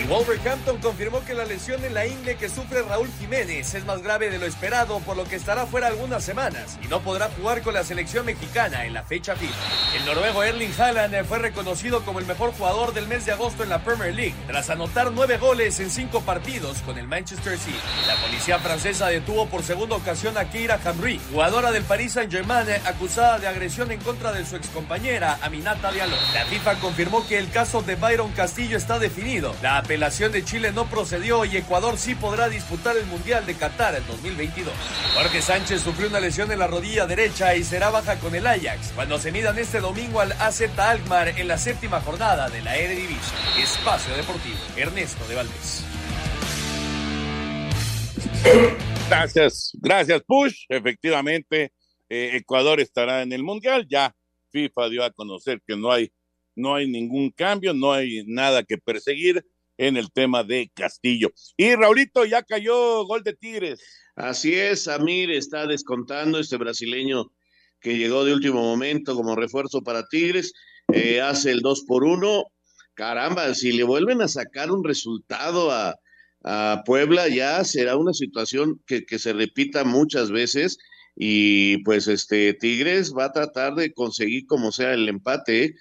Wolverhampton 0.09 0.77
confirmó 0.79 1.23
que 1.25 1.33
la 1.33 1.45
lesión 1.45 1.83
en 1.83 1.93
la 1.93 2.05
ingle 2.05 2.35
que 2.35 2.49
sufre 2.49 2.81
Raúl 2.83 3.09
Jiménez 3.19 3.73
es 3.73 3.85
más 3.85 4.01
grave 4.01 4.29
de 4.29 4.37
lo 4.37 4.45
esperado, 4.45 4.99
por 4.99 5.15
lo 5.15 5.23
que 5.23 5.35
estará 5.35 5.65
fuera 5.65 5.87
algunas 5.87 6.23
semanas 6.23 6.77
y 6.83 6.87
no 6.87 7.01
podrá 7.01 7.29
jugar 7.29 7.61
con 7.61 7.73
la 7.73 7.83
selección 7.83 8.25
mexicana 8.25 8.85
en 8.85 8.93
la 8.93 9.03
fecha 9.03 9.35
FIFA. 9.35 9.53
El 9.97 10.05
noruego 10.05 10.43
Erling 10.43 10.73
Haaland 10.77 11.25
fue 11.25 11.39
reconocido 11.39 12.03
como 12.03 12.19
el 12.19 12.25
mejor 12.25 12.53
jugador 12.53 12.93
del 12.93 13.07
mes 13.07 13.25
de 13.25 13.31
agosto 13.31 13.63
en 13.63 13.69
la 13.69 13.83
Premier 13.83 14.13
League, 14.13 14.35
tras 14.47 14.69
anotar 14.69 15.11
nueve 15.11 15.37
goles 15.37 15.79
en 15.79 15.89
cinco 15.89 16.21
partidos 16.21 16.79
con 16.79 16.97
el 16.97 17.07
Manchester 17.07 17.57
City. 17.57 17.77
La 18.05 18.15
policía 18.15 18.59
francesa 18.59 19.07
detuvo 19.07 19.47
por 19.47 19.63
segunda 19.63 19.95
ocasión 19.95 20.37
a 20.37 20.49
Keira 20.49 20.79
Hamri, 20.83 21.19
jugadora 21.31 21.71
del 21.71 21.83
Paris 21.83 22.13
Saint-Germain, 22.13 22.67
acusada 22.85 23.39
de 23.39 23.47
agresión 23.47 23.91
en 23.91 23.99
contra 24.01 24.31
de 24.33 24.45
su 24.45 24.55
excompañera 24.55 25.39
Aminata 25.41 25.91
Diallo. 25.91 26.15
La 26.33 26.45
FIFA 26.45 26.75
confirmó 26.75 27.25
que 27.27 27.37
el 27.37 27.49
caso 27.49 27.81
de 27.81 27.95
Byron 27.95 28.31
Castillo 28.33 28.77
está 28.77 28.99
definido. 28.99 29.55
Apelación 29.93 30.31
de 30.31 30.43
Chile 30.43 30.71
no 30.71 30.89
procedió 30.89 31.45
y 31.45 31.55
Ecuador 31.55 31.99
sí 31.99 32.15
podrá 32.15 32.49
disputar 32.49 32.97
el 32.97 33.05
Mundial 33.05 33.45
de 33.45 33.53
Qatar 33.53 33.93
en 33.93 34.03
2022. 34.07 34.73
Jorge 35.13 35.39
Sánchez 35.39 35.81
sufrió 35.81 36.07
una 36.07 36.19
lesión 36.19 36.51
en 36.51 36.57
la 36.57 36.65
rodilla 36.65 37.05
derecha 37.05 37.55
y 37.55 37.63
será 37.63 37.91
baja 37.91 38.19
con 38.19 38.33
el 38.33 38.47
Ajax 38.47 38.91
cuando 38.95 39.19
se 39.19 39.31
midan 39.31 39.59
este 39.59 39.81
domingo 39.81 40.19
al 40.19 40.31
AZ 40.31 40.63
Alkmaar 40.79 41.39
en 41.39 41.47
la 41.47 41.59
séptima 41.59 42.01
jornada 42.01 42.49
de 42.49 42.63
la 42.63 42.75
Eredivisie. 42.75 43.37
Espacio 43.61 44.15
Deportivo, 44.15 44.57
Ernesto 44.75 45.27
de 45.27 45.35
Valdés. 45.35 45.85
Gracias, 49.07 49.73
gracias 49.79 50.23
Push. 50.25 50.65
Efectivamente, 50.69 51.71
eh, 52.09 52.31
Ecuador 52.33 52.79
estará 52.79 53.21
en 53.21 53.31
el 53.31 53.43
Mundial. 53.43 53.85
Ya 53.87 54.15
FIFA 54.49 54.89
dio 54.89 55.03
a 55.03 55.11
conocer 55.11 55.61
que 55.67 55.77
no 55.77 55.91
hay, 55.91 56.11
no 56.55 56.73
hay 56.73 56.89
ningún 56.89 57.29
cambio, 57.29 57.75
no 57.75 57.93
hay 57.93 58.23
nada 58.25 58.63
que 58.63 58.79
perseguir 58.79 59.45
en 59.87 59.97
el 59.97 60.11
tema 60.11 60.43
de 60.43 60.71
Castillo. 60.73 61.31
Y 61.57 61.75
Raulito, 61.75 62.25
ya 62.25 62.41
cayó 62.43 63.05
gol 63.05 63.23
de 63.23 63.33
Tigres. 63.33 63.81
Así 64.15 64.55
es, 64.55 64.87
Amir 64.87 65.31
está 65.31 65.67
descontando 65.67 66.39
este 66.39 66.57
brasileño 66.57 67.31
que 67.81 67.97
llegó 67.97 68.23
de 68.23 68.33
último 68.33 68.61
momento 68.61 69.13
como 69.13 69.35
refuerzo 69.35 69.81
para 69.81 70.07
Tigres, 70.07 70.53
eh, 70.93 71.19
hace 71.19 71.51
el 71.51 71.59
2 71.59 71.83
por 71.85 72.05
1. 72.05 72.45
Caramba, 72.93 73.53
si 73.55 73.73
le 73.73 73.83
vuelven 73.83 74.21
a 74.21 74.29
sacar 74.29 74.71
un 74.71 74.85
resultado 74.85 75.69
a, 75.71 75.95
a 76.45 76.83
Puebla, 76.85 77.27
ya 77.27 77.63
será 77.65 77.97
una 77.97 78.13
situación 78.13 78.81
que, 78.85 79.05
que, 79.05 79.19
se 79.19 79.33
repita 79.33 79.83
muchas 79.83 80.31
veces. 80.31 80.77
Y 81.15 81.79
pues 81.83 82.07
este 82.07 82.53
Tigres 82.53 83.13
va 83.13 83.25
a 83.25 83.33
tratar 83.33 83.75
de 83.75 83.93
conseguir 83.93 84.45
como 84.47 84.71
sea 84.71 84.93
el 84.93 85.09
empate. 85.09 85.63
¿eh? 85.65 85.75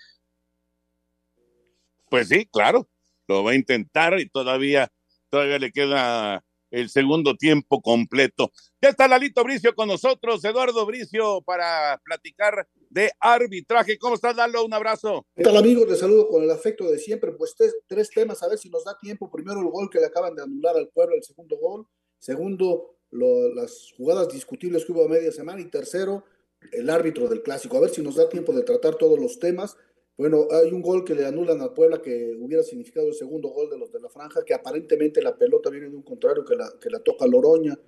Pues 2.10 2.28
sí, 2.28 2.46
claro, 2.52 2.88
lo 3.32 3.44
va 3.44 3.52
a 3.52 3.56
intentar 3.56 4.18
y 4.18 4.28
todavía, 4.28 4.92
todavía 5.30 5.58
le 5.58 5.72
queda 5.72 6.44
el 6.72 6.88
segundo 6.88 7.36
tiempo 7.36 7.80
completo. 7.80 8.50
Ya 8.80 8.88
está 8.88 9.06
Lalito 9.06 9.44
Bricio 9.44 9.74
con 9.74 9.88
nosotros, 9.88 10.44
Eduardo 10.44 10.84
Bricio, 10.86 11.42
para 11.42 12.00
platicar 12.04 12.66
de 12.88 13.12
arbitraje. 13.20 13.98
¿Cómo 13.98 14.14
estás, 14.14 14.34
Lalo? 14.34 14.64
Un 14.64 14.72
abrazo. 14.72 15.26
¿Qué 15.36 15.44
tal, 15.44 15.56
amigos? 15.56 15.88
Les 15.88 16.00
saludo 16.00 16.28
con 16.28 16.42
el 16.42 16.50
afecto 16.50 16.90
de 16.90 16.98
siempre. 16.98 17.32
Pues 17.32 17.54
tres, 17.86 18.10
temas, 18.10 18.42
a 18.42 18.48
ver 18.48 18.58
si 18.58 18.70
nos 18.70 18.84
da 18.84 18.98
tiempo. 18.98 19.30
Primero, 19.30 19.60
el 19.60 19.68
gol 19.68 19.88
que 19.90 20.00
le 20.00 20.06
acaban 20.06 20.34
de 20.34 20.42
anular 20.42 20.76
al 20.76 20.88
pueblo, 20.88 21.14
el 21.14 21.22
segundo 21.22 21.56
gol. 21.58 21.86
Segundo, 22.18 22.96
lo, 23.10 23.54
las 23.54 23.92
jugadas 23.96 24.32
discutibles 24.32 24.84
que 24.84 24.92
hubo 24.92 25.04
a 25.04 25.08
media 25.08 25.30
semana. 25.30 25.60
Y 25.60 25.66
tercero, 25.66 26.24
el 26.72 26.88
árbitro 26.88 27.28
del 27.28 27.42
clásico. 27.42 27.76
A 27.76 27.80
ver 27.80 27.90
si 27.90 28.02
nos 28.02 28.16
da 28.16 28.28
tiempo 28.30 28.52
de 28.52 28.62
tratar 28.62 28.94
todos 28.94 29.18
los 29.18 29.38
temas. 29.38 29.76
Bueno, 30.16 30.46
hay 30.50 30.72
un 30.72 30.82
gol 30.82 31.04
que 31.04 31.14
le 31.14 31.24
anulan 31.24 31.60
a 31.62 31.72
Puebla 31.72 32.02
que 32.02 32.36
hubiera 32.38 32.62
significado 32.62 33.08
el 33.08 33.14
segundo 33.14 33.48
gol 33.48 33.70
de 33.70 33.78
los 33.78 33.90
de 33.90 34.00
la 34.00 34.08
franja, 34.08 34.44
que 34.44 34.54
aparentemente 34.54 35.22
la 35.22 35.36
pelota 35.36 35.70
viene 35.70 35.88
de 35.88 35.96
un 35.96 36.02
contrario 36.02 36.44
que 36.44 36.54
la, 36.54 36.70
que 36.80 36.90
la 36.90 37.00
toca 37.00 37.26
Loroña 37.26 37.78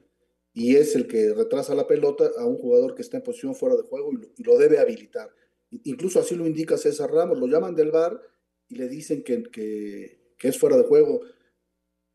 y 0.55 0.77
es 0.77 0.95
el 0.95 1.07
que 1.07 1.35
retrasa 1.35 1.75
la 1.75 1.87
pelota 1.87 2.31
a 2.39 2.47
un 2.47 2.57
jugador 2.57 2.95
que 2.95 3.03
está 3.03 3.19
en 3.19 3.25
posición 3.25 3.55
fuera 3.55 3.77
de 3.77 3.83
juego 3.83 4.13
y 4.13 4.17
lo, 4.17 4.29
y 4.37 4.43
lo 4.43 4.57
debe 4.57 4.79
habilitar. 4.79 5.31
Incluso 5.83 6.21
así 6.21 6.37
lo 6.37 6.47
indica 6.47 6.79
César 6.79 7.11
Ramos, 7.11 7.39
lo 7.39 7.47
llaman 7.47 7.75
del 7.75 7.91
bar 7.91 8.21
y 8.69 8.77
le 8.77 8.89
dicen 8.89 9.23
que, 9.25 9.43
que, 9.43 10.35
que, 10.39 10.49
es 10.49 10.59
fuera 10.59 10.77
de 10.77 10.85
juego. 10.85 11.21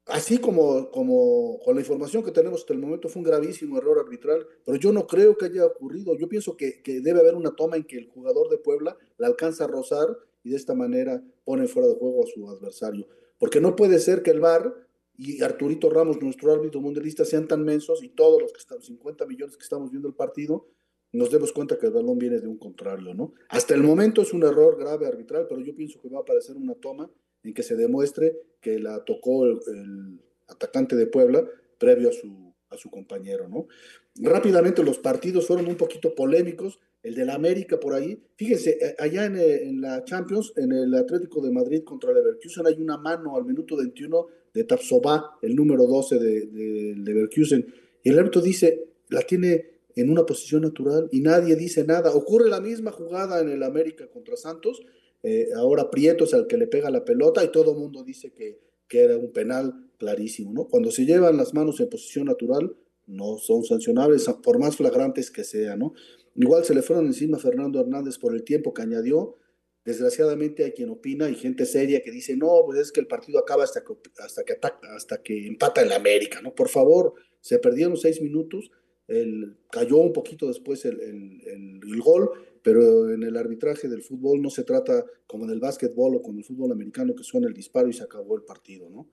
Así 0.06 0.38
como, 0.39 0.89
como 0.91 1.60
con 1.64 1.76
la 1.76 1.82
información 1.82 2.24
que 2.24 2.32
tenemos 2.32 2.62
hasta 2.62 2.74
el 2.74 2.80
momento 2.80 3.10
fue 3.10 3.22
un 3.22 3.28
gravísimo 3.28 3.78
error 3.78 4.00
arbitral, 4.00 4.45
pero 4.66 4.78
yo 4.78 4.91
no 4.91 5.08
creo 5.08 5.38
que 5.38 5.45
haya 5.45 5.66
ocurrido. 5.66 6.16
Yo 6.18 6.28
pienso 6.28 6.58
que, 6.58 6.82
que 6.82 7.02
debe 7.02 7.20
haber 7.20 7.36
una 7.36 7.56
toma 7.56 7.78
en 7.78 7.84
que 7.84 7.97
el 7.97 8.08
jugador 8.08 8.50
de 8.50 8.58
Puebla 8.58 8.97
la 9.18 9.28
alcanza 9.28 9.66
a 9.66 9.68
rozar 9.68 10.08
y 10.43 10.52
de 10.52 10.56
esta 10.56 10.74
manera 10.74 11.24
pone 11.43 11.68
fuera 11.68 11.88
de 11.88 11.95
juego 11.95 12.24
a 12.24 12.28
su 12.28 12.50
adversario. 12.50 13.08
Porque 13.38 13.62
no 13.62 13.76
puede 13.76 14.00
ser 14.00 14.22
que 14.24 14.32
el 14.32 14.39
VAR 14.39 14.74
y 15.18 15.41
Arturito 15.43 15.89
Ramos, 15.89 16.22
nuestro 16.22 16.52
árbitro 16.52 16.80
mundialista, 16.82 17.26
sean 17.26 17.47
tan 17.47 17.64
mensos 17.64 18.04
y 18.04 18.10
todos 18.10 18.41
los 18.41 18.54
que 18.54 18.60
estamos, 18.60 18.86
50 18.86 19.26
millones 19.26 19.58
que 19.58 19.64
estamos 19.64 19.91
viendo 19.91 20.08
el 20.08 20.16
partido, 20.16 20.68
nos 21.12 21.32
demos 21.32 21.52
cuenta 21.52 21.78
que 21.78 21.88
el 21.88 21.93
balón 21.93 22.18
viene 22.20 22.39
de 22.39 22.47
un 22.47 22.58
contrario, 22.58 23.14
¿no? 23.14 23.34
Hasta 23.50 23.74
el 23.74 23.82
momento 23.82 24.22
es 24.22 24.32
un 24.32 24.43
error 24.43 24.78
grave 24.78 25.08
arbitral, 25.08 25.47
pero 25.47 25.62
yo 25.62 25.76
pienso 25.76 26.00
que 26.00 26.10
va 26.10 26.20
a 26.20 26.22
aparecer 26.22 26.56
una 26.56 26.76
toma 26.76 27.10
en 27.44 27.54
que 27.54 27.64
se 27.64 27.76
demuestre 27.76 28.38
que 28.62 28.80
la 28.80 29.04
tocó 29.06 29.46
el, 29.46 30.20
atacante 30.48 30.96
de 30.96 31.06
Puebla 31.06 31.46
previo 31.78 32.10
a 32.10 32.12
su, 32.12 32.54
a 32.70 32.78
su 32.78 32.90
compañero, 32.90 33.48
¿no? 33.48 33.68
Rápidamente 34.16 34.84
los 34.84 34.98
partidos 34.98 35.46
fueron 35.46 35.68
un 35.68 35.76
poquito 35.76 36.16
polémicos, 36.16 36.80
el 37.04 37.16
de 37.16 37.26
la 37.26 37.36
América 37.36 37.80
por 37.80 37.94
ahí, 37.94 38.22
fíjense, 38.36 38.78
eh, 38.82 38.96
allá 39.00 39.26
en, 39.26 39.38
eh, 39.38 39.64
en, 39.64 39.80
la 39.80 40.04
Champions, 40.04 40.52
en 40.58 40.72
el 40.72 40.94
Atlético 40.96 41.42
de 41.42 41.52
Madrid 41.52 41.84
contra 41.84 42.12
Leverkusen 42.12 42.68
hay 42.68 42.82
una 42.82 42.98
mano 42.98 43.38
al 43.38 43.46
minuto 43.46 43.78
21 43.78 44.28
de 44.54 44.64
Tapsoba, 44.66 45.38
el 45.42 45.56
número 45.56 45.86
12 45.86 46.20
de, 46.20 46.46
de 46.48 46.96
Leverkusen, 46.98 47.66
y 48.04 48.10
el 48.10 48.20
árbitro 48.20 48.42
dice, 48.42 48.90
la 49.10 49.22
tiene 49.22 49.80
en 49.96 50.10
una 50.10 50.26
posición 50.26 50.62
natural 50.62 51.10
y 51.12 51.22
nadie 51.22 51.56
dice 51.56 51.84
nada. 51.84 52.12
Ocurre 52.14 52.50
la 52.50 52.62
misma 52.62 52.92
jugada 52.92 53.42
en 53.42 53.50
el 53.50 53.64
América 53.64 54.08
contra 54.08 54.38
Santos, 54.38 54.82
eh, 55.24 55.49
ahora 55.55 55.89
Prieto 55.89 56.24
es 56.24 56.34
el 56.34 56.47
que 56.47 56.57
le 56.57 56.67
pega 56.67 56.89
la 56.89 57.03
pelota 57.03 57.43
y 57.43 57.51
todo 57.51 57.72
el 57.72 57.78
mundo 57.78 58.03
dice 58.03 58.32
que, 58.32 58.59
que, 58.88 59.01
era 59.01 59.17
un 59.17 59.32
penal 59.32 59.91
clarísimo, 59.97 60.53
¿no? 60.53 60.67
Cuando 60.67 60.91
se 60.91 61.05
llevan 61.05 61.38
las 61.38 61.53
manos 61.53 61.80
en 61.80 61.89
posición 61.89 62.26
natural, 62.26 62.76
no 63.07 63.38
son 63.38 63.63
sancionables, 63.63 64.30
por 64.43 64.59
más 64.59 64.78
flagrantes 64.78 65.32
que 65.32 65.43
sean, 65.43 65.80
¿no? 65.80 65.93
Igual 66.36 66.63
se 66.63 66.74
le 66.74 66.82
fueron 66.82 67.07
encima 67.07 67.38
a 67.38 67.39
Fernando 67.39 67.82
Hernández 67.82 68.17
por 68.17 68.34
el 68.34 68.43
tiempo 68.43 68.74
que 68.74 68.82
añadió. 68.82 69.36
Desgraciadamente 69.84 70.63
hay 70.63 70.72
quien 70.72 70.89
opina 70.89 71.30
y 71.30 71.36
gente 71.36 71.65
seria 71.65 72.01
que 72.01 72.11
dice, 72.11 72.38
no, 72.38 72.61
pues 72.65 72.80
es 72.80 72.91
que 72.91 72.99
el 72.99 73.07
partido 73.07 73.39
acaba 73.39 73.63
hasta 73.63 73.84
que, 73.84 73.93
hasta 74.20 74.43
que, 74.43 74.53
ataca, 74.53 74.95
hasta 74.95 75.22
que 75.22 75.47
empata 75.47 75.82
el 75.82 75.91
América, 75.91 76.41
¿no? 76.41 76.53
Por 76.53 76.70
favor, 76.70 77.15
se 77.41 77.59
perdieron 77.59 77.97
seis 77.97 78.22
minutos, 78.22 78.72
el, 79.07 79.57
cayó 79.72 79.97
un 79.97 80.13
poquito 80.13 80.47
después 80.47 80.86
el, 80.86 80.99
el, 81.01 81.82
el, 81.91 82.01
gol, 82.01 82.30
pero 82.64 83.10
en 83.12 83.24
el 83.24 83.38
arbitraje 83.38 83.88
del 83.88 84.01
fútbol 84.01 84.41
no 84.41 84.49
se 84.49 84.64
trata 84.64 85.05
como 85.28 85.45
en 85.45 85.51
el 85.51 85.60
básquetbol 85.60 86.16
o 86.16 86.22
con 86.22 86.38
el 86.38 86.43
fútbol 86.43 86.72
americano 86.72 87.16
que 87.16 87.24
suena 87.24 87.47
el 87.47 87.53
disparo 87.53 87.88
y 87.88 87.93
se 87.93 88.03
acabó 88.03 88.36
el 88.36 88.43
partido, 88.43 88.89
¿no? 88.89 89.10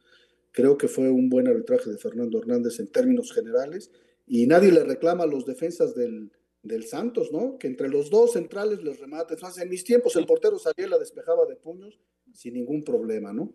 Creo 0.53 0.79
que 0.79 0.89
fue 0.89 1.11
un 1.11 1.29
buen 1.29 1.49
arbitraje 1.49 1.91
de 1.91 1.99
Fernando 1.99 2.39
Hernández 2.39 2.81
en 2.81 2.89
términos 2.89 3.33
generales 3.33 3.91
y 4.27 4.47
nadie 4.47 4.73
le 4.73 4.85
reclama 4.85 5.25
a 5.25 5.27
los 5.27 5.45
defensas 5.45 5.95
del, 5.95 6.31
del 6.63 6.85
Santos, 6.85 7.31
¿no? 7.33 7.59
Que 7.59 7.67
entre 7.67 7.89
los 7.89 8.11
dos 8.11 8.33
centrales 8.33 8.83
les 8.83 8.99
remate. 8.99 9.35
Entonces, 9.35 9.63
en 9.63 9.69
mis 9.69 9.85
tiempos 9.85 10.17
el 10.17 10.27
portero 10.27 10.59
salía 10.59 10.87
y 10.87 10.91
la 10.91 10.99
despejaba 10.99 11.47
de 11.47 11.57
puños 11.57 12.01
sin 12.33 12.55
ningún 12.55 12.83
problema, 12.83 13.33
¿no? 13.33 13.53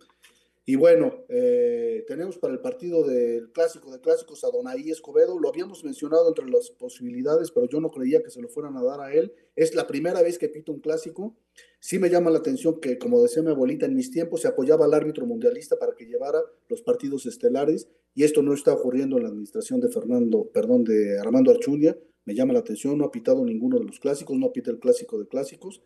Y 0.63 0.75
bueno, 0.75 1.25
eh, 1.27 2.03
tenemos 2.07 2.37
para 2.37 2.53
el 2.53 2.59
partido 2.59 3.03
del 3.03 3.51
clásico 3.51 3.91
de 3.91 3.99
clásicos 3.99 4.43
a 4.43 4.51
Donaí 4.51 4.91
Escobedo, 4.91 5.39
lo 5.39 5.49
habíamos 5.49 5.83
mencionado 5.83 6.27
entre 6.27 6.47
las 6.47 6.69
posibilidades, 6.69 7.49
pero 7.49 7.67
yo 7.67 7.81
no 7.81 7.89
creía 7.89 8.21
que 8.21 8.29
se 8.29 8.41
lo 8.41 8.47
fueran 8.47 8.77
a 8.77 8.83
dar 8.83 9.01
a 9.01 9.11
él. 9.11 9.33
Es 9.55 9.73
la 9.73 9.87
primera 9.87 10.21
vez 10.21 10.37
que 10.37 10.49
pito 10.49 10.71
un 10.71 10.79
clásico. 10.79 11.35
Sí 11.79 11.97
me 11.97 12.11
llama 12.11 12.29
la 12.29 12.37
atención 12.37 12.79
que, 12.79 12.99
como 12.99 13.23
decía 13.23 13.41
mi 13.41 13.49
abuelita, 13.49 13.87
en 13.87 13.95
mis 13.95 14.11
tiempos 14.11 14.41
se 14.41 14.49
apoyaba 14.49 14.85
al 14.85 14.93
árbitro 14.93 15.25
mundialista 15.25 15.77
para 15.79 15.95
que 15.95 16.05
llevara 16.05 16.39
los 16.69 16.83
partidos 16.83 17.25
estelares, 17.25 17.89
y 18.13 18.23
esto 18.23 18.43
no 18.43 18.53
está 18.53 18.71
ocurriendo 18.73 19.17
en 19.17 19.23
la 19.23 19.29
administración 19.29 19.79
de 19.79 19.89
Fernando, 19.89 20.47
perdón, 20.53 20.83
de 20.83 21.17
Armando 21.17 21.49
Archunia. 21.49 21.97
Me 22.25 22.35
llama 22.35 22.53
la 22.53 22.59
atención, 22.59 22.99
no 22.99 23.05
ha 23.05 23.11
pitado 23.11 23.43
ninguno 23.43 23.79
de 23.79 23.85
los 23.85 23.99
clásicos, 23.99 24.37
no 24.37 24.51
pita 24.53 24.69
el 24.69 24.79
clásico 24.79 25.17
de 25.17 25.27
clásicos. 25.27 25.81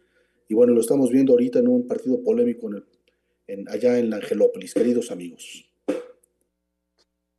Y 0.49 0.53
bueno, 0.53 0.73
lo 0.73 0.82
estamos 0.82 1.11
viendo 1.11 1.32
ahorita 1.32 1.59
en 1.59 1.69
un 1.69 1.88
partido 1.88 2.21
polémico 2.21 2.67
en 2.67 2.76
el 2.76 2.84
en, 3.48 3.70
allá 3.70 3.98
en 3.98 4.10
la 4.10 4.18
Angelópolis, 4.18 4.74
queridos 4.74 5.12
amigos. 5.12 5.66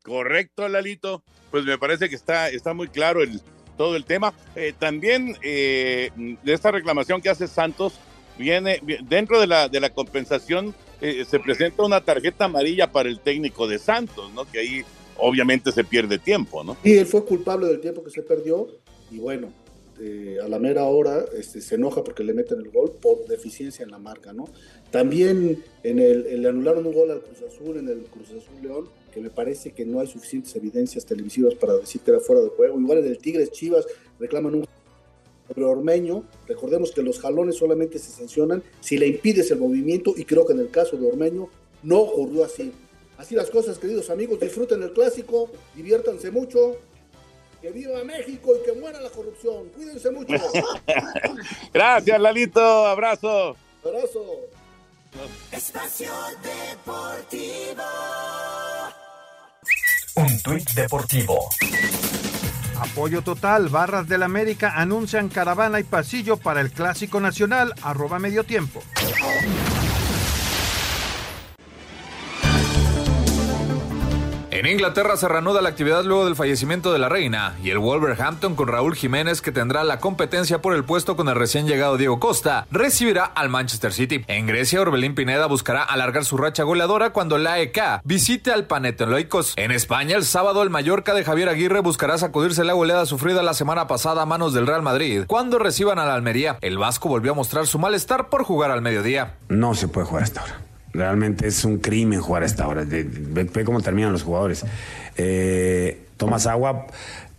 Correcto, 0.03 0.69
Lalito. 0.69 1.23
Pues 1.51 1.65
me 1.65 1.79
parece 1.79 2.09
que 2.09 2.15
está, 2.15 2.49
está 2.49 2.75
muy 2.75 2.89
claro 2.89 3.23
el, 3.23 3.41
todo 3.77 3.97
el 3.97 4.05
tema. 4.05 4.33
Eh, 4.55 4.73
también 4.79 5.37
eh, 5.43 6.11
de 6.17 6.53
esta 6.53 6.71
reclamación 6.71 7.21
que 7.21 7.29
hace 7.29 7.49
Santos, 7.49 7.95
viene 8.39 8.81
dentro 9.09 9.41
de 9.41 9.47
la, 9.47 9.69
de 9.69 9.81
la 9.81 9.91
compensación, 9.91 10.75
eh, 11.01 11.25
se 11.29 11.39
presenta 11.41 11.83
una 11.83 12.01
tarjeta 12.03 12.45
amarilla 12.45 12.91
para 12.91 13.09
el 13.09 13.21
técnico 13.21 13.67
de 13.67 13.79
Santos, 13.79 14.33
¿no? 14.33 14.51
Que 14.51 14.61
ahí 14.61 14.85
obviamente 15.19 15.73
se 15.73 15.85
pierde 15.85 16.19
tiempo, 16.19 16.63
¿no? 16.63 16.77
Y 16.85 16.97
él 16.99 17.07
fue 17.07 17.25
culpable 17.25 17.67
del 17.67 17.81
tiempo 17.81 18.05
que 18.05 18.11
se 18.11 18.23
perdió 18.23 18.69
y 19.11 19.19
bueno, 19.19 19.53
eh, 20.01 20.39
a 20.43 20.49
la 20.49 20.59
mera 20.59 20.85
hora 20.85 21.25
este, 21.37 21.61
se 21.61 21.77
enoja 21.77 22.05
porque 22.05 22.23
le 22.23 22.35
meten 22.35 22.59
el 22.61 22.71
gol 22.71 22.93
por 23.01 23.27
deficiencia 23.27 23.83
en 23.83 23.91
la 23.91 23.99
marca, 23.99 24.33
¿no? 24.33 24.45
También 24.91 25.63
en 25.83 25.99
el, 25.99 26.43
le 26.43 26.49
anularon 26.49 26.87
un 26.87 26.93
gol 26.93 27.11
al 27.11 27.21
Cruz 27.21 27.43
Azul, 27.43 27.79
en 27.79 27.89
el 27.89 28.03
Cruz 28.05 28.29
Azul 28.29 28.63
León, 28.63 28.89
que 29.13 29.21
me 29.21 29.31
parece 29.31 29.73
que 29.73 29.85
no 29.85 30.01
hay 30.01 30.07
suficientes 30.07 30.55
evidencias 30.57 31.07
televisivas 31.07 31.55
para 31.55 31.75
decir 31.75 32.01
que 32.03 32.11
era 32.11 32.21
fuera 32.21 32.43
de 32.43 32.51
juego. 32.51 32.79
Igual 32.79 32.99
en 32.99 33.07
el 33.07 33.19
Tigres 33.19 33.51
Chivas 33.51 33.87
reclaman 34.19 34.55
un 34.55 34.67
pero 35.55 35.71
Ormeño, 35.71 36.25
recordemos 36.49 36.91
que 36.91 37.03
los 37.03 37.21
jalones 37.21 37.57
solamente 37.57 37.99
se 37.99 38.11
sancionan 38.11 38.63
si 38.81 38.99
le 38.99 39.07
impides 39.07 39.51
el 39.53 39.61
movimiento 39.61 40.13
y 40.17 40.25
creo 40.25 40.45
que 40.45 40.53
en 40.53 40.61
el 40.61 40.71
caso 40.71 40.97
de 40.97 41.07
Ormeño 41.07 41.49
no 41.83 42.01
ocurrió 42.01 42.45
así. 42.45 42.73
Así 43.17 43.35
las 43.35 43.51
cosas, 43.51 43.79
queridos 43.79 44.11
amigos, 44.11 44.41
disfruten 44.41 44.83
el 44.83 44.93
clásico, 44.93 45.51
diviértanse 45.75 46.31
mucho, 46.31 46.77
que 47.67 47.73
viva 47.73 48.05
México 48.05 48.53
y 48.57 48.65
que 48.65 48.79
muera 48.79 49.01
la 49.01 49.11
corrupción. 49.11 49.69
Cuídense 49.75 50.11
mucho. 50.13 50.35
Gracias, 51.75 52.21
Lalito. 52.21 52.87
Abrazo. 52.87 53.57
Abrazo. 53.85 54.25
Espacio 55.51 56.13
Deportivo. 56.43 57.83
Un 60.15 60.43
tuit 60.43 60.71
deportivo. 60.75 61.49
Apoyo 62.79 63.23
total. 63.23 63.69
Barras 63.69 64.07
del 64.07 64.23
América 64.23 64.75
anuncian 64.77 65.29
caravana 65.29 65.81
y 65.81 65.85
pasillo 65.85 66.37
para 66.37 66.61
el 66.61 66.71
Clásico 66.71 67.21
Nacional. 67.21 67.75
Arroba 67.83 68.19
medio 68.19 68.45
tiempo. 68.45 68.81
En 74.57 74.65
Inglaterra 74.65 75.19
se 75.19 75.29
reanuda 75.29 75.61
la 75.61 75.69
actividad 75.69 76.03
luego 76.03 76.25
del 76.25 76.35
fallecimiento 76.35 76.91
de 76.91 76.99
la 76.99 77.11
reina 77.11 77.59
y 77.63 77.69
el 77.69 77.79
Wolverhampton 77.79 78.57
con 78.57 78.69
Raúl 78.69 78.95
Jiménez 78.95 79.43
que 79.43 79.53
tendrá 79.53 79.85
la 79.85 80.01
competencia 80.01 80.63
por 80.63 80.73
el 80.73 80.83
puesto 80.83 81.15
con 81.15 81.29
el 81.29 81.35
recién 81.35 81.67
llegado 81.67 81.99
Diego 81.99 82.19
Costa 82.19 82.67
recibirá 82.71 83.27
al 83.27 83.51
Manchester 83.51 83.93
City. 83.93 84.25
En 84.29 84.47
Grecia 84.47 84.81
Orbelín 84.81 85.15
Pineda 85.15 85.45
buscará 85.45 85.83
alargar 85.83 86.25
su 86.25 86.39
racha 86.39 86.63
goleadora 86.63 87.11
cuando 87.11 87.37
la 87.37 87.61
EK 87.61 88.01
visite 88.05 88.51
al 88.51 88.67
Panathinaikos. 88.67 89.53
En 89.57 89.73
España 89.73 90.17
el 90.17 90.25
sábado 90.25 90.63
el 90.63 90.71
Mallorca 90.71 91.13
de 91.13 91.23
Javier 91.23 91.51
Aguirre 91.51 91.81
buscará 91.81 92.17
sacudirse 92.17 92.65
la 92.65 92.73
goleada 92.73 93.05
sufrida 93.05 93.43
la 93.43 93.53
semana 93.53 93.87
pasada 93.87 94.23
a 94.23 94.27
manos 94.27 94.55
del 94.55 94.67
Real 94.67 94.81
Madrid 94.81 95.25
cuando 95.27 95.59
reciban 95.59 95.99
a 95.99 96.07
la 96.07 96.15
Almería. 96.15 96.57
El 96.63 96.79
Vasco 96.79 97.11
volvió 97.11 97.33
a 97.33 97.35
mostrar 97.35 97.67
su 97.67 97.79
malestar 97.79 98.31
por 98.31 98.43
jugar 98.43 98.71
al 98.71 98.81
mediodía. 98.81 99.35
No 99.51 99.75
se 99.75 99.87
puede 99.87 100.07
jugar 100.07 100.23
hasta 100.23 100.41
ahora. 100.41 100.67
Realmente 100.97 101.47
es 101.47 101.65
un 101.65 101.79
crimen 101.79 102.21
jugar 102.21 102.43
a 102.43 102.47
esta 102.47 102.67
hora. 102.67 102.85
Ve, 102.85 103.05
ve 103.05 103.65
cómo 103.65 103.81
terminan 103.81 104.13
los 104.13 104.23
jugadores. 104.23 104.65
Eh, 105.17 105.99
tomas 106.17 106.47
agua 106.47 106.87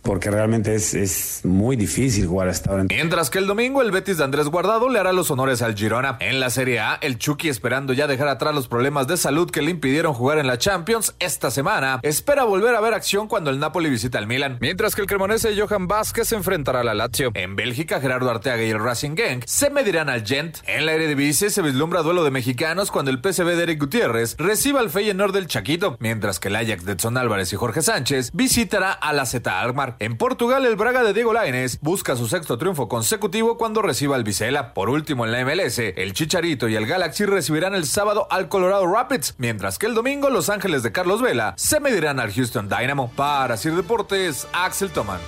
porque 0.02 0.30
realmente 0.30 0.74
es, 0.74 0.94
es, 0.94 1.40
muy 1.44 1.76
difícil 1.76 2.26
jugar 2.26 2.48
hasta 2.48 2.70
ahora. 2.70 2.84
Mientras 2.88 3.30
que 3.30 3.38
el 3.38 3.46
domingo 3.46 3.82
el 3.82 3.90
Betis 3.90 4.18
de 4.18 4.24
Andrés 4.24 4.46
Guardado 4.48 4.88
le 4.88 4.98
hará 4.98 5.12
los 5.12 5.30
honores 5.30 5.62
al 5.62 5.74
Girona. 5.74 6.16
En 6.20 6.40
la 6.40 6.50
Serie 6.50 6.80
A, 6.80 6.98
el 7.00 7.18
Chucky 7.18 7.48
esperando 7.48 7.92
ya 7.92 8.06
dejar 8.06 8.28
atrás 8.28 8.54
los 8.54 8.68
problemas 8.68 9.06
de 9.06 9.16
salud 9.16 9.50
que 9.50 9.62
le 9.62 9.70
impidieron 9.70 10.14
jugar 10.14 10.38
en 10.38 10.46
la 10.46 10.58
Champions 10.58 11.14
esta 11.18 11.50
semana, 11.50 12.00
espera 12.02 12.44
volver 12.44 12.74
a 12.74 12.80
ver 12.80 12.94
acción 12.94 13.28
cuando 13.28 13.50
el 13.50 13.58
Napoli 13.58 13.90
visita 13.90 14.18
al 14.18 14.26
Milan. 14.26 14.58
Mientras 14.60 14.94
que 14.94 15.02
el 15.02 15.06
cremonese 15.06 15.58
Johan 15.58 15.88
Vázquez 15.88 16.28
se 16.28 16.36
enfrentará 16.36 16.80
a 16.80 16.84
la 16.84 16.94
Lazio. 16.94 17.30
En 17.34 17.56
Bélgica, 17.56 18.00
Gerardo 18.00 18.30
Arteaga 18.30 18.62
y 18.62 18.70
el 18.70 18.82
Racing 18.82 19.14
Gang 19.14 19.42
se 19.46 19.70
medirán 19.70 20.08
al 20.08 20.26
Gent. 20.26 20.58
En 20.66 20.86
la 20.86 20.92
Eredivisie 20.92 21.50
se 21.50 21.62
vislumbra 21.62 22.02
duelo 22.02 22.24
de 22.24 22.30
mexicanos 22.30 22.90
cuando 22.90 23.10
el 23.10 23.18
PSV 23.18 23.56
de 23.56 23.62
Eric 23.62 23.80
Gutiérrez 23.80 24.36
reciba 24.38 24.80
al 24.80 24.90
Feyenoord 24.90 25.32
del 25.32 25.46
Chaquito, 25.46 25.96
mientras 26.00 26.40
que 26.40 26.48
el 26.48 26.56
Ajax 26.56 26.84
de 26.84 26.92
Edson 26.92 27.16
Álvarez 27.16 27.52
y 27.52 27.56
Jorge 27.56 27.82
Sánchez 27.82 28.30
visitará 28.32 28.92
a 28.92 29.12
la 29.12 29.26
Z 29.26 29.60
Almar. 29.60 29.87
En 29.98 30.16
Portugal, 30.16 30.64
el 30.66 30.76
Braga 30.76 31.02
de 31.02 31.12
Diego 31.12 31.32
Lainez 31.32 31.80
busca 31.80 32.16
su 32.16 32.26
sexto 32.26 32.58
triunfo 32.58 32.88
consecutivo 32.88 33.56
cuando 33.56 33.82
reciba 33.82 34.16
al 34.16 34.24
Vicela. 34.24 34.74
Por 34.74 34.90
último, 34.90 35.24
en 35.24 35.32
la 35.32 35.44
MLS, 35.44 35.78
el 35.78 36.12
Chicharito 36.12 36.68
y 36.68 36.76
el 36.76 36.86
Galaxy 36.86 37.24
recibirán 37.24 37.74
el 37.74 37.84
sábado 37.84 38.26
al 38.30 38.48
Colorado 38.48 38.86
Rapids, 38.86 39.34
mientras 39.38 39.78
que 39.78 39.86
el 39.86 39.94
domingo 39.94 40.30
Los 40.30 40.50
Ángeles 40.50 40.82
de 40.82 40.92
Carlos 40.92 41.22
Vela 41.22 41.54
se 41.56 41.80
medirán 41.80 42.20
al 42.20 42.32
Houston 42.32 42.68
Dynamo. 42.68 43.10
Para 43.16 43.56
Sir 43.56 43.74
Deportes, 43.74 44.46
Axel 44.52 44.90
Toman. 44.90 45.20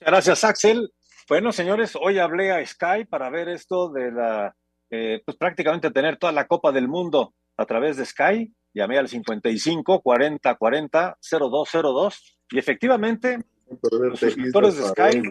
Gracias, 0.00 0.44
Axel. 0.44 0.92
Bueno, 1.28 1.50
señores, 1.50 1.96
hoy 2.00 2.18
hablé 2.20 2.52
a 2.52 2.64
Sky 2.64 3.04
para 3.08 3.30
ver 3.30 3.48
esto 3.48 3.90
de 3.90 4.12
la, 4.12 4.54
eh, 4.90 5.20
pues 5.24 5.36
prácticamente 5.36 5.90
tener 5.90 6.16
toda 6.16 6.32
la 6.32 6.46
Copa 6.46 6.70
del 6.70 6.86
Mundo 6.86 7.34
a 7.56 7.66
través 7.66 7.96
de 7.96 8.06
Sky. 8.06 8.52
Llamé 8.76 8.98
al 8.98 9.08
55 9.08 10.02
40 10.02 10.54
40 10.54 11.18
0202 11.22 12.38
y 12.50 12.58
efectivamente 12.58 13.38
los 13.80 14.20
suscriptores 14.20 14.76
de 14.76 14.82
Sky 14.88 15.22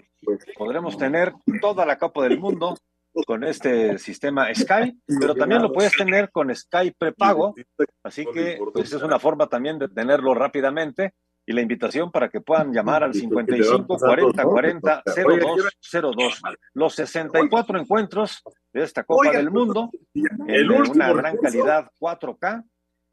podremos 0.57 0.97
tener 0.97 1.31
toda 1.61 1.85
la 1.85 1.99
Copa 1.99 2.23
del 2.23 2.39
Mundo 2.39 2.75
con 3.27 3.43
este 3.43 3.99
sistema 3.99 4.47
Sky, 4.51 4.99
pero 5.19 5.35
también 5.35 5.61
lo 5.61 5.71
puedes 5.71 5.95
tener 5.95 6.31
con 6.31 6.53
Sky 6.55 6.91
prepago, 6.97 7.53
así 8.03 8.25
que 8.33 8.57
pues 8.73 8.91
es 8.91 9.03
una 9.03 9.19
forma 9.19 9.45
también 9.45 9.77
de 9.77 9.89
tenerlo 9.89 10.33
rápidamente. 10.33 11.13
Y 11.47 11.53
la 11.53 11.61
invitación 11.61 12.09
para 12.09 12.27
que 12.27 12.41
puedan 12.41 12.73
llamar 12.73 13.03
al 13.03 13.13
55 13.13 13.97
40 13.99 14.43
40 14.43 15.03
0202. 15.05 16.41
Los 16.73 16.95
64 16.95 17.79
encuentros 17.79 18.41
de 18.73 18.81
esta 18.81 19.03
Copa 19.03 19.29
del 19.29 19.51
Mundo 19.51 19.91
en 20.15 20.71
una 20.71 21.13
gran 21.13 21.37
calidad 21.37 21.91
4K 21.99 22.63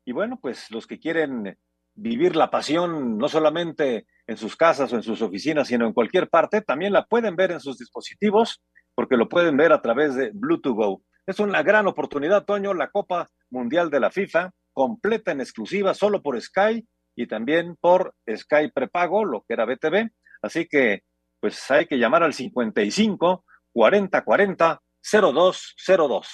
y 0.05 0.13
bueno, 0.13 0.39
pues 0.41 0.71
los 0.71 0.87
que 0.87 0.99
quieren 0.99 1.59
vivir 1.95 2.37
la 2.37 2.51
pasión 2.51 3.19
no 3.19 3.29
solamente 3.29 4.07
en 4.27 4.37
sus 4.37 4.57
casas 4.57 4.93
o 4.93 4.97
en 4.97 5.03
sus 5.03 5.21
oficinas, 5.23 5.69
sino 5.69 5.87
en 5.87 5.93
cualquier 5.93 6.29
parte, 6.29 6.63
también 6.63 6.93
la 6.93 7.05
pueden 7.05 7.37
ver 7.37 7.53
en 7.53 7.61
sus 7.61 7.79
dispositivos 7.79 8.63
porque 8.95 9.17
lo 9.17 9.29
pueden 9.29 9.57
ver 9.57 9.73
a 9.73 9.83
través 9.83 10.15
de 10.15 10.31
Bluetooth 10.33 10.77
Go. 10.77 11.03
Es 11.27 11.39
una 11.39 11.63
gran 11.63 11.87
oportunidad, 11.87 12.45
Toño, 12.45 12.75
la 12.75 12.91
Copa 12.91 13.31
Mundial 13.51 13.91
de 13.91 14.01
la 14.01 14.11
FIFA, 14.11 14.51
completa 14.73 15.33
en 15.33 15.41
exclusiva 15.41 15.95
solo 15.95 16.23
por 16.23 16.41
Sky 16.41 16.87
y 17.15 17.27
también 17.27 17.77
por 17.81 18.15
Sky 18.35 18.71
prepago, 18.75 19.25
lo 19.25 19.45
que 19.47 19.55
era 19.55 19.67
BTV. 19.67 20.11
Así 20.43 20.67
que, 20.67 21.03
pues 21.41 21.71
hay 21.71 21.87
que 21.87 21.99
llamar 21.99 22.23
al 22.23 22.35
55 22.35 23.45
40 23.73 24.25
40 24.25 24.83
0202. 25.03 26.29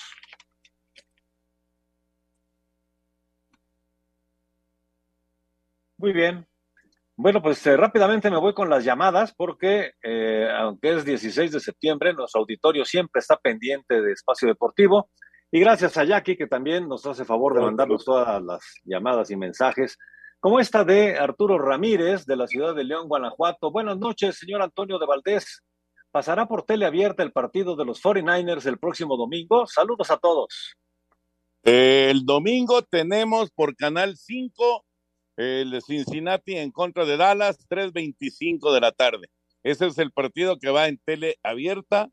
Muy 5.99 6.13
bien. 6.13 6.47
Bueno, 7.17 7.43
pues 7.43 7.67
eh, 7.67 7.77
rápidamente 7.77 8.31
me 8.31 8.39
voy 8.39 8.55
con 8.55 8.71
las 8.71 8.85
llamadas 8.85 9.35
porque 9.35 9.95
eh, 10.01 10.49
aunque 10.57 10.95
es 10.95 11.05
16 11.05 11.51
de 11.51 11.59
septiembre, 11.59 12.15
nuestro 12.15 12.43
auditorio 12.43 12.85
siempre 12.85 13.19
está 13.19 13.37
pendiente 13.37 14.01
de 14.01 14.13
espacio 14.13 14.47
deportivo. 14.47 15.11
Y 15.51 15.59
gracias 15.59 15.97
a 15.97 16.05
Jackie 16.05 16.37
que 16.37 16.47
también 16.47 16.89
nos 16.89 17.05
hace 17.05 17.25
favor 17.25 17.55
de 17.55 17.63
mandarnos 17.63 18.05
todas 18.05 18.41
las 18.41 18.63
llamadas 18.85 19.29
y 19.33 19.37
mensajes, 19.37 19.99
como 20.39 20.61
esta 20.61 20.85
de 20.85 21.19
Arturo 21.19 21.59
Ramírez 21.59 22.25
de 22.27 22.37
la 22.37 22.47
ciudad 22.47 22.77
de 22.77 22.85
León, 22.85 23.09
Guanajuato. 23.09 23.73
Buenas 23.73 23.99
noches, 23.99 24.39
señor 24.39 24.63
Antonio 24.63 25.01
de 25.01 25.07
Valdés. 25.07 25.65
¿Pasará 26.13 26.47
por 26.47 26.63
tele 26.63 26.87
abierta 26.87 27.25
el 27.25 27.33
partido 27.33 27.75
de 27.75 27.85
los 27.85 28.01
49ers 28.01 28.67
el 28.67 28.79
próximo 28.79 29.17
domingo? 29.17 29.67
Saludos 29.67 30.13
a 30.13 30.19
todos. 30.19 30.77
El 31.65 32.25
domingo 32.25 32.83
tenemos 32.83 33.51
por 33.51 33.75
Canal 33.75 34.17
5 34.17 34.85
el 35.39 35.81
Cincinnati 35.83 36.57
en 36.57 36.73
contra 36.73 37.05
de 37.05 37.17
Dallas, 37.17 37.59
3.25 37.69 38.75
de 38.75 38.81
la 38.81 38.91
tarde. 38.91 39.31
Ese 39.63 39.87
es 39.87 39.97
el 39.99 40.11
partido 40.11 40.59
que 40.59 40.71
va 40.71 40.89
en 40.89 40.99
tele 40.99 41.37
abierta 41.45 42.11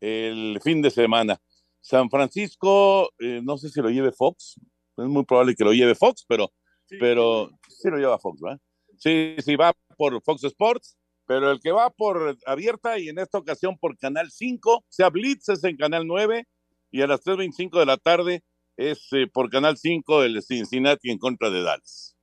el 0.00 0.60
fin 0.62 0.82
de 0.82 0.90
semana. 0.90 1.40
San 1.80 2.10
Francisco, 2.10 3.10
eh, 3.18 3.40
no 3.42 3.56
sé 3.56 3.70
si 3.70 3.80
lo 3.80 3.88
lleve 3.88 4.12
Fox, 4.12 4.60
es 4.98 5.06
muy 5.06 5.24
probable 5.24 5.54
que 5.56 5.64
lo 5.64 5.72
lleve 5.72 5.94
Fox, 5.94 6.26
pero 6.28 6.52
sí, 6.84 6.96
pero 7.00 7.50
sí 7.66 7.88
lo 7.88 7.96
lleva 7.96 8.18
Fox, 8.18 8.40
¿verdad? 8.42 8.60
Sí, 8.98 9.36
sí, 9.38 9.56
va 9.56 9.72
por 9.96 10.22
Fox 10.22 10.44
Sports, 10.44 10.98
pero 11.26 11.50
el 11.50 11.60
que 11.60 11.72
va 11.72 11.88
por 11.88 12.36
abierta 12.44 12.98
y 12.98 13.08
en 13.08 13.18
esta 13.18 13.38
ocasión 13.38 13.78
por 13.78 13.96
Canal 13.96 14.30
5, 14.30 14.84
sea 14.88 15.08
Blitz 15.08 15.48
es 15.48 15.64
en 15.64 15.78
Canal 15.78 16.06
9 16.06 16.46
y 16.90 17.00
a 17.00 17.06
las 17.06 17.24
3.25 17.24 17.78
de 17.78 17.86
la 17.86 17.96
tarde 17.96 18.42
es 18.76 19.06
eh, 19.12 19.26
por 19.32 19.48
Canal 19.48 19.78
5 19.78 20.24
el 20.24 20.42
Cincinnati 20.42 21.10
en 21.10 21.18
contra 21.18 21.48
de 21.48 21.62
Dallas. 21.62 22.15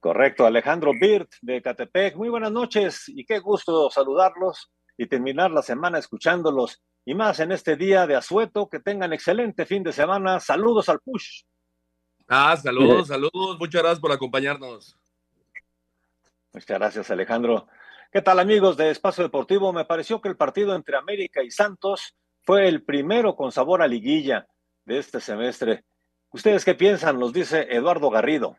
Correcto, 0.00 0.46
Alejandro 0.46 0.92
Birt 0.98 1.30
de 1.42 1.60
Catepec. 1.60 2.16
Muy 2.16 2.30
buenas 2.30 2.50
noches 2.50 3.04
y 3.08 3.26
qué 3.26 3.38
gusto 3.38 3.90
saludarlos 3.90 4.70
y 4.96 5.06
terminar 5.06 5.50
la 5.50 5.60
semana 5.60 5.98
escuchándolos. 5.98 6.82
Y 7.04 7.14
más 7.14 7.38
en 7.40 7.52
este 7.52 7.76
día 7.76 8.06
de 8.06 8.16
asueto, 8.16 8.66
que 8.70 8.80
tengan 8.80 9.12
excelente 9.12 9.66
fin 9.66 9.82
de 9.82 9.92
semana. 9.92 10.40
Saludos 10.40 10.88
al 10.88 11.00
push. 11.00 11.42
Ah, 12.26 12.56
saludos, 12.56 13.08
saludos. 13.08 13.58
Muchas 13.58 13.82
gracias 13.82 14.00
por 14.00 14.12
acompañarnos. 14.12 14.96
Muchas 16.54 16.78
gracias, 16.78 17.10
Alejandro. 17.10 17.68
¿Qué 18.10 18.22
tal, 18.22 18.38
amigos 18.38 18.78
de 18.78 18.90
Espacio 18.90 19.22
Deportivo? 19.22 19.70
Me 19.70 19.84
pareció 19.84 20.22
que 20.22 20.30
el 20.30 20.36
partido 20.36 20.74
entre 20.74 20.96
América 20.96 21.42
y 21.42 21.50
Santos 21.50 22.16
fue 22.42 22.68
el 22.68 22.82
primero 22.84 23.36
con 23.36 23.52
sabor 23.52 23.82
a 23.82 23.86
liguilla 23.86 24.48
de 24.86 24.98
este 24.98 25.20
semestre. 25.20 25.84
¿Ustedes 26.30 26.64
qué 26.64 26.74
piensan? 26.74 27.18
Nos 27.18 27.34
dice 27.34 27.66
Eduardo 27.68 28.08
Garrido. 28.08 28.56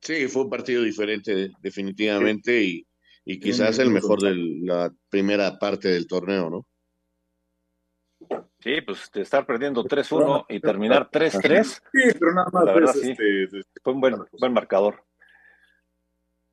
Sí, 0.00 0.28
fue 0.28 0.42
un 0.44 0.50
partido 0.50 0.82
diferente, 0.82 1.50
definitivamente, 1.60 2.62
y, 2.62 2.86
y 3.24 3.40
quizás 3.40 3.78
el 3.78 3.90
mejor 3.90 4.20
de 4.20 4.34
la 4.36 4.92
primera 5.08 5.58
parte 5.58 5.88
del 5.88 6.06
torneo, 6.06 6.48
¿no? 6.50 6.66
Sí, 8.60 8.80
pues 8.80 9.10
de 9.12 9.22
estar 9.22 9.46
perdiendo 9.46 9.84
3-1 9.84 10.46
y 10.48 10.60
terminar 10.60 11.10
3-3. 11.10 11.64
Sí, 11.64 12.18
pero 12.18 12.34
nada 12.34 12.48
más. 12.52 12.64
La 12.64 12.72
verdad, 12.72 12.96
es, 12.96 13.02
sí. 13.02 13.10
este, 13.10 13.62
Fue 13.82 13.92
un 13.92 14.00
buen, 14.00 14.16
buen 14.32 14.52
marcador. 14.52 15.04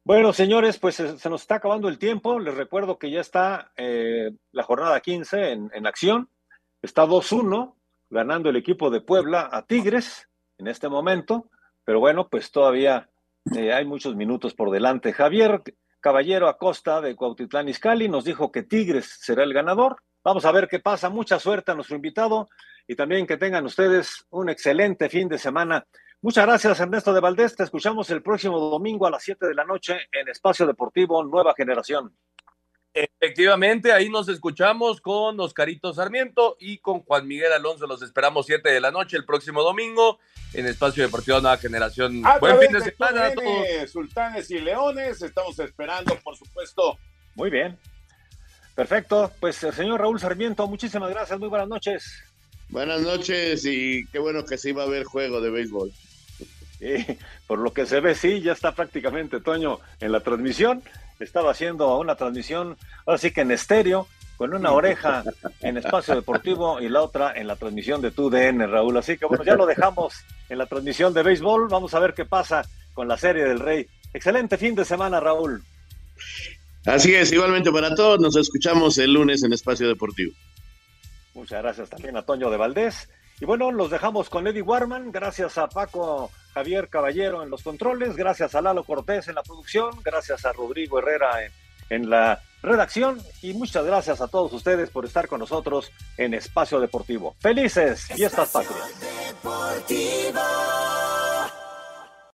Bueno, 0.03 0.33
señores, 0.33 0.77
pues 0.77 0.95
se 0.95 1.17
se 1.17 1.29
nos 1.31 1.41
está 1.41 1.55
acabando 1.55 1.89
el 1.89 1.97
tiempo. 1.97 2.39
Les 2.39 2.53
recuerdo 2.53 2.99
que 2.99 3.09
ya 3.09 3.21
está 3.21 3.71
eh, 3.75 4.31
la 4.51 4.61
jornada 4.61 4.99
15 4.99 5.51
en, 5.51 5.71
en 5.73 5.87
acción. 5.87 6.29
Está 6.83 7.05
2-1, 7.07 7.73
ganando 8.11 8.49
el 8.49 8.55
equipo 8.55 8.91
de 8.91 9.01
Puebla 9.01 9.49
a 9.51 9.65
Tigres 9.65 10.29
en 10.59 10.67
este 10.67 10.89
momento. 10.89 11.49
Pero 11.85 11.99
bueno, 11.99 12.29
pues 12.29 12.51
todavía 12.51 13.09
eh, 13.53 13.73
hay 13.73 13.85
muchos 13.85 14.15
minutos 14.15 14.53
por 14.53 14.71
delante. 14.71 15.13
Javier 15.13 15.61
Caballero 15.99 16.47
Acosta 16.47 17.01
de 17.01 17.15
Cuautitlán 17.15 17.69
Izcalli 17.69 18.09
nos 18.09 18.25
dijo 18.25 18.51
que 18.51 18.63
Tigres 18.63 19.17
será 19.19 19.43
el 19.43 19.53
ganador. 19.53 19.97
Vamos 20.23 20.45
a 20.45 20.51
ver 20.51 20.67
qué 20.67 20.79
pasa. 20.79 21.09
Mucha 21.09 21.39
suerte 21.39 21.71
a 21.71 21.75
nuestro 21.75 21.95
invitado 21.95 22.49
y 22.87 22.95
también 22.95 23.27
que 23.27 23.37
tengan 23.37 23.65
ustedes 23.65 24.25
un 24.31 24.49
excelente 24.49 25.09
fin 25.09 25.27
de 25.27 25.37
semana. 25.37 25.85
Muchas 26.21 26.45
gracias, 26.45 26.79
Ernesto 26.79 27.13
de 27.13 27.19
Valdés. 27.19 27.55
Te 27.55 27.63
escuchamos 27.63 28.09
el 28.09 28.23
próximo 28.23 28.59
domingo 28.59 29.05
a 29.05 29.11
las 29.11 29.23
7 29.23 29.47
de 29.47 29.53
la 29.53 29.63
noche 29.63 29.97
en 30.11 30.27
Espacio 30.27 30.65
Deportivo 30.65 31.23
Nueva 31.23 31.53
Generación. 31.55 32.15
Efectivamente, 32.95 33.91
ahí 33.91 34.07
nos 34.07 34.29
escuchamos 34.29 35.01
con 35.01 35.37
Oscarito 35.41 35.93
Sarmiento 35.93 36.55
y 36.61 36.77
con 36.77 37.01
Juan 37.01 37.27
Miguel 37.27 37.51
Alonso. 37.51 37.87
Los 37.87 38.01
esperamos 38.01 38.45
7 38.45 38.69
de 38.69 38.79
la 38.79 38.89
noche 38.89 39.17
el 39.17 39.25
próximo 39.25 39.63
domingo 39.63 40.17
en 40.53 40.65
Espacio 40.65 41.03
Deportivo 41.03 41.41
Nueva 41.41 41.57
Generación. 41.57 42.25
A 42.25 42.39
Buen 42.39 42.57
fin 42.57 42.71
de 42.71 42.79
de 42.79 42.91
semana 42.91 43.25
a 43.25 43.33
todos. 43.33 43.91
Sultanes 43.91 44.49
y 44.49 44.59
Leones, 44.59 45.21
estamos 45.21 45.59
esperando, 45.59 46.17
por 46.23 46.37
supuesto. 46.37 46.97
Muy 47.35 47.49
bien. 47.49 47.77
Perfecto. 48.75 49.29
Pues, 49.41 49.61
eh, 49.65 49.73
señor 49.73 49.99
Raúl 49.99 50.17
Sarmiento, 50.17 50.65
muchísimas 50.65 51.09
gracias. 51.09 51.37
Muy 51.37 51.49
buenas 51.49 51.67
noches. 51.67 52.23
Buenas 52.69 53.01
noches 53.01 53.65
y 53.65 54.07
qué 54.07 54.19
bueno 54.19 54.45
que 54.45 54.57
sí 54.57 54.71
va 54.71 54.83
a 54.83 54.85
haber 54.85 55.03
juego 55.03 55.41
de 55.41 55.49
béisbol. 55.49 55.91
Sí, 56.79 57.05
por 57.45 57.59
lo 57.59 57.73
que 57.73 57.85
se 57.85 57.99
ve, 57.99 58.15
sí, 58.15 58.39
ya 58.39 58.53
está 58.53 58.73
prácticamente 58.73 59.41
Toño 59.41 59.79
en 59.99 60.13
la 60.13 60.21
transmisión. 60.21 60.81
Estaba 61.19 61.51
haciendo 61.51 61.97
una 61.97 62.15
transmisión, 62.15 62.77
ahora 63.05 63.17
sí 63.17 63.31
que 63.31 63.41
en 63.41 63.51
estéreo, 63.51 64.07
con 64.37 64.53
una 64.53 64.71
oreja 64.71 65.23
en 65.61 65.77
espacio 65.77 66.15
deportivo 66.15 66.81
y 66.81 66.89
la 66.89 67.01
otra 67.01 67.33
en 67.35 67.47
la 67.47 67.55
transmisión 67.55 68.01
de 68.01 68.11
TUDN, 68.11 68.69
Raúl. 68.69 68.97
Así 68.97 69.17
que 69.17 69.25
bueno, 69.25 69.43
ya 69.43 69.55
lo 69.55 69.65
dejamos 69.65 70.13
en 70.49 70.57
la 70.57 70.65
transmisión 70.65 71.13
de 71.13 71.23
béisbol. 71.23 71.69
Vamos 71.69 71.93
a 71.93 71.99
ver 71.99 72.13
qué 72.13 72.25
pasa 72.25 72.63
con 72.93 73.07
la 73.07 73.17
serie 73.17 73.45
del 73.45 73.59
Rey. 73.59 73.87
Excelente 74.13 74.57
fin 74.57 74.75
de 74.75 74.83
semana, 74.83 75.19
Raúl. 75.19 75.63
Así 76.85 77.15
es, 77.15 77.31
igualmente 77.31 77.71
para 77.71 77.95
todos, 77.95 78.19
nos 78.19 78.35
escuchamos 78.35 78.97
el 78.97 79.13
lunes 79.13 79.43
en 79.43 79.53
Espacio 79.53 79.87
Deportivo. 79.87 80.33
Muchas 81.33 81.61
gracias 81.61 81.89
también 81.89 82.15
a 82.15 82.21
Toño 82.21 82.49
de 82.49 82.57
Valdés. 82.57 83.09
Y 83.39 83.45
bueno, 83.45 83.71
los 83.71 83.89
dejamos 83.89 84.29
con 84.29 84.47
Eddie 84.47 84.61
Warman. 84.61 85.11
Gracias 85.11 85.57
a 85.57 85.67
Paco 85.67 86.31
Javier 86.53 86.87
Caballero 86.87 87.43
en 87.43 87.49
los 87.49 87.63
controles. 87.63 88.15
Gracias 88.15 88.55
a 88.55 88.61
Lalo 88.61 88.83
Cortés 88.83 89.27
en 89.27 89.35
la 89.35 89.43
producción. 89.43 89.91
Gracias 90.03 90.45
a 90.45 90.53
Rodrigo 90.53 90.99
Herrera 90.99 91.39
en, 91.89 92.09
la 92.09 92.41
redacción. 92.63 93.21
Y 93.41 93.53
muchas 93.53 93.85
gracias 93.85 94.21
a 94.21 94.27
todos 94.27 94.53
ustedes 94.53 94.89
por 94.89 95.05
estar 95.05 95.27
con 95.27 95.39
nosotros 95.39 95.91
en 96.17 96.33
Espacio 96.33 96.79
Deportivo. 96.79 97.35
Felices 97.39 98.05
fiestas 98.05 98.49
patrias. 98.51 98.93
Deportivo. 98.99 100.41